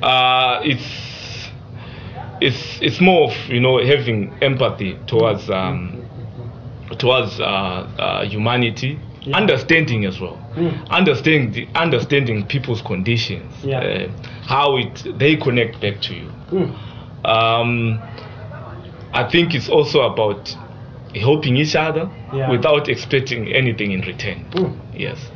uh, 0.03 0.61
it's 0.65 1.51
it's 2.41 2.81
it's 2.83 3.01
more 3.01 3.31
of 3.31 3.49
you 3.49 3.61
know 3.61 3.79
having 3.85 4.33
empathy 4.43 4.99
towards 5.07 5.49
um, 5.51 6.03
towards 6.99 7.39
uh, 7.41 7.45
uh, 7.45 8.25
humanity. 8.25 8.99
Yeah. 9.23 9.37
Understanding 9.37 10.05
as 10.05 10.19
well, 10.21 10.42
Mm. 10.57 10.89
understanding 10.91 11.69
understanding 11.75 12.47
people's 12.47 12.83
conditions, 12.83 13.53
Yeah. 13.65 13.79
uh, 13.81 14.09
how 14.47 14.77
it 14.77 15.05
they 15.19 15.37
connect 15.37 15.81
back 15.81 16.01
to 16.03 16.15
you. 16.15 16.31
Mm. 16.51 16.75
Um, 17.25 18.01
I 19.15 19.25
think 19.31 19.55
it's 19.55 19.69
also 19.69 20.01
about 20.03 20.55
helping 21.15 21.57
each 21.57 21.75
other 21.77 22.09
Yeah. 22.35 22.51
without 22.51 22.89
expecting 22.89 23.49
anything 23.53 23.93
in 23.93 24.01
return. 24.03 24.45
Mm. 24.53 24.73
Yes. 24.95 25.31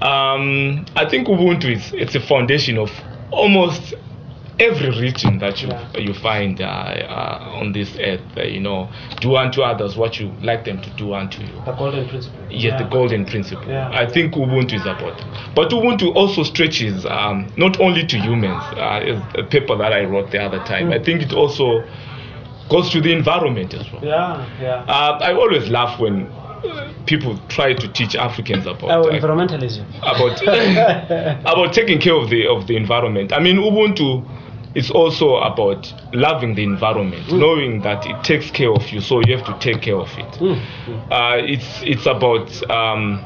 Um, 0.00 0.84
I 0.96 1.04
think 1.08 1.28
Ubuntu 1.28 1.70
is 1.70 1.92
it's 1.94 2.14
a 2.14 2.20
foundation 2.20 2.78
of 2.78 2.90
almost 3.30 3.94
every 4.62 4.90
region 5.00 5.38
that 5.38 5.60
you 5.62 5.68
Yeah. 5.68 5.98
you 6.06 6.14
find 6.14 6.60
uh, 6.60 6.64
uh, 6.64 7.60
on 7.60 7.72
this 7.72 7.96
earth. 8.00 8.20
Uh, 8.36 8.42
you 8.42 8.60
know, 8.60 8.88
do 9.20 9.36
unto 9.36 9.62
others 9.62 9.96
what 9.96 10.18
you 10.20 10.30
like 10.42 10.64
them 10.64 10.80
to 10.82 10.90
do 10.96 11.12
unto 11.14 11.40
you. 11.42 11.52
The 11.64 11.72
golden 11.72 12.08
principle. 12.08 12.38
Yes, 12.50 12.80
the 12.80 12.88
golden 12.88 13.24
principle. 13.24 13.68
Yeah. 13.68 13.90
I 14.02 14.06
think 14.06 14.34
Ubuntu 14.34 14.74
is 14.74 14.82
about. 14.82 15.18
it. 15.20 15.26
But 15.54 15.70
Ubuntu 15.70 16.14
also 16.14 16.42
stretches 16.44 17.04
um, 17.06 17.46
not 17.56 17.80
only 17.80 18.06
to 18.06 18.16
humans. 18.18 18.62
Uh, 18.76 19.20
a 19.38 19.42
paper 19.44 19.76
that 19.76 19.92
I 19.92 20.04
wrote 20.04 20.30
the 20.30 20.38
other 20.42 20.58
time. 20.64 20.88
Mm. 20.90 21.00
I 21.00 21.04
think 21.04 21.22
it 21.22 21.32
also 21.32 21.82
goes 22.68 22.90
to 22.90 23.00
the 23.00 23.12
environment 23.12 23.74
as 23.74 23.86
well. 23.92 24.04
Yeah, 24.04 24.46
yeah. 24.60 24.84
Uh, 24.88 25.18
I 25.20 25.32
always 25.34 25.68
laugh 25.68 25.98
when 26.00 26.28
people 27.06 27.36
try 27.48 27.74
to 27.74 27.88
teach 27.92 28.14
Africans 28.14 28.66
about 28.66 28.90
Oh, 28.90 29.08
uh, 29.08 29.12
environmentalism. 29.18 29.84
about 30.02 30.40
about 31.52 31.72
taking 31.72 31.98
care 32.00 32.14
of 32.14 32.30
the 32.30 32.46
of 32.46 32.66
the 32.68 32.76
environment. 32.76 33.32
I 33.32 33.40
mean, 33.40 33.56
Ubuntu 33.58 34.22
is 34.74 34.90
also 34.90 35.36
about 35.36 35.92
loving 36.12 36.54
the 36.54 36.62
environment, 36.64 37.26
Mm. 37.28 37.38
knowing 37.38 37.82
that 37.82 38.06
it 38.06 38.22
takes 38.24 38.50
care 38.50 38.70
of 38.72 38.90
you, 38.92 39.00
so 39.00 39.20
you 39.26 39.36
have 39.36 39.44
to 39.46 39.54
take 39.58 39.82
care 39.82 39.96
of 39.96 40.10
it. 40.18 40.32
Mm. 40.40 40.58
Uh, 41.10 41.36
it's 41.44 41.82
it's 41.82 42.06
about 42.06 42.48
um, 42.70 43.20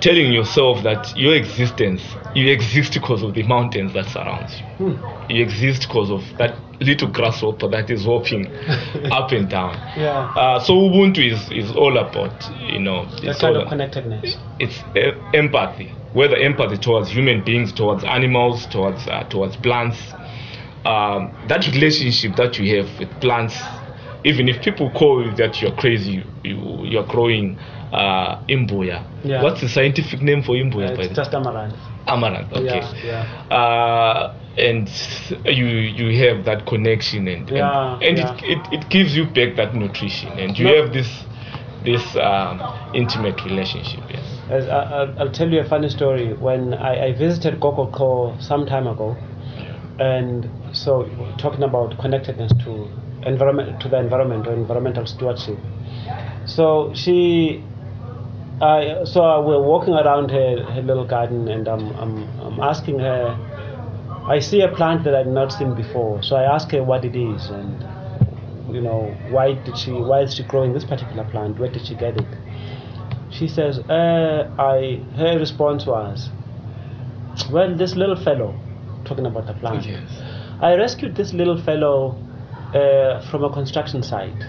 telling 0.00 0.32
yourself 0.32 0.82
that 0.82 1.12
your 1.16 1.34
existence, 1.34 2.02
you 2.34 2.48
exist 2.50 2.94
because 2.94 3.22
of 3.22 3.34
the 3.34 3.42
mountains 3.42 3.92
that 3.92 4.06
surround 4.06 4.48
you. 4.78 4.86
Mm. 4.86 5.30
You 5.30 5.42
exist 5.42 5.82
because 5.88 6.10
of 6.10 6.22
that 6.38 6.54
little 6.80 7.08
grasshopper 7.08 7.68
that 7.68 7.90
is 7.90 8.04
hopping 8.04 8.46
up 9.12 9.32
and 9.32 9.48
down. 9.50 9.74
Yeah. 9.96 10.32
Uh, 10.34 10.58
so 10.60 10.72
Ubuntu 10.74 11.18
is, 11.30 11.50
is 11.50 11.70
all 11.76 11.98
about, 11.98 12.32
you 12.72 12.78
know, 12.80 13.04
That 13.06 13.24
it's 13.24 13.40
kind 13.40 13.56
of 13.56 13.68
connectedness. 13.68 14.36
it's 14.58 14.82
e- 14.96 15.12
empathy, 15.36 15.92
whether 16.14 16.36
empathy 16.36 16.78
towards 16.78 17.10
human 17.10 17.44
beings, 17.44 17.72
towards 17.72 18.02
animals, 18.04 18.66
towards 18.66 19.06
uh, 19.08 19.24
towards 19.24 19.56
plants. 19.56 19.98
Um, 20.84 21.30
that 21.48 21.66
relationship 21.66 22.36
that 22.36 22.58
you 22.58 22.78
have 22.78 22.98
with 22.98 23.10
plants, 23.20 23.54
even 24.24 24.48
if 24.48 24.62
people 24.62 24.90
call 24.90 25.24
you 25.24 25.32
that 25.36 25.60
you're 25.60 25.74
crazy, 25.76 26.24
you 26.42 26.56
you're 26.84 27.06
growing 27.06 27.58
uh, 27.92 28.40
imbuya. 28.48 29.04
Yeah. 29.24 29.42
What's 29.42 29.60
the 29.60 29.68
scientific 29.68 30.22
name 30.22 30.42
for 30.42 30.54
imbuya? 30.54 30.96
Uh, 30.96 31.02
it's 31.02 31.14
just 31.14 31.34
amaranth. 31.34 31.74
amaranth. 32.06 32.50
Okay. 32.52 32.80
Yeah, 33.04 33.54
Uh, 33.54 34.34
and 34.56 34.88
you 35.44 35.66
you 35.66 36.26
have 36.28 36.44
that 36.46 36.66
connection 36.66 37.28
and 37.28 37.48
and, 37.48 37.56
Yeah, 37.58 37.98
and 38.00 38.18
yeah. 38.18 38.36
It, 38.42 38.58
it, 38.58 38.72
it 38.72 38.88
gives 38.88 39.14
you 39.14 39.26
back 39.26 39.56
that 39.56 39.74
nutrition 39.74 40.30
and 40.38 40.58
you 40.58 40.64
No. 40.64 40.82
have 40.82 40.92
this 40.92 41.24
this 41.84 42.04
um, 42.16 42.60
intimate 42.94 43.42
relationship. 43.44 44.00
Yes. 44.10 44.24
As 44.50 44.68
I, 44.68 44.82
I'll, 44.82 45.18
I'll 45.18 45.32
tell 45.32 45.48
you 45.50 45.60
a 45.60 45.64
funny 45.64 45.88
story. 45.88 46.34
When 46.34 46.74
I, 46.74 47.06
I 47.06 47.12
visited 47.12 47.60
Gokoko 47.60 48.40
some 48.42 48.66
time 48.66 48.86
ago, 48.86 49.16
and 50.00 50.48
so 50.72 51.04
talking 51.38 51.62
about 51.62 51.98
connectedness 51.98 52.52
to 52.64 52.88
environment 53.26 53.80
to 53.80 53.88
the 53.88 53.98
environment 53.98 54.46
or 54.46 54.54
environmental 54.54 55.06
stewardship. 55.06 55.58
So 56.46 56.92
she, 56.94 57.62
I 58.62 59.04
so 59.04 59.42
we're 59.42 59.62
walking 59.62 59.94
around 59.94 60.30
her, 60.30 60.64
her 60.64 60.82
little 60.82 61.06
garden, 61.06 61.48
and 61.48 61.68
I'm 61.68 61.90
I'm, 61.96 62.40
I'm 62.40 62.60
asking 62.60 62.98
her 63.00 63.38
I 64.26 64.38
see 64.38 64.60
a 64.60 64.68
plant 64.68 65.04
that 65.04 65.14
I've 65.14 65.26
not 65.26 65.52
seen 65.52 65.74
before. 65.74 66.22
So 66.22 66.36
I 66.36 66.44
ask 66.44 66.70
her 66.70 66.82
what 66.82 67.04
it 67.04 67.16
is 67.16 67.50
and 67.50 68.74
you 68.74 68.80
know 68.80 69.16
why 69.28 69.54
did 69.54 69.76
she 69.76 69.92
why 69.92 70.20
is 70.22 70.34
she 70.34 70.44
growing 70.44 70.72
this 70.72 70.84
particular 70.84 71.24
plant? 71.24 71.58
Where 71.58 71.70
did 71.70 71.86
she 71.86 71.94
get 71.94 72.16
it? 72.16 72.26
She 73.30 73.48
says, 73.48 73.78
uh, 73.78 74.50
I 74.58 75.02
her 75.16 75.38
response 75.38 75.86
was, 75.86 76.30
well, 77.50 77.76
this 77.76 77.96
little 77.96 78.16
fellow, 78.16 78.54
talking 79.04 79.26
about 79.26 79.46
the 79.46 79.54
plant. 79.54 79.84
Yes. 79.86 80.08
I 80.60 80.74
rescued 80.74 81.16
this 81.16 81.32
little 81.32 81.60
fellow 81.62 82.16
uh, 82.74 83.20
from 83.30 83.44
a 83.44 83.50
construction 83.52 84.02
site. 84.02 84.44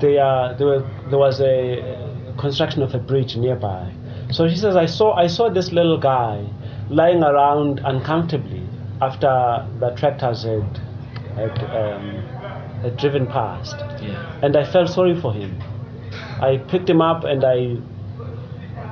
They, 0.00 0.18
uh, 0.18 0.54
there, 0.58 0.66
were, 0.66 0.90
there 1.08 1.18
was 1.18 1.40
a 1.40 1.80
uh, 1.80 2.36
construction 2.40 2.82
of 2.82 2.94
a 2.94 2.98
bridge 2.98 3.36
nearby. 3.36 3.92
So 4.30 4.48
she 4.48 4.56
says, 4.56 4.76
I 4.76 4.86
saw, 4.86 5.14
I 5.14 5.26
saw 5.26 5.48
this 5.48 5.72
little 5.72 5.98
guy 5.98 6.46
lying 6.90 7.22
around 7.22 7.80
uncomfortably 7.84 8.62
after 9.00 9.66
the 9.80 9.90
tractors 9.96 10.42
had, 10.42 10.80
had, 11.34 11.58
um, 11.64 12.22
had 12.82 12.96
driven 12.96 13.26
past. 13.26 13.76
Yeah. 14.02 14.40
And 14.42 14.56
I 14.56 14.70
felt 14.70 14.90
sorry 14.90 15.18
for 15.20 15.32
him. 15.32 15.60
I 16.40 16.58
picked 16.68 16.88
him 16.88 17.00
up 17.00 17.24
and 17.24 17.44
I 17.44 17.76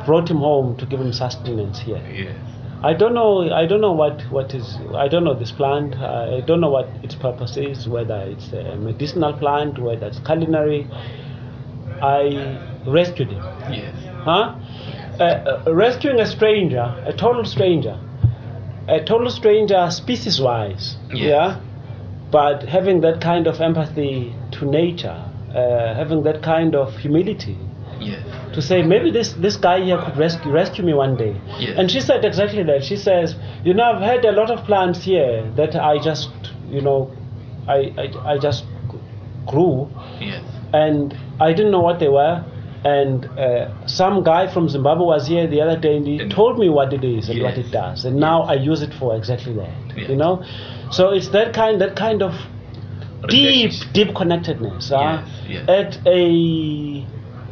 brought 0.07 0.31
him 0.31 0.39
home 0.39 0.77
to 0.79 0.87
give 0.87 1.01
him 1.01 1.13
sustenance 1.13 1.81
here. 1.81 2.03
Yes. 2.13 2.54
I 2.85 2.93
don't 2.93 3.15
know. 3.15 3.51
I 3.51 3.65
don't 3.65 3.81
know 3.81 3.93
what, 3.93 4.21
what 4.31 4.53
is. 4.53 4.77
I 4.95 5.09
don't 5.09 5.25
know 5.25 5.33
this 5.33 5.53
plant. 5.53 5.95
I 5.97 6.43
don't 6.43 6.61
know 6.61 6.69
what 6.69 6.89
its 7.03 7.15
purpose 7.15 7.57
is. 7.57 7.89
Whether 7.89 8.19
it's 8.29 8.53
a 8.53 8.77
medicinal 8.77 9.33
plant, 9.33 9.79
whether 9.79 10.07
it's 10.07 10.19
culinary. 10.19 10.87
I 12.03 12.59
rescued 12.87 13.31
him. 13.31 13.43
Yes. 13.73 13.95
Huh? 14.25 14.57
Uh, 15.19 15.23
uh, 15.23 15.73
rescuing 15.73 16.21
a 16.21 16.27
stranger, 16.27 16.95
a 17.07 17.13
total 17.13 17.45
stranger, 17.45 17.99
a 18.89 19.03
total 19.03 19.31
stranger, 19.31 19.91
species-wise. 19.91 20.97
Yeah. 21.09 21.29
Yeah. 21.29 21.61
But 22.31 22.65
having 22.65 23.01
that 23.03 23.21
kind 23.23 23.47
of 23.47 23.61
empathy 23.61 24.35
to 24.53 24.67
nature, 24.67 25.25
uh, 25.55 25.95
having 25.95 26.25
that 26.25 26.43
kind 26.43 26.75
of 26.75 26.95
humility 26.97 27.57
Yes. 28.01 28.23
to 28.55 28.63
say 28.63 28.83
maybe 28.83 29.11
this 29.11 29.33
this 29.35 29.57
guy 29.57 29.81
here 29.85 29.99
could 30.03 30.17
rescue 30.17 30.51
rescue 30.53 30.85
me 30.85 30.95
one 30.95 31.17
day. 31.17 31.35
Yes. 31.59 31.79
And 31.79 31.91
she 31.91 32.01
said 32.01 32.25
exactly 32.25 32.63
that. 32.65 32.85
She 32.85 32.97
says, 32.97 33.35
you 33.65 33.75
know, 33.75 33.85
I've 33.85 34.03
had 34.03 34.25
a 34.25 34.33
lot 34.33 34.51
of 34.51 34.65
plants 34.65 35.03
here 35.05 35.51
that 35.57 35.75
I 35.77 35.99
just, 35.99 36.31
you 36.69 36.81
know, 36.81 37.13
I 37.67 37.79
I, 37.99 38.33
I 38.35 38.39
just 38.39 38.65
grew 39.47 39.91
Yes. 40.21 40.43
and 40.73 41.15
I 41.41 41.53
didn't 41.53 41.73
know 41.73 41.81
what 41.81 41.99
they 41.99 42.09
were. 42.09 42.45
And 42.85 43.25
uh, 43.39 43.87
some 43.87 44.23
guy 44.23 44.47
from 44.53 44.69
Zimbabwe 44.69 45.05
was 45.07 45.27
here 45.27 45.47
the 45.47 45.61
other 45.63 45.79
day 45.81 45.97
and 45.97 46.07
he 46.07 46.19
And- 46.21 46.31
told 46.31 46.59
me 46.59 46.69
what 46.69 46.93
it 46.93 47.03
is 47.03 47.31
and 47.31 47.43
what 47.43 47.57
it 47.57 47.71
does. 47.71 48.05
And 48.05 48.17
now 48.17 48.43
I 48.43 48.55
use 48.55 48.83
it 48.83 48.93
for 48.93 49.17
exactly 49.17 49.55
that. 49.55 49.73
Yes. 49.97 50.11
You 50.11 50.17
know? 50.17 50.45
So 50.91 51.09
it's 51.11 51.29
that 51.29 51.55
kind 51.55 51.81
that 51.81 51.97
kind 51.97 52.23
of 52.23 52.35
deep, 53.29 53.73
deep 53.95 54.15
connectedness 54.15 54.93
uh, 54.93 55.25
Yes, 55.49 55.67
yes. 55.67 55.69
at 55.69 56.07
a, 56.07 57.07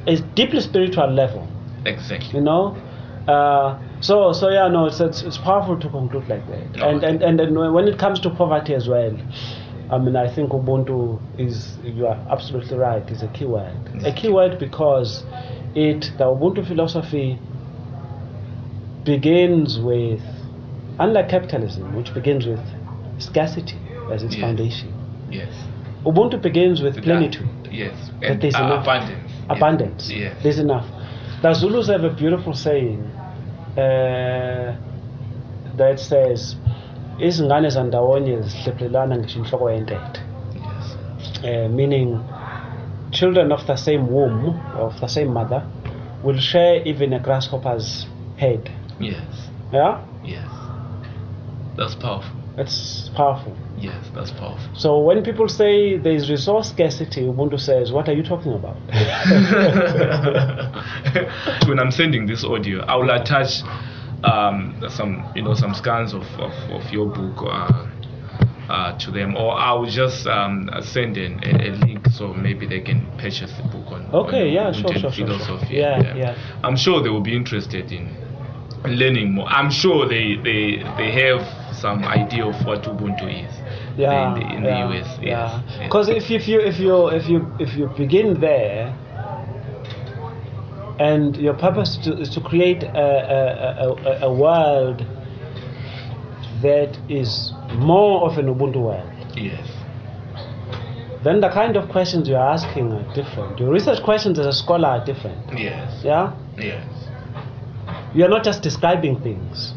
a 0.06 0.16
deeply 0.34 0.60
spiritual 0.60 1.08
level 1.10 1.46
Exactly. 1.86 2.38
you 2.38 2.40
know 2.44 2.76
uh, 3.28 3.78
so 4.00 4.32
so 4.32 4.48
yeah 4.50 4.68
no 4.68 4.86
it's, 4.86 5.00
it's 5.00 5.22
it's 5.22 5.38
powerful 5.38 5.78
to 5.78 5.88
conclude 5.88 6.28
like 6.28 6.46
that 6.48 6.82
Oh, 6.82 6.88
and, 6.90 7.04
and 7.04 7.22
and 7.22 7.40
and 7.40 7.74
when 7.74 7.86
it 7.88 7.98
comes 7.98 8.18
to 8.20 8.30
poverty 8.30 8.74
as 8.74 8.88
well 8.88 9.16
I 9.90 9.98
mean 9.98 10.16
I 10.16 10.28
think 10.28 10.50
Ubuntu 10.50 11.20
is 11.38 11.78
you 11.84 12.06
are 12.06 12.18
absolutely 12.30 12.78
right 12.78 13.08
is 13.10 13.22
a 13.22 13.28
key 13.28 13.44
word 13.44 13.76
a 14.04 14.12
key 14.12 14.28
word 14.28 14.58
because 14.58 15.22
it 15.74 16.10
the 16.18 16.24
Ubuntu 16.24 16.66
philosophy 16.66 17.38
begins 19.04 19.78
with 19.78 20.22
unlike 20.98 21.28
capitalism 21.28 21.94
which 21.96 22.12
begins 22.14 22.46
with 22.46 22.60
scarcity 23.18 23.78
as 24.10 24.22
its 24.22 24.34
Yes. 24.34 24.42
foundation 24.42 24.92
Yes. 25.30 25.52
Ubuntu 26.04 26.40
begins 26.42 26.82
with 26.82 27.02
plenitude 27.02 27.48
that- 27.64 27.72
Yes. 27.72 28.10
that 28.20 28.30
And 28.30 28.40
there's 28.42 28.54
uh, 28.54 28.64
enough 28.64 28.82
abundance. 28.82 29.31
Yes. 29.48 29.56
abundance. 29.58 30.10
Yes. 30.10 30.42
There's 30.42 30.58
enough. 30.58 30.86
The 31.42 31.52
Zulus 31.54 31.88
have 31.88 32.04
a 32.04 32.10
beautiful 32.10 32.54
saying 32.54 33.00
uh, 33.76 34.76
that 35.76 35.98
says, 35.98 36.56
izingane 37.18 37.68
zandawonye 37.70 38.42
zihlephulelana 38.42 39.16
ngisho 39.16 39.38
inhloko 39.38 39.70
yentethe." 39.70 40.20
Uh, 41.44 41.68
meaning 41.68 42.20
children 43.10 43.52
of 43.52 43.66
the 43.66 43.76
same 43.76 44.06
womb, 44.06 44.60
of 44.76 45.00
the 45.00 45.08
same 45.08 45.32
mother, 45.32 45.66
will 46.22 46.38
share 46.38 46.82
even 46.86 47.12
a 47.12 47.18
grasshopper's 47.18 48.06
head. 48.36 48.70
Yes. 49.00 49.50
Yeah? 49.72 50.00
Yes. 50.24 50.48
That's 51.76 51.94
powerful. 51.94 52.41
It's 52.58 53.08
powerful. 53.14 53.56
Yes, 53.78 54.10
that's 54.14 54.30
powerful. 54.30 54.74
So 54.74 55.00
when 55.00 55.22
people 55.22 55.48
say 55.48 55.96
there 55.96 56.12
is 56.12 56.30
resource 56.30 56.68
scarcity, 56.68 57.22
Ubuntu 57.22 57.58
says, 57.58 57.92
what 57.92 58.08
are 58.08 58.12
you 58.12 58.22
talking 58.22 58.52
about? 58.52 58.76
when 61.68 61.78
I'm 61.78 61.90
sending 61.90 62.26
this 62.26 62.44
audio, 62.44 62.82
I 62.82 62.96
will 62.96 63.10
attach 63.10 63.62
um, 64.24 64.82
some, 64.90 65.24
you 65.34 65.42
know, 65.42 65.54
some 65.54 65.74
scans 65.74 66.12
of, 66.12 66.24
of, 66.38 66.52
of 66.70 66.92
your 66.92 67.06
book 67.06 67.42
uh, 67.42 67.86
uh, 68.68 68.98
to 68.98 69.10
them, 69.10 69.34
or 69.34 69.58
I 69.58 69.72
will 69.72 69.90
just 69.90 70.26
um, 70.26 70.68
send 70.82 71.16
in 71.16 71.42
a, 71.44 71.68
a 71.68 71.70
link 71.86 72.06
so 72.08 72.34
maybe 72.34 72.66
they 72.66 72.80
can 72.80 73.06
purchase 73.16 73.50
the 73.52 73.62
book 73.62 73.92
on. 73.92 74.10
Okay, 74.12 74.48
on 74.48 74.52
yeah, 74.52 74.70
Ubuntu 74.70 74.74
sure, 74.74 74.92
sure, 74.92 75.00
sure, 75.00 75.12
sure. 75.12 75.26
philosophy. 75.38 75.76
Yeah, 75.76 76.14
yeah. 76.14 76.58
I'm 76.62 76.76
sure 76.76 77.02
they 77.02 77.08
will 77.08 77.22
be 77.22 77.34
interested 77.34 77.90
in 77.90 78.14
learning 78.84 79.32
more. 79.32 79.48
I'm 79.48 79.70
sure 79.70 80.06
they 80.06 80.36
they, 80.36 80.82
they 80.98 81.10
have 81.12 81.61
some 81.82 81.98
idea 82.04 82.44
of 82.46 82.56
what 82.66 82.80
Ubuntu 82.84 83.26
is 83.44 83.52
yeah, 83.96 84.12
in 84.28 84.30
the, 84.38 84.44
in 84.56 84.62
yeah, 84.64 84.86
the 84.86 84.98
US. 85.00 85.08
Yeah, 85.20 85.62
because 85.84 86.08
if, 86.08 86.30
if 86.30 86.44
you 86.50 86.58
if 86.60 86.78
you 86.84 86.94
if 87.18 87.24
you 87.28 87.38
if 87.64 87.70
you 87.78 87.84
begin 88.04 88.28
there, 88.40 88.84
and 90.98 91.36
your 91.36 91.54
purpose 91.54 91.96
to, 92.04 92.10
is 92.22 92.30
to 92.30 92.40
create 92.40 92.82
a, 92.84 92.88
a, 93.36 93.40
a, 93.84 93.88
a- 94.10 94.18
a 94.28 94.32
world 94.32 94.98
that 96.62 96.96
is 97.08 97.52
more 97.74 98.30
of 98.30 98.38
an 98.38 98.46
Ubuntu 98.46 98.80
world, 98.88 99.12
yes, 99.36 99.66
then 101.24 101.40
the 101.40 101.48
kind 101.50 101.76
of 101.76 101.88
questions 101.90 102.28
you're 102.28 102.38
asking 102.56 102.92
are 102.92 103.14
different. 103.14 103.58
Your 103.58 103.70
research 103.72 104.02
questions 104.02 104.38
as 104.38 104.46
a 104.46 104.52
scholar 104.52 104.88
are 104.88 105.04
different. 105.04 105.42
yes, 105.58 106.02
Yeah, 106.04 106.34
yes, 106.56 106.86
you're 108.14 108.28
not 108.28 108.44
just 108.44 108.62
describing 108.62 109.20
things. 109.22 109.74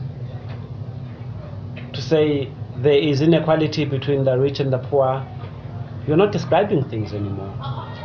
Say 2.10 2.52
there 2.78 2.98
is 3.12 3.22
inequality 3.22 3.86
between 3.86 4.26
the 4.26 4.38
rich 4.38 4.60
and 4.60 4.72
the 4.72 4.78
poor, 4.78 5.26
you're 6.08 6.18
not 6.18 6.32
describing 6.32 6.84
things 6.90 7.14
anymore. 7.14 7.54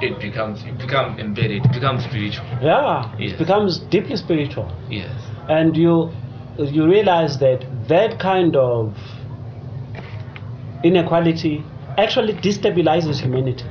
it 0.02 0.18
becomes 0.20 0.62
it 0.64 0.78
becomes 0.78 1.20
embedded, 1.20 1.64
it 1.66 1.72
becomes 1.72 2.04
spiritual. 2.04 2.46
Yeah, 2.62 3.14
Yes. 3.18 3.32
it 3.32 3.38
becomes 3.38 3.78
deeply 3.94 4.16
spiritual, 4.16 4.68
Yes, 4.88 5.10
and 5.48 5.76
you 5.76 6.10
you 6.58 6.86
realize 6.86 7.38
that 7.40 7.64
that 7.88 8.18
kind 8.18 8.56
of 8.56 8.96
inequality 10.82 11.64
actually 11.98 12.34
destabilizes 12.34 13.20
humanity. 13.20 13.64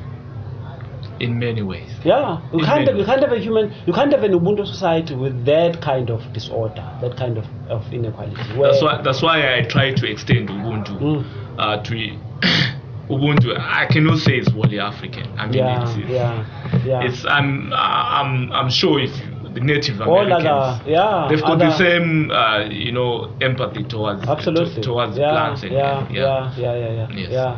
In 1.19 1.37
many 1.39 1.61
ways. 1.61 1.89
Yeah, 2.03 2.41
you 2.53 2.59
In 2.59 2.65
can't 2.65 2.87
have, 2.87 2.97
you 2.97 3.05
can't 3.05 3.21
have 3.21 3.31
a 3.31 3.39
human 3.39 3.73
you 3.85 3.93
can't 3.93 4.11
have 4.11 4.23
an 4.23 4.31
Ubuntu 4.33 4.65
society 4.65 5.15
with 5.15 5.45
that 5.45 5.81
kind 5.81 6.09
of 6.09 6.21
disorder, 6.33 6.85
that 7.01 7.17
kind 7.17 7.37
of, 7.37 7.45
of 7.69 7.91
inequality. 7.93 8.35
That's 8.61 8.81
why 8.81 9.01
that's 9.01 9.21
why 9.21 9.57
I 9.57 9.63
try 9.63 9.93
to 9.93 10.09
extend 10.09 10.49
Ubuntu 10.49 10.99
Mm. 10.99 11.25
uh, 11.57 11.83
to 11.83 11.93
Ubuntu. 13.09 13.57
I 13.59 13.85
cannot 13.87 14.19
say 14.19 14.37
it's 14.37 14.51
wholly 14.51 14.79
African. 14.79 15.27
I 15.37 15.45
mean, 15.47 15.55
yeah, 15.55 15.81
it's, 15.83 15.97
it's, 15.97 16.09
yeah, 16.09 16.83
yeah. 16.85 17.01
it's 17.03 17.25
I'm 17.25 17.71
I'm 17.73 18.51
I'm 18.51 18.69
sure 18.69 18.99
if 18.99 19.11
the 19.53 19.61
Native 19.61 19.99
All 20.01 20.19
Americans, 20.19 20.45
other- 20.47 20.89
yeah, 20.91 21.27
they've 21.27 21.41
got 21.41 21.57
the 21.57 21.71
same 21.75 22.29
uh, 22.31 22.65
you 22.69 22.91
know 22.91 23.33
empathy 23.41 23.83
towards 23.83 24.21
Absolutely. 24.27 24.75
to- 24.75 24.81
towards 24.81 25.17
yeah, 25.17 25.31
plants 25.31 25.63
and 25.63 25.71
yeah, 25.71 26.05
and- 26.05 26.15
yeah, 26.15 26.53
yeah, 26.55 26.75
yeah, 26.75 26.91
yeah, 26.91 27.07
Yes. 27.11 27.31
yeah. 27.31 27.57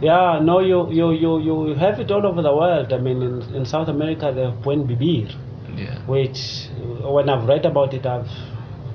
Yeah, 0.00 0.38
no, 0.42 0.60
you, 0.60 0.90
you, 0.92 1.10
you, 1.12 1.40
you 1.68 1.74
have 1.74 1.98
it 1.98 2.10
all 2.10 2.24
over 2.24 2.40
the 2.40 2.54
world. 2.54 2.92
I 2.92 2.98
mean, 2.98 3.20
in, 3.22 3.42
in 3.54 3.66
South 3.66 3.88
America, 3.88 4.32
they 4.34 4.42
have 4.44 4.62
Buen 4.62 4.86
Vivir, 4.86 5.34
yeah. 5.76 5.98
which, 6.06 6.68
when 7.02 7.28
I've 7.28 7.48
read 7.48 7.66
about 7.66 7.94
it, 7.94 8.06
I've 8.06 8.28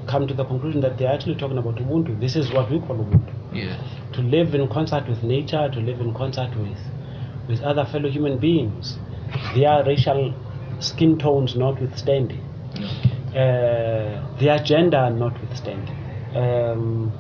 come 0.07 0.27
to 0.27 0.33
the 0.33 0.45
conclusion 0.45 0.79
that 0.81 0.97
they're 0.97 1.11
actually 1.11 1.35
talking 1.35 1.57
about 1.57 1.75
Ubuntu. 1.75 2.19
This 2.19 2.35
is 2.37 2.51
what 2.53 2.71
we 2.71 2.79
call 2.79 2.97
Ubuntu. 2.97 3.33
Yes. 3.53 3.79
To 4.13 4.21
live 4.21 4.55
in 4.55 4.67
concert 4.69 5.07
with 5.09 5.23
nature, 5.23 5.69
to 5.69 5.79
live 5.79 5.99
in 5.99 6.13
concert 6.13 6.55
with, 6.57 6.77
with 7.49 7.61
other 7.61 7.85
fellow 7.85 8.09
human 8.09 8.37
beings, 8.39 8.97
their 9.55 9.83
racial 9.85 10.33
skin 10.79 11.17
tones 11.17 11.55
notwithstanding 11.55 12.41
No. 12.79 12.87
uh, 13.39 14.37
their 14.39 14.59
gender 14.63 15.09
notwithstanding, 15.09 15.95
um, 16.35 17.11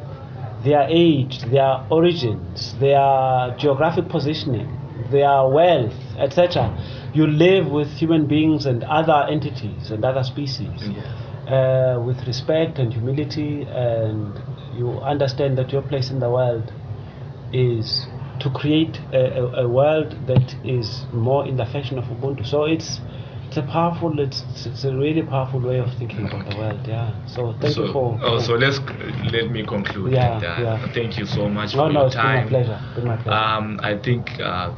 their 0.63 0.87
age, 0.89 1.41
their 1.51 1.85
origins, 1.89 2.75
their 2.79 3.55
geographic 3.57 4.07
positioning, 4.09 4.79
their 5.11 5.47
wealth, 5.47 5.93
etc. 6.17 6.71
You 7.13 7.27
live 7.27 7.67
with 7.67 7.89
human 7.89 8.27
beings 8.27 8.65
and 8.65 8.83
other 8.83 9.27
entities 9.29 9.91
and 9.91 10.03
other 10.03 10.23
species 10.23 10.81
uh, 11.47 12.01
with 12.05 12.25
respect 12.25 12.79
and 12.79 12.93
humility 12.93 13.63
and 13.69 14.39
you 14.75 14.89
understand 15.01 15.57
that 15.57 15.71
your 15.71 15.81
place 15.81 16.09
in 16.09 16.19
the 16.19 16.29
world 16.29 16.71
is 17.51 18.07
to 18.39 18.49
create 18.49 18.99
a, 19.13 19.39
a, 19.39 19.65
a 19.65 19.67
world 19.67 20.15
that 20.27 20.55
is 20.65 21.05
more 21.13 21.45
in 21.45 21.57
the 21.57 21.65
fashion 21.65 21.97
of 21.97 22.05
Ubuntu. 22.05 22.45
So 22.45 22.63
it's 22.63 22.99
it's 23.55 23.69
a 23.69 23.71
powerful, 23.71 24.19
it's, 24.19 24.43
it's 24.65 24.83
a 24.83 24.95
really 24.95 25.21
powerful 25.21 25.59
way 25.59 25.77
of 25.77 25.87
thinking 25.99 26.25
about 26.25 26.49
the 26.49 26.57
world. 26.57 26.87
Yeah. 26.87 27.27
So 27.27 27.53
thank 27.61 27.75
so, 27.75 27.85
you 27.85 27.93
for. 27.93 28.19
Oh, 28.23 28.39
so 28.39 28.53
let's 28.53 28.79
let 29.31 29.51
me 29.51 29.63
conclude. 29.63 30.11
Yeah, 30.11 30.37
uh, 30.37 30.61
yeah. 30.61 30.93
Thank 30.93 31.19
you 31.19 31.27
so 31.27 31.47
much 31.47 31.75
no, 31.75 31.85
for 31.85 31.93
no, 31.93 31.99
your 31.99 32.07
it's 32.07 32.15
been 32.15 32.23
time. 32.23 32.43
my 32.45 32.49
pleasure. 32.49 32.81
Been 32.95 33.05
my 33.05 33.15
pleasure. 33.17 33.37
Um, 33.37 33.79
I 33.83 33.97
think 33.99 34.39
uh, 34.39 34.73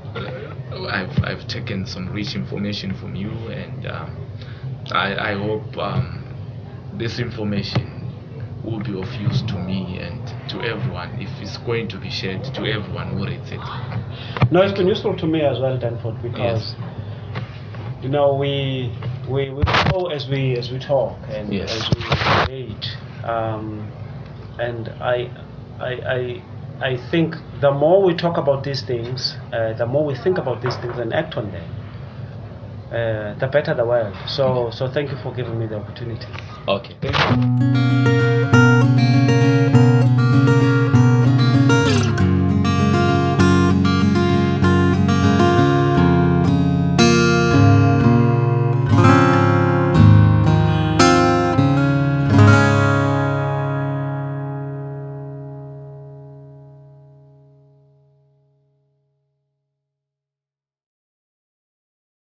I've, 0.91 1.23
I've 1.23 1.47
taken 1.47 1.85
some 1.85 2.11
rich 2.11 2.35
information 2.35 2.93
from 2.95 3.15
you, 3.15 3.31
and 3.47 3.85
um, 3.87 4.27
I, 4.91 5.31
I 5.31 5.33
hope 5.35 5.77
um, 5.77 6.35
this 6.99 7.19
information 7.19 8.11
will 8.65 8.83
be 8.83 8.99
of 8.99 9.07
use 9.21 9.41
to 9.43 9.53
me 9.53 9.99
and 10.01 10.49
to 10.49 10.59
everyone 10.59 11.15
if 11.21 11.29
it's 11.39 11.55
going 11.59 11.87
to 11.87 11.99
be 11.99 12.09
shared 12.09 12.43
to 12.43 12.65
everyone 12.65 13.15
who 13.15 13.25
reads 13.25 13.51
it. 13.51 14.51
No, 14.51 14.63
it's 14.63 14.77
been 14.77 14.87
useful 14.87 15.15
to 15.15 15.27
me 15.27 15.41
as 15.41 15.59
well, 15.59 15.77
Danford, 15.77 16.21
because 16.21 16.75
you 18.05 18.11
know, 18.11 18.35
we 18.35 18.93
we, 19.27 19.49
we 19.49 19.63
grow 19.63 20.05
as 20.17 20.29
we 20.29 20.55
as 20.57 20.69
we 20.69 20.77
talk 20.77 21.17
and 21.29 21.51
yes. 21.51 21.71
as 21.73 21.89
we 21.89 22.03
create. 22.45 22.85
Um, 23.23 23.91
and 24.59 24.89
I, 25.01 25.31
I, 25.79 25.91
I, 26.17 26.43
I 26.81 27.09
think 27.09 27.33
the 27.61 27.71
more 27.71 28.03
we 28.03 28.13
talk 28.13 28.37
about 28.37 28.63
these 28.63 28.83
things, 28.83 29.33
uh, 29.51 29.73
the 29.73 29.87
more 29.87 30.05
we 30.05 30.13
think 30.13 30.37
about 30.37 30.61
these 30.61 30.75
things 30.77 30.99
and 30.99 31.13
act 31.13 31.35
on 31.35 31.51
them, 31.51 31.67
uh, 32.91 33.39
the 33.39 33.47
better 33.51 33.73
the 33.73 33.85
world. 33.85 34.15
So, 34.27 34.67
okay. 34.67 34.77
so 34.77 34.87
thank 34.87 35.09
you 35.09 35.17
for 35.23 35.33
giving 35.33 35.57
me 35.57 35.65
the 35.65 35.77
opportunity. 35.77 36.27
Okay. 36.67 36.95